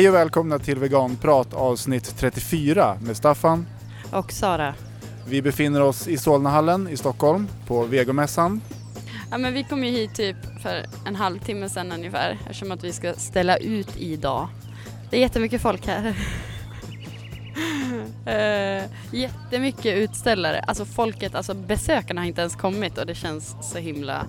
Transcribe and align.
Hej 0.00 0.08
och 0.08 0.14
välkomna 0.14 0.58
till 0.58 0.78
Veganprat 0.78 1.54
avsnitt 1.54 2.14
34 2.18 2.98
med 3.02 3.16
Staffan. 3.16 3.66
Och 4.12 4.32
Sara. 4.32 4.74
Vi 5.28 5.42
befinner 5.42 5.82
oss 5.82 6.08
i 6.08 6.18
Solnahallen 6.18 6.88
i 6.88 6.96
Stockholm 6.96 7.48
på 7.66 7.84
Vegomässan. 7.84 8.60
Ja, 9.30 9.38
men 9.38 9.54
vi 9.54 9.64
kom 9.64 9.84
ju 9.84 9.90
hit 9.90 10.14
typ 10.14 10.36
för 10.62 10.84
en 11.06 11.16
halvtimme 11.16 11.68
sedan 11.68 11.92
ungefär 11.92 12.38
eftersom 12.40 12.72
att 12.72 12.84
vi 12.84 12.92
ska 12.92 13.12
ställa 13.14 13.56
ut 13.56 13.96
idag. 13.96 14.48
Det 15.10 15.16
är 15.16 15.20
jättemycket 15.20 15.62
folk 15.62 15.86
här. 15.86 16.06
uh, 18.26 18.90
jättemycket 19.20 19.96
utställare, 19.96 20.60
alltså 20.60 20.84
folket, 20.84 21.34
alltså 21.34 21.54
besökarna 21.54 22.20
har 22.20 22.26
inte 22.26 22.40
ens 22.40 22.56
kommit 22.56 22.98
och 22.98 23.06
det 23.06 23.14
känns 23.14 23.56
så 23.62 23.78
himla 23.78 24.26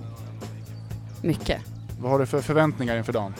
mycket. 1.22 1.60
Vad 2.00 2.10
har 2.10 2.18
du 2.18 2.26
för 2.26 2.40
förväntningar 2.40 2.96
inför 2.96 3.12
dagen? 3.12 3.34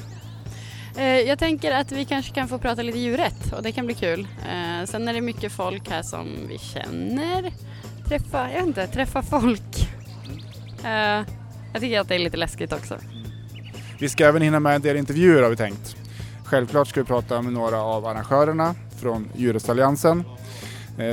Eh, 0.96 1.04
jag 1.04 1.38
tänker 1.38 1.72
att 1.72 1.92
vi 1.92 2.04
kanske 2.04 2.34
kan 2.34 2.48
få 2.48 2.58
prata 2.58 2.82
lite 2.82 2.98
djurrätt 2.98 3.52
och 3.52 3.62
det 3.62 3.72
kan 3.72 3.86
bli 3.86 3.94
kul. 3.94 4.20
Eh, 4.20 4.86
sen 4.86 5.08
är 5.08 5.14
det 5.14 5.20
mycket 5.20 5.52
folk 5.52 5.90
här 5.90 6.02
som 6.02 6.28
vi 6.48 6.58
känner. 6.58 7.52
Träffa, 8.08 8.50
jag 8.50 8.58
vet 8.58 8.66
inte, 8.66 8.86
träffa 8.86 9.22
folk. 9.22 9.88
Eh, 10.84 11.24
jag 11.72 11.80
tycker 11.80 12.00
att 12.00 12.08
det 12.08 12.14
är 12.14 12.18
lite 12.18 12.36
läskigt 12.36 12.72
också. 12.72 12.98
Vi 13.98 14.08
ska 14.08 14.26
även 14.26 14.42
hinna 14.42 14.60
med 14.60 14.74
en 14.74 14.82
del 14.82 14.96
intervjuer 14.96 15.42
har 15.42 15.50
vi 15.50 15.56
tänkt. 15.56 15.96
Självklart 16.44 16.88
ska 16.88 17.00
vi 17.00 17.06
prata 17.06 17.42
med 17.42 17.52
några 17.52 17.82
av 17.82 18.06
arrangörerna 18.06 18.74
från 19.00 19.28
Djurrättsalliansen. 19.36 20.24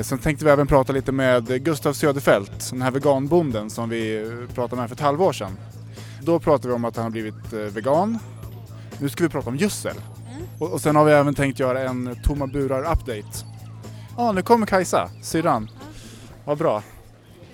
Sen 0.03 0.19
tänkte 0.19 0.45
vi 0.45 0.51
även 0.51 0.67
prata 0.67 0.93
lite 0.93 1.11
med 1.11 1.63
Gustav 1.63 1.93
Söderfält, 1.93 2.69
den 2.71 2.81
här 2.81 2.91
veganbonden 2.91 3.69
som 3.69 3.89
vi 3.89 4.31
pratade 4.55 4.81
med 4.81 4.89
för 4.89 4.95
ett 4.95 5.01
halvår 5.01 5.33
sedan. 5.33 5.57
Då 6.21 6.39
pratade 6.39 6.67
vi 6.67 6.73
om 6.73 6.85
att 6.85 6.95
han 6.95 7.03
har 7.03 7.11
blivit 7.11 7.53
vegan. 7.53 8.19
Nu 9.01 9.09
ska 9.09 9.23
vi 9.23 9.29
prata 9.29 9.49
om 9.49 9.55
gödsel. 9.55 9.95
Mm. 9.97 10.71
Och, 10.73 10.81
sen 10.81 10.95
har 10.95 11.05
vi 11.05 11.11
även 11.11 11.35
tänkt 11.35 11.59
göra 11.59 11.81
en 11.81 12.17
tomma 12.23 12.47
burar-update. 12.47 13.45
Ja, 14.17 14.23
ah, 14.23 14.31
nu 14.31 14.41
kommer 14.41 14.65
Kajsa, 14.65 15.09
syrran. 15.23 15.69
Vad 16.45 16.57
bra. 16.57 16.83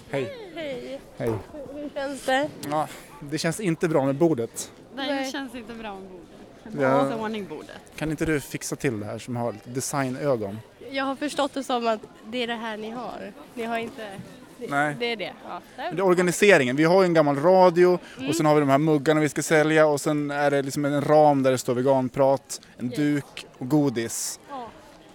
Hej. 0.10 0.38
Hej. 0.56 1.02
Hej. 1.18 1.34
Hur 1.74 1.90
känns 1.94 2.26
det? 2.26 2.50
Ja, 2.70 2.88
det 3.20 3.38
känns 3.38 3.60
inte 3.60 3.88
bra 3.88 4.06
med 4.06 4.16
bordet. 4.16 4.72
Nej, 4.96 5.24
det 5.24 5.32
känns 5.32 5.56
inte 5.56 5.74
bra 5.74 5.94
med 5.94 6.10
bordet. 6.10 6.82
Ja. 6.82 7.16
ordning 7.16 7.48
bordet. 7.48 7.82
Kan 7.96 8.12
inte 8.12 8.26
du 8.26 8.40
fixa 8.40 8.76
till 8.76 9.00
det 9.00 9.06
här 9.06 9.20
som 9.20 9.36
har 9.36 9.54
lite 9.54 9.70
designögon? 9.70 10.60
Jag 10.92 11.06
har 11.06 11.16
förstått 11.16 11.54
det 11.54 11.64
som 11.64 11.88
att 11.88 12.02
det 12.26 12.44
är 12.44 12.48
det 12.48 12.56
här 12.56 12.78
ni 12.78 12.90
har. 12.90 13.34
Ni 13.54 13.64
har 13.64 13.78
inte... 13.78 14.10
Det, 14.58 14.68
Nej. 14.70 14.96
det 15.00 15.12
är 15.12 15.16
det. 15.16 15.34
Ja, 15.48 15.62
det, 15.76 15.82
är 15.82 16.02
organiseringen. 16.02 16.76
Vi 16.76 16.84
har 16.84 17.02
ju 17.02 17.06
en 17.06 17.14
gammal 17.14 17.36
radio 17.40 18.00
mm. 18.18 18.30
och 18.30 18.36
sen 18.36 18.46
har 18.46 18.56
vi 18.56 18.60
de 18.60 18.70
här 18.70 18.78
muggarna 18.78 19.22
vi 19.22 19.30
ska 19.30 19.44
sälja 19.44 19.88
och 19.88 20.02
sen 20.02 20.32
är 20.32 20.52
det 20.52 20.62
liksom 20.62 20.86
en 20.86 21.02
ram 21.02 21.44
där 21.44 21.52
det 21.52 21.58
står 21.58 21.74
veganprat, 21.74 22.62
en 22.78 22.86
yes. 22.86 22.96
duk 22.96 23.46
och 23.58 23.70
godis. 23.70 24.40
Ja. 24.50 24.68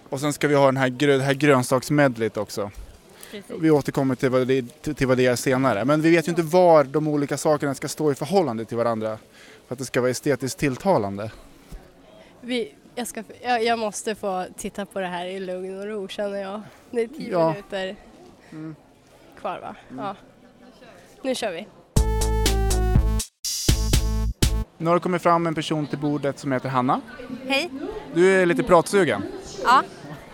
Och 0.09 0.19
sen 0.19 0.33
ska 0.33 0.47
vi 0.47 0.55
ha 0.55 0.65
den 0.65 0.77
här, 0.77 0.89
det 0.89 1.23
här 1.23 1.33
grönsaksmedlet 1.33 2.37
också. 2.37 2.71
Precis. 3.31 3.55
Vi 3.59 3.71
återkommer 3.71 4.15
till 4.15 4.29
vad, 4.29 4.47
det, 4.47 4.61
till 4.95 5.07
vad 5.07 5.17
det 5.17 5.25
är 5.25 5.35
senare. 5.35 5.85
Men 5.85 6.01
vi 6.01 6.11
vet 6.11 6.27
ju 6.27 6.29
inte 6.29 6.41
var 6.41 6.83
de 6.83 7.07
olika 7.07 7.37
sakerna 7.37 7.75
ska 7.75 7.87
stå 7.87 8.11
i 8.11 8.15
förhållande 8.15 8.65
till 8.65 8.77
varandra 8.77 9.17
för 9.67 9.75
att 9.75 9.79
det 9.79 9.85
ska 9.85 10.01
vara 10.01 10.11
estetiskt 10.11 10.59
tilltalande. 10.59 11.31
Vi, 12.41 12.73
jag, 12.95 13.07
ska, 13.07 13.23
jag, 13.41 13.63
jag, 13.63 13.79
måste 13.79 14.15
få 14.15 14.45
titta 14.57 14.85
på 14.85 14.99
det 14.99 15.07
här 15.07 15.25
i 15.25 15.39
lugn 15.39 15.79
och 15.79 15.85
ro 15.85 16.07
känner 16.07 16.41
jag. 16.41 16.61
Det 16.91 17.01
är 17.01 17.07
tio 17.07 17.31
ja. 17.31 17.49
minuter 17.49 17.95
mm. 18.51 18.75
Kvar 19.41 19.59
va? 19.59 19.75
Mm. 19.91 20.05
Ja. 20.05 20.15
Nu 21.21 21.35
kör 21.35 21.51
vi. 21.51 21.67
Nu 24.77 24.87
har 24.87 24.93
det 24.95 24.99
kommit 24.99 25.21
fram 25.21 25.47
en 25.47 25.55
person 25.55 25.87
till 25.87 25.97
bordet 25.97 26.39
som 26.39 26.51
heter 26.51 26.69
Hanna. 26.69 27.01
Hej. 27.47 27.69
Du 28.13 28.41
är 28.41 28.45
lite 28.45 28.63
pratsugen. 28.63 29.23
Ja. 29.63 29.83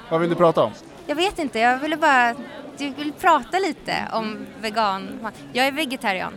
Vad 0.09 0.21
vill 0.21 0.29
du 0.29 0.35
prata 0.35 0.63
om? 0.63 0.71
Jag 1.07 1.15
vet 1.15 1.39
inte, 1.39 1.59
jag 1.59 1.79
ville 1.79 1.97
bara 1.97 2.35
jag 2.77 2.91
vill 2.97 3.13
prata 3.13 3.59
lite 3.59 4.07
om 4.13 4.45
vegan. 4.61 5.27
Jag 5.53 5.67
är 5.67 5.71
vegetarian. 5.71 6.33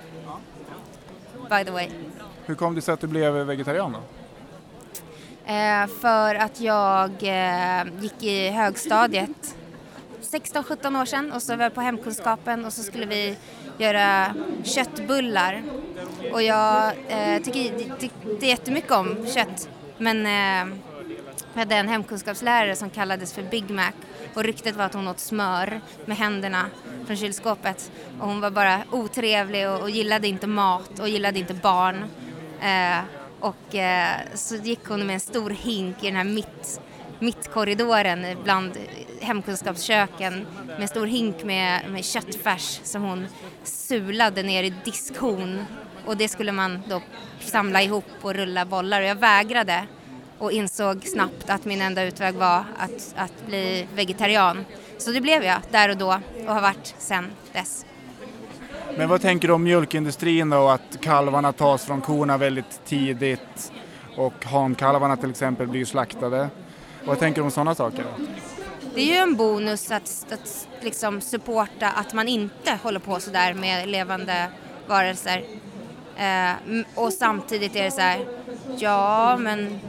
By 1.51 1.65
the 1.65 1.71
way. 1.71 1.89
Hur 2.47 2.55
kom 2.55 2.75
det 2.75 2.83
sig 2.83 2.95
att 2.95 3.01
du 3.01 3.07
blev 3.07 3.33
vegetarian 3.33 3.93
då? 3.93 4.01
Eh, 5.53 5.87
för 5.87 6.35
att 6.35 6.61
jag 6.61 7.11
eh, 7.11 7.85
gick 8.01 8.23
i 8.23 8.49
högstadiet 8.51 9.57
16-17 10.33 11.01
år 11.01 11.05
sedan 11.05 11.33
och 11.33 11.43
så 11.43 11.57
var 11.57 11.65
jag 11.65 11.75
på 11.75 11.81
hemkunskapen 11.81 12.65
och 12.65 12.73
så 12.73 12.83
skulle 12.83 13.07
vi 13.07 13.37
göra 13.79 14.35
köttbullar. 14.65 15.63
Och 16.33 16.43
jag 16.43 16.93
eh, 17.09 17.43
tycker, 17.43 17.97
tyckte 17.99 18.47
jättemycket 18.47 18.91
om 18.93 19.27
kött 19.27 19.69
men 19.99 20.27
eh, 20.27 20.77
jag 21.55 21.61
hade 21.61 21.75
en 21.75 21.89
hemkunskapslärare 21.89 22.77
som 22.77 22.91
kallades 22.91 23.33
för 23.33 23.43
Big 23.43 23.71
Mac 23.71 23.93
och 24.35 24.45
ryktet 24.45 24.77
var 24.77 24.85
att 24.85 24.95
hon 24.95 25.09
åt 25.09 25.21
smör 25.21 25.81
med 26.05 26.17
händerna 26.17 26.67
från 27.07 27.17
kylskåpet 27.17 27.93
och 28.21 28.27
hon 28.27 28.41
var 28.41 28.51
bara 28.51 28.83
otrevlig 28.91 29.69
och, 29.69 29.81
och 29.81 29.91
gillade 29.91 30.29
inte 30.29 30.47
mat 30.47 30.99
och 31.01 31.09
gillade 31.09 31.39
inte 31.39 31.55
barn. 31.55 32.05
Eh, 32.61 32.99
och 33.41 33.75
eh, 33.75 34.17
så 34.35 34.57
gick 34.57 34.85
hon 34.85 35.07
med 35.07 35.15
en 35.15 35.21
stor 35.21 35.51
hink 35.51 36.03
i 36.03 36.07
den 36.07 36.17
här 36.17 36.25
mitt, 36.25 36.81
mittkorridoren 37.21 38.27
bland 38.45 38.79
hemkunskapsköken 39.21 40.47
med 40.67 40.83
en 40.83 40.89
stor 40.89 41.07
hink 41.07 41.45
med, 41.45 41.91
med 41.91 42.05
köttfärs 42.05 42.81
som 42.83 43.03
hon 43.03 43.27
sulade 43.65 44.43
ner 44.43 44.63
i 44.63 44.75
diskhon 44.85 45.65
och 46.07 46.17
det 46.17 46.29
skulle 46.29 46.53
man 46.53 46.83
då 46.89 47.03
samla 47.41 47.83
ihop 47.83 48.05
och 48.23 48.35
rulla 48.35 48.65
bollar 48.65 49.01
och 49.01 49.07
jag 49.07 49.15
vägrade 49.15 49.87
och 50.39 50.53
insåg 50.53 51.05
snabbt 51.05 51.51
att 51.51 51.65
min 51.65 51.81
enda 51.83 52.03
utväg 52.03 52.35
var 52.35 52.65
att, 52.79 53.15
att 53.17 53.47
bli 53.47 53.87
vegetarian. 53.95 54.65
Så 54.99 55.11
det 55.11 55.21
blev 55.21 55.45
jag 55.45 55.59
där 55.71 55.89
och 55.89 55.97
då 55.97 56.21
och 56.47 56.55
har 56.55 56.61
varit 56.61 56.95
sedan 56.99 57.31
dess. 57.53 57.87
Men 58.97 59.09
vad 59.09 59.21
tänker 59.21 59.49
du 59.49 59.55
om 59.55 59.63
mjölkindustrin 59.63 60.51
då, 60.51 60.69
att 60.69 61.01
kalvarna 61.01 61.53
tas 61.53 61.85
från 61.85 62.01
korna 62.01 62.37
väldigt 62.37 62.81
tidigt 62.87 63.73
och 64.17 64.45
hankalvarna 64.45 65.17
till 65.17 65.31
exempel 65.31 65.67
blir 65.67 65.85
slaktade? 65.85 66.49
Vad 67.05 67.19
tänker 67.19 67.41
du 67.41 67.45
om 67.45 67.51
sådana 67.51 67.75
saker? 67.75 68.05
Det 68.95 69.01
är 69.01 69.07
ju 69.07 69.17
en 69.17 69.37
bonus 69.37 69.91
att, 69.91 70.27
att 70.33 70.69
liksom 70.81 71.21
supporta 71.21 71.89
att 71.89 72.13
man 72.13 72.29
inte 72.29 72.79
håller 72.83 73.01
på 73.01 73.21
sådär 73.21 73.55
med 73.55 73.89
levande 73.89 74.47
varelser. 74.87 75.45
Eh, 76.17 76.53
och 76.95 77.13
samtidigt 77.13 77.77
är 77.77 77.83
det 77.83 77.91
så 77.91 78.01
här, 78.01 78.27
ja 78.79 79.37
men 79.37 79.81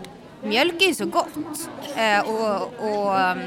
mjölk 0.44 0.82
är 0.82 0.88
ju 0.88 0.96
så 0.96 1.06
gott 1.06 1.70
eh, 1.96 2.30
och, 2.30 2.62
och 2.80 3.16
um, 3.16 3.40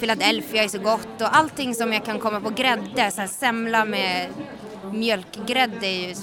Philadelphia 0.00 0.64
är 0.64 0.68
så 0.68 0.78
gott 0.78 1.20
och 1.20 1.36
allting 1.36 1.74
som 1.74 1.92
jag 1.92 2.04
kan 2.04 2.18
komma 2.18 2.40
på 2.40 2.50
grädde, 2.50 3.10
så 3.10 3.20
här 3.20 3.28
semla 3.28 3.84
med 3.84 4.28
mjölkgrädde 4.92 5.86
är 5.86 6.08
ju 6.08 6.14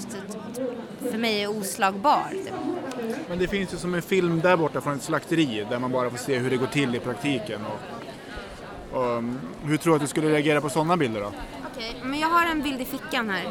för 1.10 1.18
mig 1.18 1.48
oslagbar. 1.48 2.28
Typ. 2.30 2.79
Men 3.28 3.38
det 3.38 3.48
finns 3.48 3.74
ju 3.74 3.76
som 3.76 3.94
en 3.94 4.02
film 4.02 4.40
där 4.40 4.56
borta 4.56 4.80
från 4.80 4.94
ett 4.94 5.02
slakteri 5.02 5.66
där 5.70 5.78
man 5.78 5.92
bara 5.92 6.10
får 6.10 6.18
se 6.18 6.38
hur 6.38 6.50
det 6.50 6.56
går 6.56 6.66
till 6.66 6.94
i 6.94 7.00
praktiken. 7.00 7.60
Och, 7.64 7.78
och 8.98 9.16
um, 9.16 9.40
hur 9.64 9.76
tror 9.76 9.92
du 9.92 9.96
att 9.96 10.02
du 10.02 10.08
skulle 10.08 10.28
reagera 10.28 10.60
på 10.60 10.68
sådana 10.68 10.96
bilder 10.96 11.20
då? 11.20 11.26
Okej, 11.26 11.90
okay, 11.90 12.10
men 12.10 12.20
jag 12.20 12.28
har 12.28 12.46
en 12.46 12.62
bild 12.62 12.80
i 12.80 12.84
fickan 12.84 13.30
här. 13.30 13.44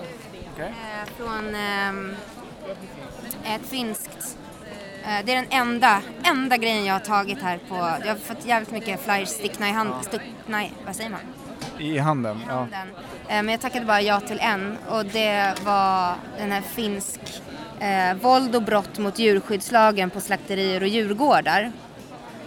Okay. 0.53 0.69
Eh, 0.69 1.05
från 1.17 1.55
eh, 1.55 1.93
ett 3.55 3.65
finskt 3.65 4.37
eh, 5.03 5.25
det 5.25 5.33
är 5.33 5.35
den 5.35 5.45
enda, 5.49 6.01
enda 6.23 6.57
grejen 6.57 6.85
jag 6.85 6.93
har 6.93 6.99
tagit 6.99 7.41
här 7.41 7.59
på, 7.69 7.75
jag 7.75 8.07
har 8.07 8.15
fått 8.15 8.45
jävligt 8.45 8.71
mycket 8.71 9.01
flyers 9.01 9.29
stickna 9.29 9.69
i 9.69 9.71
handen, 9.71 10.03
stuckna 10.03 10.65
i, 10.65 10.71
vad 10.85 10.95
säger 10.95 11.09
man? 11.09 11.19
I 11.79 11.97
handen, 11.97 12.39
ja. 12.47 12.67
Eh, 13.27 13.27
men 13.27 13.49
jag 13.49 13.61
tackade 13.61 13.85
bara 13.85 14.01
ja 14.01 14.19
till 14.19 14.39
en 14.39 14.77
och 14.89 15.05
det 15.05 15.55
var 15.65 16.15
den 16.37 16.51
här 16.51 16.61
finsk 16.61 17.19
eh, 17.79 18.13
våld 18.21 18.55
och 18.55 18.63
brott 18.63 18.97
mot 18.97 19.19
djurskyddslagen 19.19 20.09
på 20.09 20.21
slakterier 20.21 20.81
och 20.81 20.87
djurgårdar. 20.87 21.71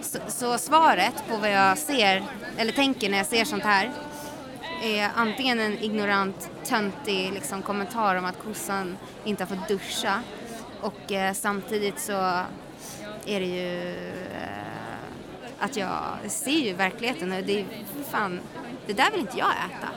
Så, 0.01 0.19
så, 0.27 0.57
svaret 0.57 1.23
på 1.29 1.37
vad 1.37 1.51
jag 1.51 1.77
ser, 1.77 2.23
eller 2.57 2.71
tänker 2.71 3.09
när 3.09 3.17
jag 3.17 3.27
ser 3.27 3.45
sånt 3.45 3.63
här, 3.63 3.91
är 4.83 5.09
antingen 5.15 5.59
en 5.59 5.79
ignorant, 5.79 6.49
töntig 6.63 7.33
liksom, 7.33 7.61
kommentar 7.61 8.15
om 8.15 8.25
att 8.25 8.43
kossan 8.43 8.97
inte 9.23 9.43
har 9.43 9.55
fått 9.55 9.67
duscha 9.67 10.19
och 10.81 11.11
eh, 11.11 11.33
samtidigt 11.33 11.99
så 11.99 12.43
är 13.25 13.39
det 13.39 13.45
ju 13.45 13.95
eh, 14.15 15.59
att 15.59 15.77
jag 15.77 15.91
ser 16.27 16.51
ju 16.51 16.73
verkligheten 16.73 17.31
och 17.31 17.43
det 17.43 17.59
är 17.59 17.65
fan 18.09 18.39
det 18.87 18.93
där 18.93 19.11
vill 19.11 19.21
inte 19.21 19.37
jag 19.37 19.49
äta. 19.49 19.89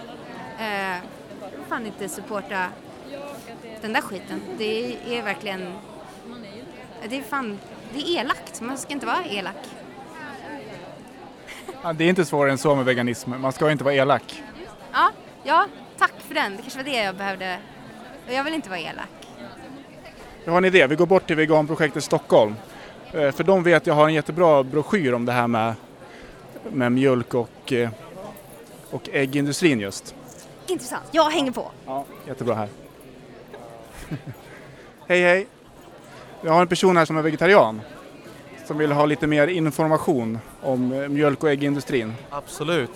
Eh, 0.65 0.99
fan 1.69 1.87
inte 1.87 2.09
supporta 2.09 2.69
den 3.83 3.93
där 3.93 4.01
skiten. 4.01 4.41
Det 4.59 4.97
är 5.19 5.23
verkligen, 5.23 5.73
det 7.09 7.19
är 7.19 7.23
fan, 7.23 7.59
det 7.95 8.01
är 8.01 8.21
elakt. 8.21 8.61
Man 8.61 8.79
ska 8.79 8.93
inte 8.93 9.07
vara 9.07 9.25
elak. 9.25 9.57
Ja, 11.83 11.93
det 11.93 12.05
är 12.05 12.09
inte 12.09 12.25
svårare 12.25 12.51
än 12.51 12.59
så 12.59 12.75
med 12.75 12.85
veganism. 12.85 13.31
Man 13.39 13.53
ska 13.53 13.71
inte 13.71 13.85
vara 13.85 13.95
elak. 13.95 14.43
Ja, 14.93 15.11
ja, 15.43 15.67
tack 15.99 16.13
för 16.19 16.35
den. 16.35 16.57
Det 16.57 16.63
kanske 16.63 16.79
var 16.79 16.85
det 16.85 17.05
jag 17.05 17.17
behövde. 17.17 17.59
Jag 18.29 18.45
vill 18.45 18.55
inte 18.55 18.69
vara 18.69 18.81
elak. 18.81 19.09
Jag 20.45 20.53
har 20.53 20.59
en 20.59 20.65
idé. 20.65 20.87
Vi 20.87 20.97
går 20.97 21.07
bort 21.07 21.27
till 21.27 21.37
veganprojektet 21.37 22.05
Stockholm. 22.05 22.55
Eh, 23.13 23.33
för 23.33 23.45
de 23.45 23.63
vet 23.63 23.87
jag 23.87 23.95
har 23.95 24.09
en 24.09 24.15
jättebra 24.15 24.63
broschyr 24.63 25.13
om 25.13 25.25
det 25.25 25.33
här 25.33 25.47
med, 25.47 25.75
med 26.73 26.93
mjölk 26.93 27.35
och, 27.35 27.73
eh, 27.73 27.91
och 28.91 29.09
äggindustrin 29.13 29.81
just. 29.81 30.15
Intressant, 30.67 31.05
jag 31.11 31.31
hänger 31.31 31.53
på. 31.53 31.71
Ja, 31.87 32.05
jättebra 32.27 32.55
här. 32.55 32.69
Hej 35.09 35.23
hej! 35.23 35.47
Vi 36.43 36.49
har 36.49 36.61
en 36.61 36.69
person 36.69 36.97
här 36.97 37.05
som 37.05 37.17
är 37.17 37.23
vegetarian 37.23 37.81
som 38.67 38.79
vill 38.79 38.93
ha 38.93 39.07
lite 39.07 39.27
mer 39.27 39.47
information 39.49 40.39
om 40.63 40.93
eh, 40.93 41.09
mjölk 41.09 41.43
och 41.43 41.51
äggindustrin. 41.51 42.15
Absolut. 42.31 42.91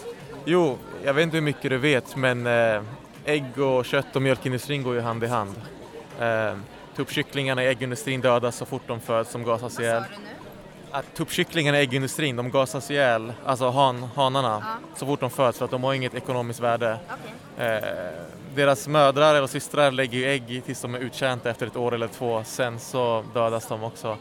Jo, 0.44 0.78
jag 1.04 1.14
vet 1.14 1.22
inte 1.22 1.36
hur 1.36 1.42
mycket 1.44 1.70
du 1.70 1.78
vet 1.78 2.16
men 2.16 2.46
eh, 2.46 2.82
ägg 3.24 3.58
och 3.58 3.84
kött 3.84 4.16
och 4.16 4.22
mjölkindustrin 4.22 4.82
går 4.82 4.94
ju 4.94 5.00
hand 5.00 5.24
i 5.24 5.26
hand. 5.26 5.54
Eh, 6.20 6.54
tuppkycklingarna 6.96 7.64
i 7.64 7.66
äggindustrin 7.66 8.20
dödas 8.20 8.56
så 8.56 8.64
fort 8.66 8.82
de 8.86 9.00
föds 9.00 9.30
som 9.30 9.44
gasas 9.44 9.80
ihjäl. 9.80 10.02
Att 10.90 11.14
tuppkycklingarna 11.14 11.78
i 11.78 11.82
äggindustrin 11.82 12.36
de 12.36 12.50
gasas 12.50 12.90
ihjäl, 12.90 13.32
alltså 13.44 13.70
han, 13.70 14.02
hanarna, 14.02 14.62
Ja. 14.62 14.88
så 14.98 15.06
fort 15.06 15.20
de 15.20 15.30
föds 15.30 15.58
för 15.58 15.64
att 15.64 15.70
de 15.70 15.84
har 15.84 15.94
inget 15.94 16.14
ekonomiskt 16.14 16.60
värde. 16.60 16.98
Okej. 17.56 17.66
Eh, 17.66 17.80
deras 18.55 18.88
mödrar 18.88 19.35
eller 19.35 19.47
systrar 19.47 19.91
lägger 19.91 20.19
ju 20.19 20.25
ägg 20.31 20.62
tills 20.67 20.81
de 20.82 20.94
är 20.94 20.99
uttjänta 20.99 21.50
efter 21.50 21.67
ett 21.67 21.76
år 21.76 21.94
eller 21.94 22.08
två, 22.08 22.44
sen 22.44 22.81
så 22.81 23.25
dödas 23.35 23.69
de 23.69 23.85
också. 23.85 24.17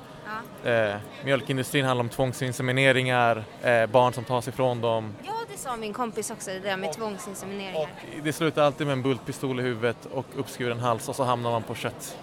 Ja. 0.63 0.71
Eh, 0.71 0.95
mjölkindustrin 1.23 1.85
handlar 1.85 2.03
om 2.03 2.09
tvångsinsemineringar, 2.09 3.43
eh, 3.61 3.85
barn 3.85 4.13
som 4.13 4.23
tas 4.23 4.47
ifrån 4.47 4.81
dem. 4.81 5.15
ja, 5.25 5.33
det 5.51 5.57
sa 5.57 5.75
min 5.75 5.93
kompis 5.93 6.31
också, 6.31 6.51
det 6.51 6.59
där 6.59 6.77
med 6.77 6.93
tvångsinsemineringar. 6.93 7.89
Det 8.23 8.33
slutar 8.33 8.63
alltid 8.63 8.87
med 8.87 8.93
en 8.93 9.01
bultpistol 9.01 9.59
i 9.59 9.63
huvudet 9.63 10.05
och 10.05 10.25
uppskuren 10.35 10.79
hals 10.79 11.09
och 11.09 11.15
så 11.15 11.23
hamnar 11.23 11.51
man 11.51 11.63
på 11.63 11.75
kött, 11.75 12.17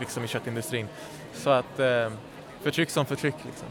liksom 0.00 0.24
i 0.24 0.28
köttindustrin. 0.28 0.88
Så 1.34 1.50
att 1.50 1.78
eh, 1.78 2.10
förtryck 2.62 2.90
som 2.90 3.06
förtryck 3.06 3.34
liksom. 3.44 3.68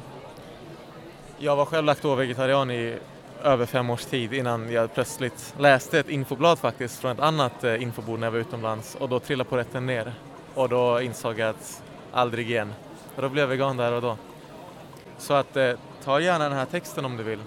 Jag 1.38 1.56
var 1.56 1.66
själv 1.66 1.86
laktovegetarian 1.86 2.72
i 2.72 2.98
över 3.44 3.66
fem 3.66 3.90
års 3.90 4.06
tid 4.06 4.34
innan 4.34 4.72
jag 4.72 4.94
plötsligt 4.94 5.54
läste 5.60 6.00
ett 6.00 6.10
infoblad 6.10 6.60
faktiskt 6.60 7.00
från 7.00 7.12
ett 7.12 7.20
annat 7.20 7.64
eh, 7.64 7.82
infobord 7.82 8.20
när 8.20 8.28
jag 8.28 8.32
var 8.32 8.40
utomlands 8.40 8.96
och 8.96 9.10
då 9.10 9.20
trillade 9.20 9.50
på 9.50 9.58
rätten 9.58 9.86
ner 9.86 10.14
och 10.54 10.70
då 10.70 11.02
insåg 11.02 11.40
jag 11.40 11.50
att 11.50 11.84
aldrig 12.12 12.50
igen. 12.52 12.74
Och 13.16 13.22
då 13.22 13.30
blev 13.30 13.42
jag 13.44 13.48
vegan 13.48 13.78
där 13.78 13.92
och 13.92 14.02
då. 14.02 14.18
Så 15.18 15.34
att 15.34 15.58
eh, 15.58 15.72
ta 16.04 16.20
gärna 16.20 16.50
den 16.50 16.58
här 16.58 16.66
texten 16.66 17.06
om 17.06 17.18
du 17.18 17.24
vill. 17.24 17.40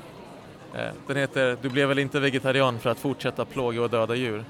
Eh, 0.75 0.89
Den 1.07 1.17
heter 1.17 1.59
Du 1.63 1.69
blev 1.69 1.89
väl 1.89 1.99
inte 1.99 2.21
vegetarian 2.21 2.79
för 2.79 2.91
att 2.91 2.99
fortsätta 2.99 3.45
plåga 3.45 3.83
och 3.83 3.91
döda 3.91 4.15
djur. 4.15 4.45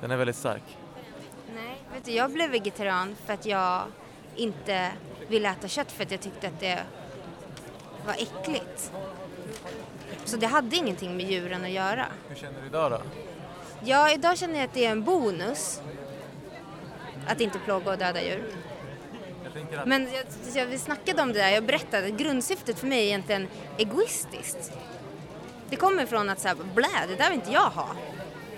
Den 0.00 0.10
är 0.10 0.16
väldigt 0.16 0.36
stark. 0.36 0.62
Nej, 1.54 1.76
vet 1.94 2.04
du, 2.04 2.12
jag 2.12 2.30
blev 2.30 2.50
vegetarian 2.50 3.16
för 3.26 3.32
att 3.32 3.46
jag 3.46 3.82
inte 4.36 4.90
ville 5.28 5.50
äta 5.50 5.68
kött 5.68 5.92
för 5.92 6.02
att 6.04 6.10
jag 6.10 6.20
tyckte 6.20 6.46
att 6.46 6.60
det 6.60 6.78
var 8.06 8.14
äckligt. 8.14 8.92
Så 10.24 10.36
det 10.36 10.46
hade 10.46 10.76
ingenting 10.76 11.16
med 11.16 11.30
djuren 11.30 11.64
att 11.64 11.70
göra. 11.70 12.06
Hur 12.28 12.36
känner 12.36 12.60
du 12.60 12.66
idag 12.66 12.90
då? 12.90 13.00
Ja, 13.84 14.10
idag 14.10 14.38
känner 14.38 14.54
jag 14.54 14.64
att 14.64 14.74
det 14.74 14.86
är 14.86 14.90
en 14.90 15.04
bonus 15.04 15.80
att 17.26 17.40
inte 17.40 17.58
plåga 17.58 17.90
och 17.90 17.98
döda 17.98 18.22
djur. 18.22 18.44
Jag 19.44 19.52
tänker 19.52 19.78
att 19.78 19.86
Men 19.86 20.08
jag, 20.12 20.24
jag, 20.54 20.66
vi 20.66 20.78
snackade 20.78 21.22
om 21.22 21.32
det 21.32 21.38
där, 21.38 21.50
jag 21.50 21.64
berättade 21.64 22.06
att 22.06 22.12
grundsyftet 22.12 22.78
för 22.78 22.86
mig 22.86 22.98
är 22.98 23.02
egentligen 23.02 23.48
egoistiskt. 23.78 24.72
Det 25.70 25.76
kommer 25.76 26.06
från 26.06 26.30
att 26.30 26.40
säga, 26.40 26.54
blä, 26.74 26.88
det 27.08 27.16
där 27.16 27.30
vill 27.30 27.38
inte 27.38 27.52
jag 27.52 27.60
ha. 27.70 27.88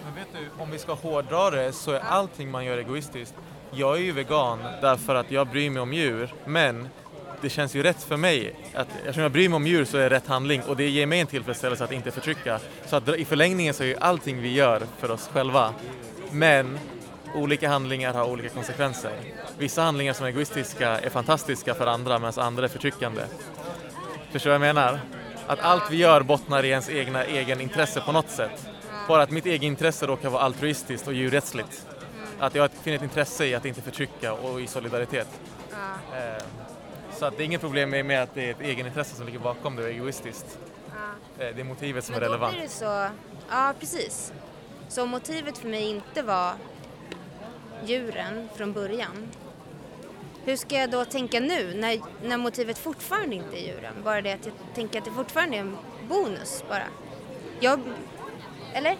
Men 0.04 0.14
vet 0.14 0.26
du, 0.32 0.62
om 0.62 0.70
vi 0.70 0.78
ska 0.78 0.94
hårdra 0.94 1.50
det 1.50 1.72
så 1.72 1.92
är 1.92 2.00
allting 2.00 2.50
man 2.50 2.64
gör 2.64 2.78
egoistiskt. 2.78 3.34
Jag 3.70 3.96
är 3.96 4.00
ju 4.00 4.12
vegan 4.12 4.58
därför 4.80 5.14
att 5.14 5.30
jag 5.30 5.46
bryr 5.46 5.70
mig 5.70 5.82
om 5.82 5.92
djur, 5.92 6.34
men 6.44 6.88
det 7.42 7.50
känns 7.50 7.74
ju 7.74 7.82
rätt 7.82 8.02
för 8.02 8.16
mig. 8.16 8.54
Att, 8.74 8.88
eftersom 8.98 9.22
jag 9.22 9.32
bryr 9.32 9.48
mig 9.48 9.56
om 9.56 9.66
djur 9.66 9.84
så 9.84 9.96
är 9.96 10.10
det 10.10 10.16
rätt 10.16 10.26
handling 10.26 10.62
och 10.62 10.76
det 10.76 10.88
ger 10.88 11.06
mig 11.06 11.20
en 11.20 11.26
tillfredsställelse 11.26 11.84
att 11.84 11.92
inte 11.92 12.10
förtrycka. 12.10 12.60
Så 12.86 12.96
att 12.96 13.08
i 13.08 13.24
förlängningen 13.24 13.74
så 13.74 13.82
är 13.82 13.86
ju 13.86 13.96
allting 13.96 14.42
vi 14.42 14.52
gör 14.52 14.82
för 14.98 15.10
oss 15.10 15.28
själva. 15.32 15.74
Men 16.30 16.78
olika 17.34 17.68
handlingar 17.68 18.14
har 18.14 18.24
olika 18.24 18.48
konsekvenser. 18.48 19.12
Vissa 19.58 19.82
handlingar 19.82 20.12
som 20.12 20.26
är 20.26 20.30
egoistiska 20.30 20.88
är 20.88 21.10
fantastiska 21.10 21.74
för 21.74 21.86
andra 21.86 22.18
medan 22.18 22.32
andra 22.36 22.64
är 22.64 22.68
förtryckande. 22.68 23.22
Förstår 24.32 24.50
du 24.50 24.58
vad 24.58 24.68
jag 24.68 24.74
menar? 24.74 25.00
Att 25.46 25.60
allt 25.60 25.90
vi 25.90 25.96
gör 25.96 26.22
bottnar 26.22 26.64
i 26.64 26.68
ens 26.68 26.90
egna 26.90 27.24
egen 27.24 27.60
intresse 27.60 28.00
på 28.00 28.12
något 28.12 28.30
sätt. 28.30 28.66
Bara 29.08 29.22
att 29.22 29.30
mitt 29.30 29.46
eget 29.46 29.62
intresse 29.62 30.06
råkar 30.06 30.30
vara 30.30 30.42
altruistiskt 30.42 31.08
och 31.08 31.14
djurrättsligt. 31.14 31.86
Att 32.38 32.54
jag 32.54 32.70
finner 32.82 32.96
ett 32.96 33.02
intresse 33.02 33.46
i 33.46 33.54
att 33.54 33.64
inte 33.64 33.82
förtrycka 33.82 34.32
och 34.32 34.60
i 34.60 34.66
solidaritet. 34.66 35.28
Eh, 36.12 36.42
Så 37.18 37.24
att 37.26 37.36
det 37.36 37.42
är 37.42 37.44
inget 37.44 37.60
problem 37.60 37.90
med 37.90 38.22
att 38.22 38.34
det 38.34 38.46
är 38.46 38.50
ett 38.50 38.60
egenintresse 38.60 39.16
som 39.16 39.26
ligger 39.26 39.38
bakom 39.38 39.76
det 39.76 39.82
och 39.82 39.88
är 39.88 39.92
egoistiskt. 39.92 40.58
Eh, 41.38 41.46
Det 41.54 41.60
är 41.60 41.64
motivet 41.64 42.04
som 42.04 42.14
är 42.14 42.20
Men 42.20 42.28
då 42.28 42.34
relevant. 42.34 42.54
blir 42.54 42.62
det 42.62 42.68
så, 42.68 43.08
ja 43.50 43.74
precis. 43.80 44.32
Så 44.88 45.02
om 45.02 45.08
motivet 45.08 45.58
för 45.58 45.68
mig 45.68 45.90
inte 45.90 46.22
var 46.22 46.52
djuren 47.84 48.48
från 48.56 48.72
början. 48.72 49.28
Hur 50.44 50.56
ska 50.56 50.74
jag 50.76 50.90
då 50.90 51.04
tänka 51.04 51.40
nu 51.40 51.74
när, 51.74 52.00
när 52.28 52.36
motivet 52.36 52.78
fortfarande 52.78 53.36
inte 53.36 53.56
är 53.62 53.66
djuren? 53.66 53.94
Bara 54.04 54.20
det 54.22 54.32
att 54.32 54.46
jag 54.46 54.54
tänker 54.74 54.98
att 54.98 55.04
det 55.04 55.10
fortfarande 55.10 55.56
är 55.56 55.60
en 55.60 55.76
bonus 56.08 56.64
bara. 56.68 56.82
Jag, 57.60 57.80
eller? 58.72 58.90
Är 58.90 58.96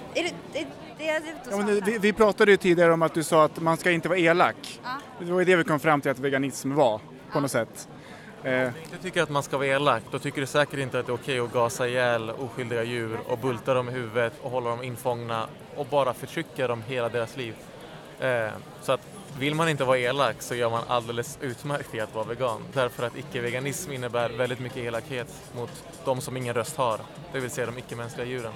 det, 0.52 0.58
är, 0.60 0.66
det 0.98 1.08
är 1.08 1.22
Ja, 1.50 1.56
men 1.56 1.80
vi, 1.84 1.98
vi 1.98 2.12
pratade 2.12 2.50
ju 2.50 2.56
tidigare 2.56 2.92
om 2.92 3.02
att 3.02 3.14
du 3.14 3.24
sa 3.24 3.44
att 3.44 3.60
man 3.60 3.76
ska 3.76 3.90
inte 3.90 4.08
vara 4.08 4.18
elak. 4.18 4.80
Ja. 4.84 4.90
Det 5.18 5.32
var 5.32 5.38
ju 5.38 5.44
det 5.44 5.56
vi 5.56 5.64
kom 5.64 5.80
fram 5.80 6.00
till 6.00 6.10
att 6.10 6.18
veganism 6.18 6.74
var 6.74 7.00
på 7.32 7.40
något 7.40 7.50
sätt. 7.50 7.88
Eh, 8.42 8.66
Om 8.66 8.72
du 8.72 8.82
inte 8.84 9.02
tycker 9.02 9.22
att 9.22 9.30
man 9.30 9.42
ska 9.42 9.56
vara 9.56 9.66
elak, 9.66 10.02
då 10.10 10.18
tycker 10.18 10.40
du 10.40 10.46
säkert 10.46 10.78
inte 10.78 10.98
att 10.98 11.06
det 11.06 11.12
är 11.12 11.14
okej 11.14 11.40
att 11.40 11.52
gasa 11.52 11.88
ihjäl 11.88 12.30
oskyldiga 12.30 12.82
djur 12.82 13.18
och 13.28 13.38
bulta 13.38 13.74
dem 13.74 13.88
i 13.88 13.92
huvudet 13.92 14.32
och 14.42 14.50
hålla 14.50 14.70
dem 14.70 14.82
infångna 14.82 15.46
och 15.76 15.86
bara 15.86 16.14
förtrycka 16.14 16.68
dem 16.68 16.82
hela 16.86 17.08
deras 17.08 17.36
liv. 17.36 17.54
Eh, 18.20 18.48
så 18.82 18.92
att 18.92 19.00
vill 19.38 19.54
man 19.54 19.68
inte 19.68 19.84
vara 19.84 19.98
elak 19.98 20.42
så 20.42 20.54
gör 20.54 20.70
man 20.70 20.82
alldeles 20.88 21.38
utmärkt 21.40 21.94
i 21.94 22.00
att 22.00 22.14
vara 22.14 22.24
vegan. 22.24 22.60
Därför 22.72 23.06
att 23.06 23.16
icke-veganism 23.16 23.92
innebär 23.92 24.28
väldigt 24.30 24.60
mycket 24.60 24.78
elakhet 24.78 25.28
mot 25.56 25.70
de 26.04 26.20
som 26.20 26.36
ingen 26.36 26.54
röst 26.54 26.76
har, 26.76 27.00
det 27.32 27.40
vill 27.40 27.50
säga 27.50 27.66
de 27.66 27.78
icke-mänskliga 27.78 28.26
djuren. 28.26 28.52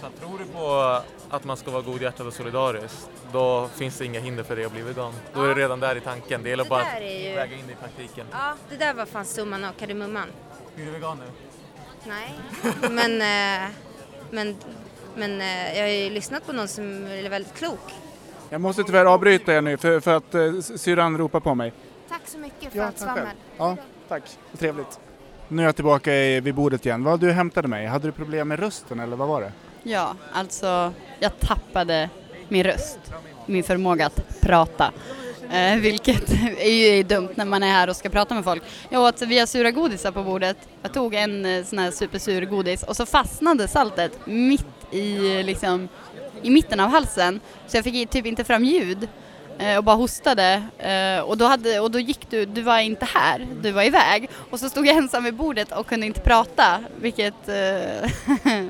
Så 0.00 0.06
att 0.06 0.20
tror 0.20 0.38
du 0.38 0.44
på 0.44 1.00
att 1.30 1.44
man 1.44 1.56
ska 1.56 1.70
vara 1.70 1.82
godhjärtad 1.82 2.26
och 2.26 2.32
solidarisk, 2.32 3.06
då 3.32 3.68
finns 3.74 3.98
det 3.98 4.04
inga 4.04 4.20
hinder 4.20 4.42
för 4.42 4.56
dig 4.56 4.64
att 4.64 4.72
bli 4.72 4.82
vegan. 4.82 5.12
Då 5.34 5.42
är 5.44 5.48
du 5.48 5.54
redan 5.54 5.80
där 5.80 5.96
i 5.96 6.00
tanken, 6.00 6.42
det 6.42 6.48
gäller 6.50 6.64
Det 6.64 6.70
bara 6.70 6.82
att 6.82 7.02
ju- 7.02 7.34
väga 7.34 7.56
in 7.56 7.66
det 7.66 7.72
i 7.72 7.76
praktiken. 7.76 8.26
Ja, 8.32 8.54
det 8.70 8.76
där 8.76 8.94
var 8.94 9.06
fan 9.06 9.24
summan 9.24 9.64
av 9.64 9.72
kardemumman. 9.72 10.28
Är 10.76 10.84
du 10.84 10.90
vegan 10.90 11.18
nu? 11.18 11.24
Nej, 12.04 12.34
men, 12.90 13.20
eh, 13.22 13.70
men, 14.30 14.56
men 15.16 15.40
eh, 15.40 15.76
jag 15.78 15.82
har 15.84 15.88
ju 15.92 16.10
lyssnat 16.10 16.46
på 16.46 16.52
någon 16.52 16.68
som 16.68 17.06
är 17.06 17.28
väldigt 17.28 17.54
klok. 17.54 17.94
jag 18.50 18.60
måste 18.60 18.82
tyvärr 18.84 19.04
avbryta 19.04 19.52
er 19.54 19.60
nu 19.60 19.76
för, 19.76 20.00
för 20.00 20.16
att 20.16 20.34
eh, 20.34 20.60
syrran 20.60 21.18
ropar 21.18 21.40
på 21.40 21.54
mig. 21.54 21.72
Tack 22.08 22.22
så 22.24 22.38
mycket 22.38 22.72
för 22.72 22.78
Ja, 22.78 22.84
allt 22.86 22.98
svammel. 22.98 23.26
Ja, 23.58 23.76
tack. 24.08 24.22
Trevligt. 24.58 25.00
Nu 25.48 25.62
är 25.62 25.66
jag 25.66 25.74
tillbaka 25.76 26.14
i, 26.14 26.40
vid 26.40 26.54
bordet 26.54 26.86
igen. 26.86 27.04
Vad 27.04 27.20
du 27.20 27.32
hämtade 27.32 27.68
mig? 27.68 27.86
Hade 27.86 28.08
du 28.08 28.12
problem 28.12 28.48
med 28.48 28.58
rösten 28.60 29.00
eller 29.00 29.16
vad 29.16 29.28
var 29.28 29.40
det? 29.40 29.52
Ja, 29.82 30.14
alltså 30.32 30.92
jag 31.20 31.38
tappade 31.40 32.10
min 32.52 32.64
röst, 32.64 32.98
min 33.46 33.64
förmåga 33.64 34.06
att 34.06 34.40
prata. 34.40 34.92
Eh, 35.50 35.76
vilket 35.76 36.30
är 36.58 36.70
ju 36.70 37.02
dumt 37.02 37.28
när 37.34 37.44
man 37.44 37.62
är 37.62 37.70
här 37.70 37.88
och 37.88 37.96
ska 37.96 38.08
prata 38.08 38.34
med 38.34 38.44
folk. 38.44 38.62
Jag 38.88 39.02
åt 39.02 39.22
via 39.22 39.46
sura 39.46 39.70
godisar 39.70 40.12
på 40.12 40.22
bordet. 40.22 40.56
Jag 40.82 40.94
tog 40.94 41.14
en 41.14 41.46
eh, 41.46 41.64
sån 41.64 41.78
här 41.78 41.90
supersur 41.90 42.46
godis 42.46 42.82
och 42.82 42.96
så 42.96 43.06
fastnade 43.06 43.68
saltet 43.68 44.26
mitt 44.26 44.66
i, 44.90 45.42
liksom, 45.42 45.88
i 46.42 46.50
mitten 46.50 46.80
av 46.80 46.90
halsen. 46.90 47.40
Så 47.66 47.76
jag 47.76 47.84
fick 47.84 48.10
typ 48.10 48.26
inte 48.26 48.44
fram 48.44 48.64
ljud 48.64 49.08
eh, 49.58 49.76
och 49.76 49.84
bara 49.84 49.96
hostade. 49.96 50.62
Eh, 50.78 51.20
och, 51.20 51.38
då 51.38 51.44
hade, 51.44 51.80
och 51.80 51.90
då 51.90 51.98
gick 51.98 52.30
du, 52.30 52.46
du 52.46 52.62
var 52.62 52.78
inte 52.78 53.04
här, 53.14 53.48
du 53.62 53.70
var 53.70 53.82
iväg. 53.82 54.30
Och 54.50 54.60
så 54.60 54.68
stod 54.68 54.86
jag 54.86 54.96
ensam 54.96 55.24
vid 55.24 55.34
bordet 55.34 55.72
och 55.72 55.86
kunde 55.86 56.06
inte 56.06 56.20
prata, 56.20 56.84
vilket 57.00 57.48
eh, 57.48 58.10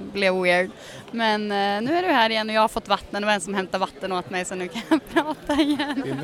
blev 0.12 0.43
weird. 0.43 0.71
Men 1.12 1.42
eh, 1.42 1.90
nu 1.90 1.97
är 1.97 2.02
du 2.02 2.09
här 2.09 2.31
igen 2.31 2.49
och 2.49 2.54
jag 2.54 2.61
har 2.61 2.69
fått 2.69 2.88
vatten. 2.88 3.26
Var 3.26 3.33
en 3.33 3.40
som 3.40 3.54
hämtade 3.54 3.78
vatten 3.78 4.12
åt 4.12 4.31
mig 4.31 4.45
så 4.45 4.54
nu 4.54 4.69
kan 4.69 4.83
jag 4.88 5.00
prata 5.14 5.54
igen. 5.62 6.02
Din, 6.04 6.16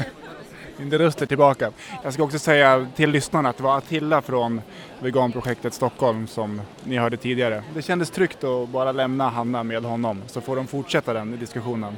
din 0.77 0.99
röst 0.99 1.23
är 1.23 1.27
tillbaka. 1.27 1.71
Jag 2.03 2.13
ska 2.13 2.23
också 2.23 2.39
säga 2.39 2.87
till 2.97 3.11
lyssnarna 3.11 3.49
att 3.49 3.57
det 3.57 3.63
var 3.63 3.79
Attila 3.79 4.23
från 4.23 4.61
veganprojektet 4.99 5.75
Stockholm 5.75 6.27
som 6.27 6.61
ni 6.85 6.97
hörde 6.99 7.17
tidigare. 7.17 7.63
Det 7.75 7.83
kändes 7.83 8.11
tryggt 8.11 8.45
att 8.45 8.69
bara 8.69 8.93
lämna 8.93 9.29
Hanna 9.29 9.63
med 9.63 9.85
honom 9.85 10.23
så 10.27 10.41
får 10.41 10.57
de 10.57 10.67
fortsätta 10.67 11.13
den 11.13 11.39
diskussionen. 11.39 11.97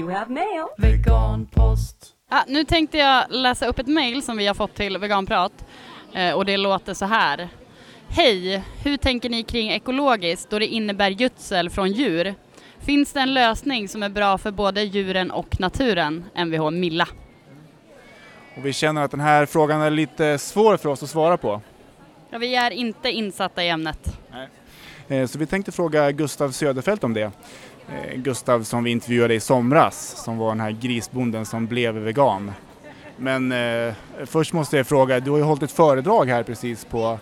You 0.00 0.10
have 0.10 0.32
mail. 0.32 0.66
Veganpost. 0.78 2.14
Ah, 2.30 2.42
nu 2.46 2.64
tänkte 2.64 2.98
jag 2.98 3.24
läsa 3.30 3.66
upp 3.66 3.78
ett 3.78 3.86
mejl 3.86 4.22
som 4.22 4.36
vi 4.36 4.46
har 4.46 4.54
fått 4.54 4.74
till 4.74 4.98
Veganprat 4.98 5.52
eh, 6.12 6.32
och 6.32 6.44
det 6.44 6.56
låter 6.56 6.94
så 6.94 7.04
här. 7.04 7.48
Hej! 8.10 8.62
Hur 8.84 8.96
tänker 8.96 9.28
ni 9.30 9.42
kring 9.42 9.70
ekologiskt 9.70 10.50
då 10.50 10.58
det 10.58 10.66
innebär 10.66 11.10
gödsel 11.10 11.70
från 11.70 11.92
djur? 11.92 12.34
Finns 12.78 13.12
det 13.12 13.20
en 13.20 13.34
lösning 13.34 13.88
som 13.88 14.02
är 14.02 14.08
bra 14.08 14.38
för 14.38 14.50
både 14.50 14.82
djuren 14.82 15.30
och 15.30 15.60
naturen? 15.60 16.24
Mvh 16.34 16.70
Milla. 16.70 17.08
Och 18.56 18.66
vi 18.66 18.72
känner 18.72 19.02
att 19.02 19.10
den 19.10 19.20
här 19.20 19.46
frågan 19.46 19.80
är 19.80 19.90
lite 19.90 20.38
svår 20.38 20.76
för 20.76 20.88
oss 20.88 21.02
att 21.02 21.10
svara 21.10 21.36
på. 21.36 21.60
Ja, 22.30 22.38
vi 22.38 22.54
är 22.54 22.70
inte 22.70 23.10
insatta 23.10 23.64
i 23.64 23.68
ämnet. 23.68 24.18
Eh, 25.08 25.26
Så 25.26 25.38
vi 25.38 25.46
tänkte 25.46 25.72
fråga 25.72 26.12
Gustav 26.12 26.50
Söderfelt 26.50 27.04
om 27.04 27.14
det. 27.14 27.22
Eh, 27.22 28.14
Gustav 28.16 28.62
som 28.62 28.84
vi 28.84 28.90
intervjuade 28.90 29.34
i 29.34 29.40
somras, 29.40 30.24
som 30.24 30.38
var 30.38 30.48
den 30.48 30.60
här 30.60 30.70
grisbonden 30.70 31.46
som 31.46 31.66
blev 31.66 31.94
vegan. 31.94 32.52
Men 33.16 33.52
eh, 33.52 33.94
först 34.26 34.52
måste 34.52 34.76
jag 34.76 34.86
fråga, 34.86 35.20
du 35.20 35.30
har 35.30 35.38
ju 35.38 35.44
hållit 35.44 35.62
ett 35.62 35.72
föredrag 35.72 36.26
här 36.28 36.42
precis 36.42 36.84
på, 36.84 37.18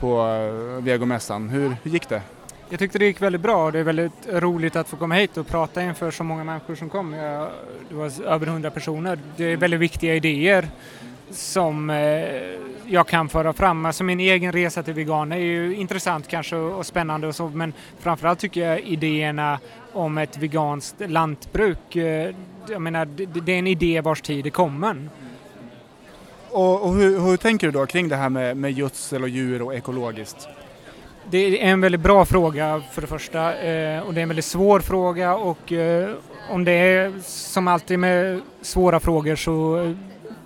på 0.00 0.26
eh, 0.26 0.84
vegomässan. 0.84 1.48
Hur, 1.48 1.76
hur 1.82 1.90
gick 1.90 2.08
det? 2.08 2.22
Jag 2.68 2.78
tyckte 2.78 2.98
det 2.98 3.04
gick 3.04 3.22
väldigt 3.22 3.40
bra 3.40 3.64
och 3.64 3.72
det 3.72 3.78
är 3.78 3.84
väldigt 3.84 4.28
roligt 4.28 4.76
att 4.76 4.88
få 4.88 4.96
komma 4.96 5.14
hit 5.14 5.36
och 5.36 5.46
prata 5.46 5.82
inför 5.82 6.10
så 6.10 6.24
många 6.24 6.44
människor 6.44 6.74
som 6.74 6.90
kom. 6.90 7.12
Jag, 7.12 7.48
det 7.88 7.94
var 7.94 8.22
över 8.26 8.46
hundra 8.46 8.70
personer. 8.70 9.18
Det 9.36 9.44
är 9.44 9.56
väldigt 9.56 9.80
viktiga 9.80 10.14
idéer 10.14 10.68
som 11.30 11.90
eh, 11.90 11.96
jag 12.86 13.06
kan 13.06 13.28
föra 13.28 13.52
fram. 13.52 13.86
Alltså 13.86 14.04
min 14.04 14.20
egen 14.20 14.52
resa 14.52 14.82
till 14.82 14.94
vegan 14.94 15.32
är 15.32 15.36
ju 15.36 15.74
intressant 15.76 16.28
kanske 16.28 16.56
och 16.56 16.86
spännande 16.86 17.26
och 17.26 17.34
så 17.34 17.48
men 17.48 17.72
framförallt 17.98 18.38
tycker 18.38 18.68
jag 18.68 18.80
idéerna 18.80 19.58
om 19.92 20.18
ett 20.18 20.38
veganskt 20.38 20.96
lantbruk, 20.98 21.96
eh, 21.96 22.34
jag 22.68 22.82
menar 22.82 23.04
det, 23.04 23.26
det 23.26 23.52
är 23.52 23.58
en 23.58 23.66
idé 23.66 24.00
vars 24.00 24.22
tid 24.22 24.46
är 24.46 24.50
kommen. 24.50 25.10
Och, 26.52 26.82
och 26.82 26.94
hur, 26.94 27.20
hur 27.20 27.36
tänker 27.36 27.66
du 27.66 27.72
då 27.72 27.86
kring 27.86 28.08
det 28.08 28.16
här 28.16 28.28
med, 28.28 28.56
med 28.56 28.72
gödsel 28.72 29.22
och 29.22 29.28
djur 29.28 29.62
och 29.62 29.74
ekologiskt? 29.74 30.48
Det 31.30 31.38
är 31.38 31.70
en 31.70 31.80
väldigt 31.80 32.00
bra 32.00 32.24
fråga 32.24 32.82
för 32.92 33.00
det 33.00 33.06
första 33.06 33.58
eh, 33.58 34.00
och 34.00 34.14
det 34.14 34.20
är 34.20 34.22
en 34.22 34.28
väldigt 34.28 34.44
svår 34.44 34.80
fråga 34.80 35.34
och 35.34 35.72
eh, 35.72 36.10
om 36.50 36.64
det 36.64 36.72
är 36.72 37.12
som 37.24 37.68
alltid 37.68 37.98
med 37.98 38.40
svåra 38.62 39.00
frågor 39.00 39.36
så 39.36 39.76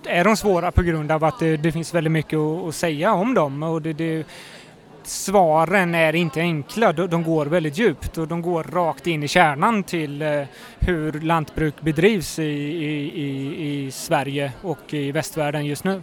är 0.05 0.23
de 0.23 0.37
svåra 0.37 0.71
på 0.71 0.81
grund 0.81 1.11
av 1.11 1.23
att 1.23 1.39
det, 1.39 1.57
det 1.57 1.71
finns 1.71 1.93
väldigt 1.93 2.11
mycket 2.11 2.39
att, 2.39 2.65
att 2.65 2.75
säga 2.75 3.13
om 3.13 3.33
dem 3.33 3.63
och 3.63 3.81
det, 3.81 3.93
det, 3.93 4.23
svaren 5.07 5.95
är 5.95 6.15
inte 6.15 6.39
enkla, 6.39 6.93
de, 6.93 7.23
går 7.23 7.45
väldigt 7.45 7.77
djupt 7.77 8.17
och 8.17 8.27
de 8.27 8.41
går 8.41 8.63
rakt 8.63 9.07
in 9.07 9.23
i 9.23 9.27
kärnan 9.27 9.83
till 9.83 10.21
eh, 10.21 10.43
hur 10.79 11.11
lantbruk 11.11 11.81
bedrivs 11.81 12.39
i, 12.39 12.43
i, 12.43 13.21
i, 13.21 13.85
i 13.85 13.91
Sverige 13.91 14.51
och 14.61 14.93
i 14.93 15.11
västvärlden 15.11 15.65
just 15.65 15.83
nu. 15.83 16.01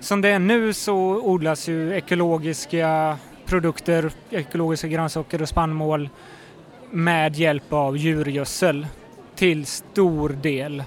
Som 0.00 0.20
det 0.20 0.28
är 0.28 0.38
nu 0.38 0.72
så 0.72 0.96
odlas 1.22 1.68
ju 1.68 1.94
ekologiska 1.96 3.18
produkter, 3.46 4.10
ekologiska 4.30 4.88
grönsaker 4.88 5.42
och 5.42 5.48
spannmål 5.48 6.08
med 6.90 7.36
hjälp 7.36 7.72
av 7.72 7.96
djurgödsel 7.96 8.86
till 9.34 9.66
stor 9.66 10.28
del. 10.28 10.82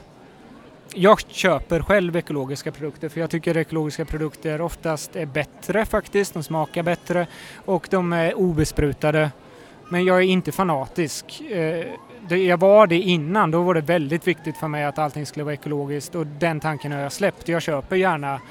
Jag 0.94 1.20
köper 1.27 1.79
själv 1.79 2.15
ekologiska 2.15 2.72
produkter 2.72 3.10
för 3.10 3.20
jag 3.22 3.29
tycker 3.29 3.58
ekologiska 3.58 4.06
produkter 4.06 4.62
oftast 4.62 5.15
är 5.15 5.25
bättre 5.25 5.86
faktiskt, 5.86 6.34
de 6.34 6.44
smakar 6.44 6.84
bättre 6.84 7.27
och 7.65 7.88
de 7.91 8.13
är 8.13 8.34
obesprutade. 8.38 9.32
Men 9.89 10.06
jag 10.06 10.17
är 10.17 10.22
inte 10.22 10.51
fanatisk. 10.51 11.41
Eh, 11.41 11.86
jag 12.29 12.60
var 12.60 12.88
det 12.88 12.96
innan, 12.96 13.51
då 13.51 13.62
var 13.62 13.74
det 13.74 13.82
väldigt 13.82 14.27
viktigt 14.27 14.58
för 14.58 14.67
mig 14.67 14.86
att 14.86 14.98
allting 14.98 15.25
skulle 15.25 15.44
vara 15.44 15.53
ekologiskt 15.53 16.15
och 16.15 16.27
den 16.27 16.60
tanken 16.60 16.91
har 16.91 17.00
jag 17.00 17.12
släppt. 17.12 17.48
Jag 17.48 17.62
köper 17.62 17.96
gärna 17.96 18.41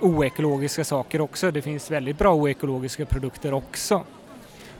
oekologiska 0.00 0.84
saker 0.84 1.20
också. 1.20 1.50
Det 1.50 1.62
finns 1.62 1.90
väldigt 1.90 2.18
bra 2.18 2.34
oekologiska 2.34 3.06
produkter 3.06 3.54
också. 3.54 4.04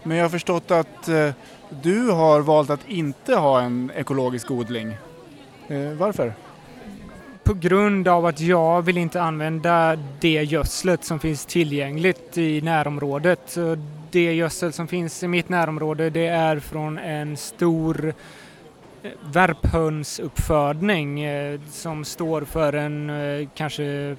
Men 0.02 0.16
jag 0.16 0.24
har 0.24 0.30
förstått 0.30 0.70
att 0.70 1.08
eh, 1.08 1.30
du 1.70 2.10
har 2.10 2.40
valt 2.40 2.70
att 2.70 2.88
inte 2.88 3.34
ha 3.34 3.60
en 3.60 3.92
ekologisk 3.96 4.50
odling. 4.50 4.96
Eh, 5.68 5.90
varför? 5.98 6.34
På 7.46 7.54
grund 7.54 8.08
av 8.08 8.26
att 8.26 8.40
jag 8.40 8.82
vill 8.82 8.98
inte 8.98 9.22
använda 9.22 9.98
det 10.20 10.42
gödslet 10.42 11.04
som 11.04 11.18
finns 11.18 11.46
tillgängligt 11.46 12.38
i 12.38 12.60
närområdet. 12.60 13.56
Det 14.10 14.34
gödsel 14.34 14.72
som 14.72 14.88
finns 14.88 15.22
i 15.22 15.28
mitt 15.28 15.48
närområde 15.48 16.10
det 16.10 16.26
är 16.26 16.58
från 16.58 16.98
en 16.98 17.36
stor 17.36 18.14
eh, 19.02 19.10
värphönsuppfödning 19.32 21.20
eh, 21.20 21.60
som 21.70 22.04
står 22.04 22.42
för 22.42 22.72
en 22.72 23.10
eh, 23.10 23.48
kanske 23.54 24.16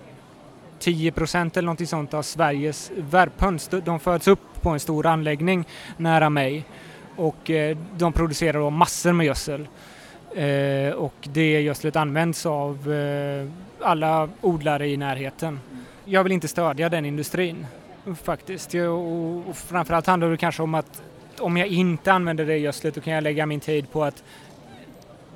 10 0.80 1.12
procent 1.12 1.58
eller 1.58 1.66
någonting 1.66 1.88
sånt 1.88 2.14
av 2.14 2.22
Sveriges 2.22 2.92
värphöns. 2.98 3.70
De- 3.84 4.00
föds 4.00 4.28
upp 4.28 4.62
på 4.62 4.70
en 4.70 4.80
stor 4.80 5.06
anläggning 5.06 5.68
nära 5.98 6.30
mig 6.30 6.66
och 7.16 7.52
de 7.98 8.14
producerar 8.14 8.60
då 8.60 8.70
massor 8.70 9.14
med 9.14 9.26
gödsel. 9.26 9.68
Eh, 10.38 10.94
och 10.94 11.14
det 11.22 11.62
gödslet 11.62 11.96
används 11.96 12.46
av 12.46 12.94
eh, 12.94 13.48
alla 13.82 14.30
odlare 14.42 14.88
i 14.88 14.98
närheten. 14.98 15.60
Jag 16.06 16.24
vill 16.24 16.32
inte 16.32 16.48
stödja 16.48 16.90
den 16.90 17.06
industrin 17.06 17.66
faktiskt. 18.22 18.74
Och, 18.74 19.50
och 19.50 19.58
framförallt 19.58 20.08
handlar 20.08 20.30
det 20.30 20.38
kanske 20.38 20.64
om 20.64 20.76
att 20.76 21.02
om 21.40 21.58
jag 21.58 21.68
inte 21.68 22.14
använder 22.14 22.46
det 22.46 22.58
gödslet 22.58 22.96
då 22.96 23.02
kan 23.02 23.14
jag 23.14 23.24
lägga 23.24 23.46
min 23.46 23.60
tid 23.60 23.92
på 23.92 24.04
att 24.04 24.24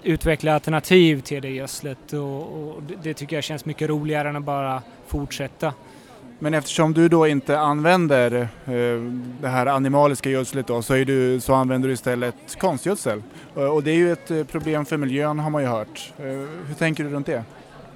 utveckla 0.03 0.53
alternativ 0.53 1.21
till 1.21 1.41
det 1.41 1.49
gödslet 1.49 2.13
och, 2.13 2.41
och 2.41 2.83
det, 2.83 2.95
det 3.03 3.13
tycker 3.13 3.35
jag 3.35 3.43
känns 3.43 3.65
mycket 3.65 3.89
roligare 3.89 4.29
än 4.29 4.35
att 4.35 4.43
bara 4.43 4.81
fortsätta. 5.07 5.73
Men 6.43 6.53
eftersom 6.53 6.93
du 6.93 7.09
då 7.09 7.27
inte 7.27 7.59
använder 7.59 8.31
eh, 8.65 9.01
det 9.41 9.47
här 9.47 9.65
animaliska 9.65 10.29
gödslet 10.29 10.67
då, 10.67 10.81
så, 10.81 10.93
är 10.93 11.05
du, 11.05 11.39
så 11.39 11.53
använder 11.53 11.87
du 11.87 11.93
istället 11.93 12.35
konstgödsel. 12.59 13.23
Eh, 13.55 13.63
och 13.63 13.83
det 13.83 13.91
är 13.91 13.95
ju 13.95 14.11
ett 14.11 14.31
eh, 14.31 14.43
problem 14.43 14.85
för 14.85 14.97
miljön 14.97 15.39
har 15.39 15.49
man 15.49 15.61
ju 15.61 15.67
hört. 15.67 16.13
Eh, 16.17 16.25
hur 16.67 16.75
tänker 16.77 17.03
du 17.03 17.09
runt 17.09 17.25
det? 17.25 17.43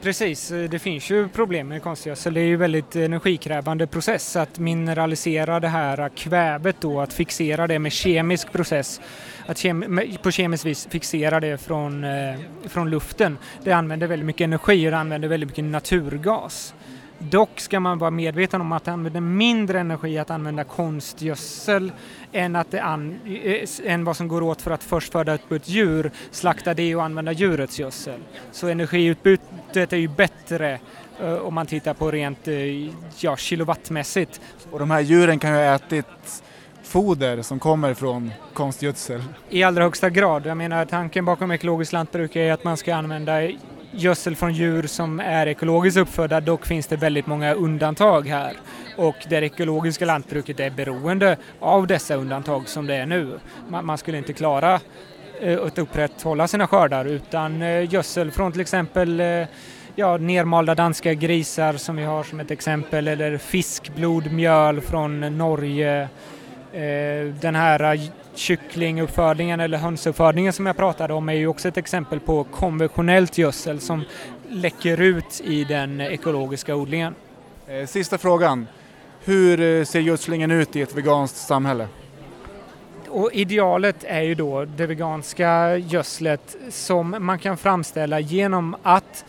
Precis, 0.02 0.52
eh, 0.52 0.70
det 0.70 0.80
finns 0.80 1.10
ju 1.10 1.28
problem 1.28 1.68
med 1.68 1.84
konstgödsel. 1.84 2.34
Det 2.34 2.40
är 2.40 2.46
ju 2.46 2.56
väldigt 2.56 2.96
energikrävande 2.96 3.88
process 3.88 4.36
att 4.36 4.60
mineralisera 4.60 5.60
det 5.60 5.68
här 5.68 6.10
kvävet 6.10 6.76
då, 6.80 7.02
att 7.02 7.14
fixera 7.14 7.68
det 7.68 7.80
med 7.80 7.92
kemisk 7.92 8.52
process. 8.52 9.02
Att 9.46 9.58
kem 9.58 10.00
på 10.22 10.32
kemiskt 10.32 10.66
vis 10.66 10.88
fixera 10.92 11.40
det 11.40 11.58
från, 11.58 12.04
eh, 12.04 12.36
från 12.68 12.90
luften. 12.90 13.38
Det 13.64 13.72
använder 13.72 14.08
väldigt 14.08 14.26
mycket 14.26 14.46
energi 14.46 14.88
och 14.88 14.92
det 14.92 14.98
använder 14.98 15.28
väldigt 15.28 15.50
mycket 15.50 15.64
naturgas. 15.64 16.74
Dock 17.20 17.60
ska 17.60 17.80
man 17.80 17.98
vara 17.98 18.12
medveten 18.12 18.62
om 18.62 18.72
att 18.72 18.86
det 18.86 18.92
använder 18.92 19.22
mindre 19.22 19.80
energi 19.80 20.18
att 20.18 20.30
använda 20.30 20.64
konstgödsel 20.64 21.92
än, 22.32 22.56
att 22.56 22.72
det 22.72 22.84
an, 22.84 23.20
eh, 23.26 23.70
än 23.84 24.04
vad 24.04 24.18
som 24.18 24.28
går 24.28 24.44
åt 24.44 24.62
för 24.62 24.72
att 24.72 24.84
först 24.84 25.12
föda 25.12 25.36
upp 25.36 25.52
ett 25.52 25.70
djur, 25.70 26.12
slakta 26.32 26.74
det 26.74 26.96
och 26.96 27.04
använda 27.04 27.32
djurets 27.32 27.80
gödsel. 27.80 28.20
Så 28.52 28.68
energiutbytet 28.68 29.94
är 29.94 29.98
ju 29.98 30.08
bättre 30.08 30.80
eh, 31.22 31.34
om 31.34 31.54
man 31.54 31.66
tittar 31.66 31.94
på 31.94 32.12
rent 32.12 32.48
eh, 32.48 32.56
ja, 33.20 33.38
kilowattmässigt. 33.38 34.42
Och 34.72 34.80
de 34.80 34.92
här 34.92 35.02
djuren 35.02 35.40
kan 35.40 35.52
ju 35.52 35.56
ha 35.56 35.76
ätit 35.76 36.44
foder 36.84 37.42
som 37.42 37.60
kommer 37.60 37.94
från 37.94 38.32
konstgödsel. 38.54 39.24
I 39.50 39.64
allra 39.64 39.84
högsta 39.84 40.10
grad. 40.10 40.46
Jag 40.46 40.58
menar 40.58 40.86
tanken 40.86 41.26
bakom 41.26 41.52
ekologiskt 41.52 41.94
lantbruk 41.94 42.36
är 42.36 42.54
att 42.54 42.64
man 42.64 42.78
ska 42.78 42.96
använda 42.96 43.42
gödsel 43.96 44.36
från 44.36 44.54
djur 44.54 44.84
som 44.84 45.20
är 45.20 45.48
ekologiskt 45.48 45.98
uppfödda. 45.98 46.42
Dock 46.42 46.66
finns 46.66 46.88
det 46.88 46.96
väldigt 46.96 47.28
många 47.28 47.54
undantag 47.54 48.28
här. 48.28 48.54
Och 48.98 49.16
det 49.30 49.36
ekologiska 49.36 50.06
lantbruket 50.06 50.60
är 50.60 50.70
beroende 50.70 51.38
av 51.60 51.88
dessa 51.88 52.16
undantag 52.16 52.70
som 52.70 52.88
det 52.88 52.96
är 52.96 53.06
nu. 53.06 53.40
Man, 53.70 53.86
man 53.86 53.98
skulle 53.98 54.18
inte 54.18 54.34
klara 54.34 54.80
eh, 55.42 55.62
att 55.64 55.78
upprätthålla 55.78 56.48
sina 56.48 56.68
skördar 56.68 57.06
utan 57.06 57.62
eh, 57.62 57.94
gödsel 57.94 58.32
från 58.32 58.52
till 58.52 58.62
exempel 58.62 59.20
eh, 59.20 59.48
ja, 59.96 60.18
nermalda 60.18 60.76
danska 60.76 61.14
grisar 61.14 61.74
som 61.74 61.96
vi 61.96 62.04
har 62.04 62.24
som 62.24 62.40
ett 62.40 62.52
exempel 62.52 63.08
eller 63.08 63.38
fiskblod, 63.38 64.32
mjöl 64.32 64.82
från 64.82 65.38
Norge. 65.38 66.08
Eh, 66.74 67.34
den 67.42 67.56
här 67.56 68.00
kycklinguppfödningen 68.36 69.60
eller 69.60 69.78
hönsuppfödningen 69.78 70.54
som 70.54 70.66
jag 70.66 70.78
pratade 70.78 71.14
om 71.14 71.30
är 71.30 71.34
ju 71.34 71.48
också 71.48 71.68
ett 71.68 71.78
exempel 71.78 72.20
på 72.20 72.44
konventionellt 72.44 73.38
gödsel 73.38 73.80
som 73.80 74.04
läcker 74.50 75.02
ut 75.02 75.42
i 75.44 75.64
den 75.64 76.02
ekologiska 76.02 76.76
odlingen. 76.76 77.16
Eh, 77.68 77.86
Sista 77.86 78.18
frågan. 78.18 78.68
Hur 79.24 79.62
eh, 79.62 79.84
ser 79.86 80.00
gödslingen 80.00 80.52
ut 80.52 80.76
i 80.76 80.82
ett 80.82 80.96
veganskt 80.96 81.38
samhälle? 81.38 81.88
Och 83.10 83.30
idealet 83.34 84.04
är 84.04 84.22
ju 84.22 84.36
då 84.36 84.66
det 84.66 84.86
veganska 84.86 85.78
gödslet 85.78 86.56
som 86.70 87.16
man 87.20 87.40
kan 87.40 87.58
framställa 87.58 88.20
genom 88.20 88.76
att 88.84 89.26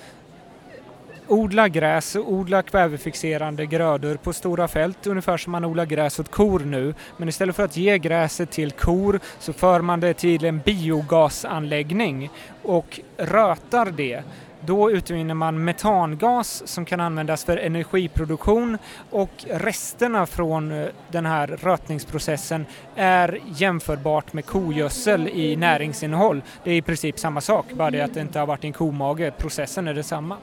odla 1.28 1.68
gräs 1.68 2.16
och 2.16 2.32
odla 2.32 2.62
kvävefixerande 2.62 3.66
grödor 3.66 4.16
på 4.16 4.32
stora 4.32 4.68
fält, 4.68 5.06
ungefär 5.06 5.36
som 5.36 5.52
man 5.52 5.64
odlar 5.64 5.86
gräs 5.86 6.20
åt 6.20 6.30
kor 6.30 6.60
nu. 6.60 6.94
Men 7.16 7.28
istället 7.28 7.56
för 7.56 7.64
att 7.64 7.76
ge 7.76 7.98
gräset 7.98 8.50
till 8.50 8.70
kor 8.70 9.20
så 9.38 9.52
för 9.52 9.80
man 9.80 10.00
det 10.00 10.14
till 10.14 10.44
en 10.44 10.58
biogasanläggning 10.58 12.30
och 12.62 13.00
rötar 13.16 13.90
det. 13.90 14.22
Då 14.60 14.90
utvinner 14.90 15.34
man 15.34 15.64
metangas 15.64 16.62
som 16.66 16.84
kan 16.84 17.00
användas 17.00 17.44
för 17.44 17.56
energiproduktion 17.56 18.78
och 19.10 19.30
resterna 19.50 20.26
från 20.26 20.72
eh, 20.72 20.86
den 21.10 21.26
här 21.26 21.46
rötningsprocessen 21.46 22.66
är 22.96 23.38
jämförbart 23.56 24.32
med 24.32 24.46
kogödsel 24.46 25.28
i 25.28 25.56
näringsinnehåll. 25.56 26.42
Det 26.64 26.70
är 26.70 26.76
i 26.76 26.82
princip 26.82 27.18
samma 27.18 27.40
sak, 27.40 27.66
bara 27.72 27.90
det 27.90 28.00
att 28.00 28.14
det 28.14 28.20
inte 28.20 28.38
har 28.38 28.46
varit 28.46 28.64
i 28.64 28.66
en 28.66 28.72
komage. 28.72 29.32
Processen 29.38 29.88
är 29.88 29.94
densamma. 29.94 30.36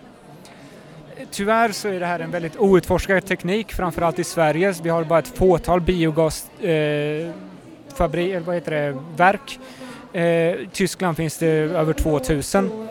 Tyvärr 1.31 1.71
så 1.71 1.87
är 1.87 1.99
det 1.99 2.05
här 2.05 2.19
en 2.19 2.31
väldigt 2.31 2.57
outforskad 2.57 3.25
teknik, 3.25 3.73
framförallt 3.73 4.19
i 4.19 4.23
Sverige. 4.23 4.73
Vi 4.83 4.89
har 4.89 5.03
bara 5.03 5.19
ett 5.19 5.37
fåtal 5.37 5.81
biogasfabrik, 5.81 8.29
eh, 8.29 8.35
eller 8.35 8.39
vad 8.39 8.55
heter 8.55 8.71
det, 8.71 8.97
verk. 9.17 9.59
Eh, 10.13 10.23
I 10.23 10.69
Tyskland 10.71 11.17
finns 11.17 11.37
det 11.37 11.47
över 11.47 11.93
2000. 11.93 12.87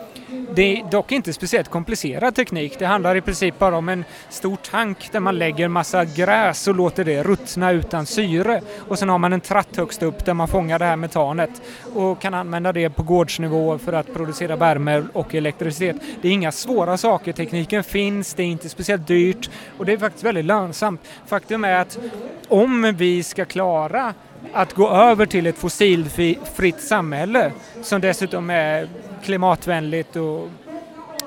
Det 0.55 0.79
är 0.79 0.91
dock 0.91 1.11
inte 1.11 1.33
speciellt 1.33 1.69
komplicerad 1.69 2.35
teknik. 2.35 2.79
Det 2.79 2.85
handlar 2.85 3.15
i 3.15 3.21
princip 3.21 3.59
bara 3.59 3.77
om 3.77 3.89
en 3.89 4.05
stor 4.29 4.55
tank 4.55 5.09
där 5.11 5.19
man 5.19 5.37
lägger 5.37 5.67
massa 5.67 6.05
gräs 6.05 6.67
och 6.67 6.75
låter 6.75 7.03
det 7.03 7.23
ruttna 7.23 7.71
utan 7.71 8.05
syre. 8.05 8.61
Och 8.87 8.99
sen 8.99 9.09
har 9.09 9.17
man 9.17 9.33
en 9.33 9.41
tratt 9.41 9.75
högst 9.75 10.03
upp 10.03 10.25
där 10.25 10.33
man 10.33 10.47
fångar 10.47 10.79
det 10.79 10.85
här 10.85 10.95
metanet 10.95 11.49
och 11.95 12.21
kan 12.21 12.33
använda 12.33 12.71
det 12.71 12.89
på 12.89 13.03
gårdsnivå 13.03 13.77
för 13.77 13.93
att 13.93 14.13
producera 14.13 14.55
värme 14.55 15.03
och 15.13 15.35
elektricitet. 15.35 15.95
Det 16.21 16.27
är 16.27 16.31
inga 16.31 16.51
svåra 16.51 16.97
saker, 16.97 17.33
tekniken 17.33 17.83
finns, 17.83 18.33
det 18.33 18.43
är 18.43 18.47
inte 18.47 18.69
speciellt 18.69 19.07
dyrt 19.07 19.49
och 19.77 19.85
det 19.85 19.93
är 19.93 19.97
faktiskt 19.97 20.23
väldigt 20.23 20.45
lönsamt. 20.45 21.01
Faktum 21.27 21.63
är 21.63 21.75
att 21.75 21.99
om 22.47 22.93
vi 22.97 23.23
ska 23.23 23.45
klara 23.45 24.13
att 24.53 24.73
gå 24.73 24.89
över 24.89 25.25
till 25.25 25.47
ett 25.47 25.57
fossilfritt 25.57 26.81
samhälle 26.81 27.51
som 27.81 28.01
dessutom 28.01 28.49
är 28.49 28.87
klimatvänligt 29.23 30.15
och 30.15 30.42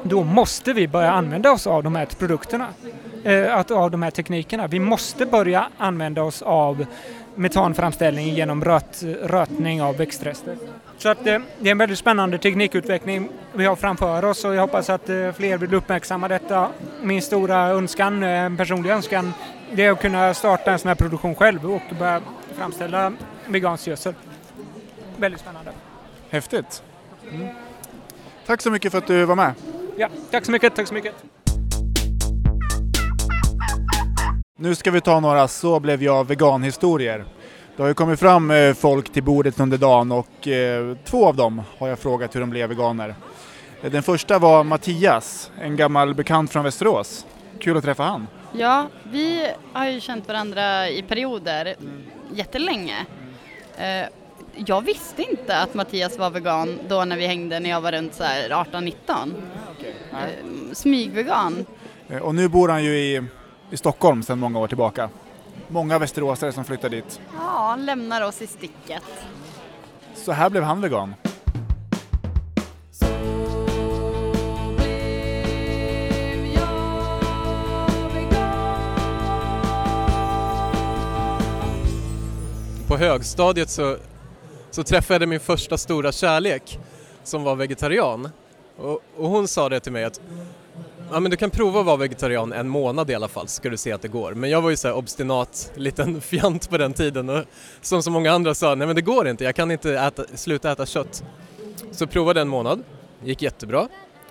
då 0.02 0.24
måste 0.24 0.72
vi 0.72 0.88
börja 0.88 1.10
använda 1.10 1.52
oss 1.52 1.66
av 1.66 1.82
de 1.82 1.96
här 1.96 2.06
produkterna, 2.06 2.68
eh, 3.24 3.60
av 3.72 3.90
de 3.90 4.02
här 4.02 4.10
teknikerna. 4.10 4.66
Vi 4.66 4.80
måste 4.80 5.26
börja 5.26 5.66
använda 5.78 6.22
oss 6.22 6.42
av 6.42 6.86
metanframställning 7.34 8.28
genom 8.28 8.64
röt, 8.64 9.02
rötning 9.22 9.82
av 9.82 9.96
växtrester. 9.96 10.56
Så 10.98 11.08
att 11.08 11.26
eh, 11.26 11.38
det 11.58 11.68
är 11.68 11.72
en 11.72 11.78
väldigt 11.78 11.98
spännande 11.98 12.38
teknikutveckling 12.38 13.28
vi 13.52 13.64
har 13.64 13.76
framför 13.76 14.24
oss 14.24 14.44
och 14.44 14.54
jag 14.54 14.60
hoppas 14.60 14.90
att 14.90 15.08
eh, 15.08 15.32
fler 15.32 15.58
vill 15.58 15.74
uppmärksamma 15.74 16.28
detta. 16.28 16.68
Min 17.02 17.22
stora 17.22 17.68
önskan, 17.68 18.22
eh, 18.22 18.28
en 18.28 18.56
personlig 18.56 18.90
önskan, 18.90 19.32
det 19.72 19.84
är 19.84 19.90
att 19.90 20.00
kunna 20.00 20.34
starta 20.34 20.72
en 20.72 20.78
sån 20.78 20.88
här 20.88 20.94
produktion 20.94 21.34
själv 21.34 21.72
och 21.72 21.96
börja 21.98 22.20
framställa 22.54 23.12
vegansk 23.46 23.86
gödsel. 23.86 24.14
Väldigt 25.16 25.40
spännande. 25.40 25.70
Häftigt. 26.30 26.82
Mm. 27.30 27.48
Tack 28.46 28.62
så 28.62 28.70
mycket 28.70 28.92
för 28.92 28.98
att 28.98 29.06
du 29.06 29.24
var 29.24 29.36
med. 29.36 29.54
Ja, 29.98 30.08
tack 30.30 30.44
så 30.44 30.52
mycket. 30.52 30.74
Tack 30.74 30.88
så 30.88 30.94
mycket. 30.94 31.14
Nu 34.58 34.74
ska 34.74 34.90
vi 34.90 35.00
ta 35.00 35.20
några 35.20 35.48
Så 35.48 35.80
blev 35.80 36.02
jag 36.02 36.26
vegan-historier. 36.26 37.24
Det 37.76 37.82
har 37.82 37.88
ju 37.88 37.94
kommit 37.94 38.20
fram 38.20 38.50
eh, 38.50 38.74
folk 38.74 39.12
till 39.12 39.22
bordet 39.22 39.60
under 39.60 39.78
dagen 39.78 40.12
och 40.12 40.48
eh, 40.48 40.96
två 41.04 41.26
av 41.26 41.36
dem 41.36 41.62
har 41.78 41.88
jag 41.88 41.98
frågat 41.98 42.34
hur 42.34 42.40
de 42.40 42.50
blev 42.50 42.68
veganer. 42.68 43.14
Den 43.80 44.02
första 44.02 44.38
var 44.38 44.64
Mattias, 44.64 45.50
en 45.60 45.76
gammal 45.76 46.14
bekant 46.14 46.52
från 46.52 46.64
Västerås. 46.64 47.26
Kul 47.60 47.76
att 47.76 47.84
träffa 47.84 48.02
han. 48.02 48.26
Ja, 48.52 48.86
vi 49.02 49.50
har 49.72 49.88
ju 49.88 50.00
känt 50.00 50.28
varandra 50.28 50.88
i 50.88 51.02
perioder 51.02 51.74
mm. 51.80 52.02
jättelänge. 52.34 53.06
Mm. 53.78 54.08
Jag 54.56 54.82
visste 54.82 55.22
inte 55.22 55.58
att 55.58 55.74
Mattias 55.74 56.18
var 56.18 56.30
vegan 56.30 56.78
då 56.88 57.04
när 57.04 57.16
vi 57.16 57.26
hängde 57.26 57.60
när 57.60 57.70
jag 57.70 57.80
var 57.80 57.92
runt 57.92 58.12
18-19. 58.12 58.92
Okay. 59.78 60.32
Smygvegan. 60.72 61.66
Och 62.22 62.34
nu 62.34 62.48
bor 62.48 62.68
han 62.68 62.84
ju 62.84 62.98
i 62.98 63.22
i 63.70 63.76
Stockholm 63.76 64.22
sedan 64.22 64.38
många 64.38 64.58
år 64.58 64.68
tillbaka. 64.68 65.10
Många 65.68 65.98
västeråsare 65.98 66.52
som 66.52 66.64
flyttar 66.64 66.88
dit. 66.88 67.20
Ja, 67.32 67.66
han 67.68 67.86
lämnar 67.86 68.22
oss 68.22 68.42
i 68.42 68.46
sticket. 68.46 69.02
Så 70.14 70.32
här 70.32 70.50
blev 70.50 70.62
han 70.62 70.80
vegan. 70.80 71.14
På 82.88 82.96
högstadiet 82.96 83.70
så, 83.70 83.96
så 84.76 84.82
träffade 84.82 85.22
jag 85.22 85.28
min 85.28 85.40
första 85.40 85.78
stora 85.78 86.12
kärlek 86.12 86.78
som 87.24 87.42
var 87.42 87.56
vegetarian. 87.56 88.28
Och, 88.76 89.00
och 89.16 89.28
hon 89.28 89.48
sa 89.48 89.68
det 89.68 89.80
till 89.80 89.92
mig 89.92 90.04
att 90.04 90.20
Ja 91.10 91.20
men 91.20 91.30
du 91.30 91.36
kan 91.36 91.50
prova 91.50 91.80
att 91.80 91.86
vara 91.86 91.96
vegetarian 91.96 92.52
en 92.52 92.68
månad 92.68 93.10
i 93.10 93.14
alla 93.14 93.28
fall 93.28 93.48
så 93.48 93.54
ska 93.54 93.68
du 93.68 93.76
se 93.76 93.92
att 93.92 94.02
det 94.02 94.08
går. 94.08 94.34
Men 94.34 94.50
jag 94.50 94.62
var 94.62 94.70
ju 94.70 94.76
så 94.76 94.88
här 94.88 94.94
obstinat 94.94 95.72
liten 95.74 96.20
fjant 96.30 96.70
på 96.70 96.78
den 96.78 96.92
tiden 96.92 97.28
och 97.28 97.44
som 97.80 98.02
så 98.02 98.10
många 98.10 98.32
andra 98.32 98.54
sa, 98.54 98.74
nej 98.74 98.86
men 98.86 98.96
det 98.96 99.02
går 99.02 99.28
inte, 99.28 99.44
jag 99.44 99.54
kan 99.54 99.70
inte 99.70 99.98
äta, 99.98 100.24
sluta 100.34 100.72
äta 100.72 100.86
kött. 100.86 101.24
Så 101.90 102.06
provade 102.06 102.40
en 102.40 102.48
månad, 102.48 102.82
det 103.22 103.28
gick 103.28 103.42
jättebra. 103.42 103.88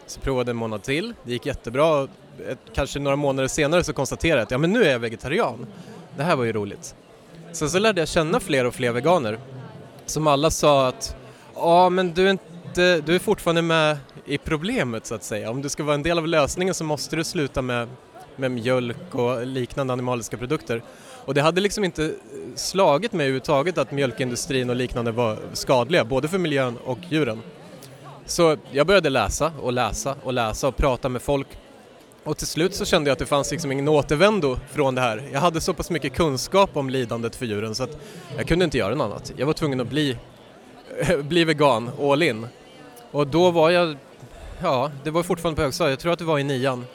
Så 0.08 0.20
provade 0.20 0.52
en 0.52 0.58
månad 0.58 0.84
till, 0.84 1.14
det 1.24 1.32
gick 1.32 1.46
jättebra. 1.46 2.08
Ett, 2.50 2.60
kanske 2.74 3.00
några 3.00 3.16
månader 3.16 3.48
senare 3.48 3.84
så 3.84 3.94
konstaterade 3.94 4.40
jag 4.40 4.46
att 4.46 4.52
ja 4.52 4.58
men 4.58 4.72
nu 4.72 4.84
är 4.84 4.92
jag 4.92 5.00
vegetarian. 5.00 5.68
Det 6.18 6.24
här 6.24 6.36
var 6.36 6.44
ju 6.44 6.54
roligt. 6.54 6.96
Sen 7.52 7.70
så 7.70 7.80
lärde 7.80 8.02
jag 8.02 8.08
känna 8.08 8.40
fler 8.40 8.66
och 8.66 8.76
fler 8.76 8.92
veganer 8.92 9.40
som 10.06 10.28
alla 10.28 10.52
sa 10.52 10.88
att 10.88 11.16
ja 11.56 11.90
men 11.90 12.14
du 12.14 12.28
är, 12.28 12.32
inte, 12.32 13.02
du 13.02 13.16
är 13.16 13.20
fortfarande 13.20 13.62
med 13.62 13.98
i 14.26 14.38
problemet 14.38 15.06
så 15.06 15.16
att 15.16 15.24
säga. 15.24 15.52
Om 15.52 15.62
du 15.62 15.70
ska 15.70 15.84
vara 15.84 15.96
en 15.96 16.04
del 16.04 16.18
av 16.18 16.28
lösningen 16.28 16.74
så 16.74 16.84
måste 16.84 17.16
du 17.16 17.24
sluta 17.24 17.62
med, 17.62 17.88
med 18.36 18.52
mjölk 18.52 19.16
och 19.16 19.46
liknande 19.46 19.94
animaliska 19.94 20.38
produkter. 20.38 20.84
Och 21.26 21.34
det 21.34 21.42
hade 21.42 21.62
liksom 21.62 21.84
inte 21.84 22.04
eh, 22.06 22.12
slagit 22.56 23.14
mig 23.14 23.24
överhuvudtaget 23.24 23.78
att 23.78 23.92
mjölkindustrin 23.92 24.70
och 24.70 24.76
liknande 24.76 25.12
var 25.12 25.38
skadliga, 25.54 26.06
både 26.06 26.28
för 26.28 26.38
miljön 26.38 26.78
och 26.86 27.00
djuren. 27.10 27.42
Så 28.26 28.58
jag 28.72 28.88
började 28.88 29.10
läsa 29.10 29.52
och 29.62 29.74
läsa 29.74 30.16
och 30.24 30.34
läsa 30.34 30.68
och 30.68 30.78
prata 30.78 31.10
med 31.10 31.22
folk 31.22 31.48
och 32.26 32.38
till 32.38 32.48
slut 32.48 32.76
så 32.76 32.86
kände 32.86 33.10
jag 33.10 33.14
att 33.14 33.20
det 33.20 33.26
fanns 33.26 33.52
liksom 33.52 33.72
ingen 33.72 33.88
återvändo 33.88 34.60
från 34.72 34.96
det 34.96 35.02
här. 35.02 35.30
Jag 35.34 35.40
hade 35.40 35.62
så 35.62 35.74
pass 35.74 35.90
mycket 35.90 36.14
kunskap 36.14 36.70
om 36.74 36.90
lidandet 36.90 37.36
för 37.36 37.46
djuren 37.46 37.76
så 37.76 37.84
att 37.84 37.98
jag 38.38 38.48
kunde 38.48 38.66
inte 38.66 38.78
göra 38.78 38.96
något 38.96 39.06
annat. 39.06 39.34
Jag 39.38 39.46
var 39.46 39.54
tvungen 39.54 39.82
att 39.82 39.88
bli, 39.88 40.18
bli 41.24 41.44
vegan, 41.44 41.92
all 42.02 42.24
in. 42.24 42.48
Och 43.12 43.28
då 43.28 43.52
var 43.52 43.70
jag 43.70 43.98
ja, 44.62 44.92
det 45.04 45.12
var 45.12 45.24
fortfarande 45.24 45.56
på 45.56 45.62
högstadiet. 45.62 45.92
Jag 45.92 46.00
tror 46.00 46.14
att 46.14 46.20
det 46.20 46.26
var 46.26 46.40
i 46.40 46.44
nian. 46.44 46.86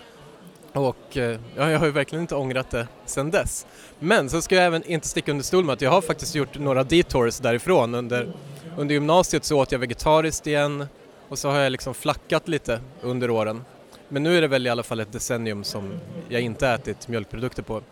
Och 0.73 1.17
eh, 1.17 1.39
ja, 1.57 1.71
jag 1.71 1.79
har 1.79 1.87
ju 1.87 1.93
verkligen 1.93 2.23
inte 2.23 2.35
ångrat 2.35 2.71
det 2.71 2.89
sedan 3.07 3.31
dess. 3.31 3.67
Men 3.99 4.31
så 4.31 4.43
ska 4.43 4.55
jag 4.55 4.65
även 4.65 4.85
inte 4.85 5.09
sticka 5.09 5.31
under 5.31 5.45
stol 5.45 5.65
med 5.65 5.73
att 5.73 5.81
jag 5.81 5.91
har 5.91 6.01
faktiskt 6.01 6.35
gjort 6.35 6.59
några 6.59 6.85
detours 6.85 7.39
därifrån. 7.39 7.95
Under, 7.95 8.33
under 8.77 8.95
gymnasiet 8.95 9.45
så 9.45 9.59
åt 9.61 9.73
jag 9.73 9.79
vegetariskt 9.79 10.47
igen 10.47 10.87
och 11.29 11.39
så 11.39 11.51
har 11.51 11.59
jag 11.59 11.73
liksom 11.73 11.95
flackat 11.95 12.49
lite 12.49 12.81
under 13.01 13.31
åren. 13.31 13.65
Men 14.13 14.23
nu 14.23 14.37
är 14.37 14.41
det 14.41 14.49
väl 14.49 14.67
i 14.67 14.71
alla 14.71 14.83
fall 14.83 15.01
ett 15.01 15.13
decennium 15.13 15.65
som 15.65 16.01
jag 16.29 16.41
inte 16.41 16.69
ätit 16.69 17.09
mjölkprodukter 17.09 17.63
på. 17.63 17.83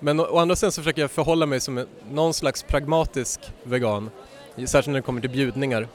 Men 0.00 0.20
å, 0.20 0.26
å 0.30 0.38
andra 0.38 0.56
sidan 0.56 0.72
så 0.72 0.82
försöker 0.82 1.02
jag 1.02 1.10
förhålla 1.10 1.46
mig 1.46 1.60
som 1.60 1.78
en, 1.78 1.86
någon 2.10 2.34
slags 2.34 2.62
pragmatisk 2.62 3.40
vegan, 3.62 4.10
särskilt 4.56 4.86
när 4.86 4.94
det 4.94 5.02
kommer 5.02 5.20
till 5.20 5.30
bjudningar. 5.30 5.88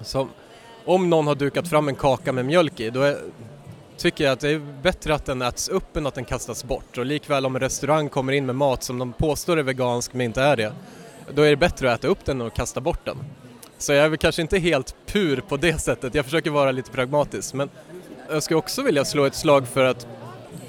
Så 0.00 0.28
om 0.84 1.10
någon 1.10 1.26
har 1.26 1.34
dukat 1.34 1.68
fram 1.68 1.88
en 1.88 1.94
kaka 1.94 2.32
med 2.32 2.44
mjölk 2.44 2.80
i, 2.80 2.90
då 2.90 3.02
är, 3.02 3.18
tycker 3.96 4.24
jag 4.24 4.32
att 4.32 4.40
det 4.40 4.50
är 4.50 4.58
bättre 4.82 5.14
att 5.14 5.26
den 5.26 5.42
äts 5.42 5.68
upp 5.68 5.96
än 5.96 6.06
att 6.06 6.14
den 6.14 6.24
kastas 6.24 6.64
bort. 6.64 6.98
Och 6.98 7.06
likväl 7.06 7.46
om 7.46 7.56
en 7.56 7.60
restaurang 7.60 8.08
kommer 8.08 8.32
in 8.32 8.46
med 8.46 8.54
mat 8.54 8.82
som 8.82 8.98
de 8.98 9.12
påstår 9.12 9.56
är 9.56 9.62
vegansk 9.62 10.12
men 10.12 10.20
inte 10.20 10.42
är 10.42 10.56
det, 10.56 10.72
då 11.34 11.42
är 11.42 11.50
det 11.50 11.56
bättre 11.56 11.92
att 11.92 11.98
äta 11.98 12.08
upp 12.08 12.24
den 12.24 12.40
än 12.40 12.46
att 12.46 12.54
kasta 12.54 12.80
bort 12.80 13.04
den. 13.04 13.16
Så 13.78 13.92
jag 13.92 14.04
är 14.04 14.08
väl 14.08 14.18
kanske 14.18 14.42
inte 14.42 14.58
helt 14.58 14.94
pur 15.06 15.42
på 15.48 15.56
det 15.56 15.78
sättet, 15.78 16.14
jag 16.14 16.24
försöker 16.24 16.50
vara 16.50 16.72
lite 16.72 16.90
pragmatisk. 16.90 17.54
Men 17.54 17.70
jag 18.32 18.42
skulle 18.42 18.58
också 18.58 18.82
vilja 18.82 19.04
slå 19.04 19.24
ett 19.24 19.34
slag 19.34 19.68
för 19.68 19.84
att, 19.84 20.06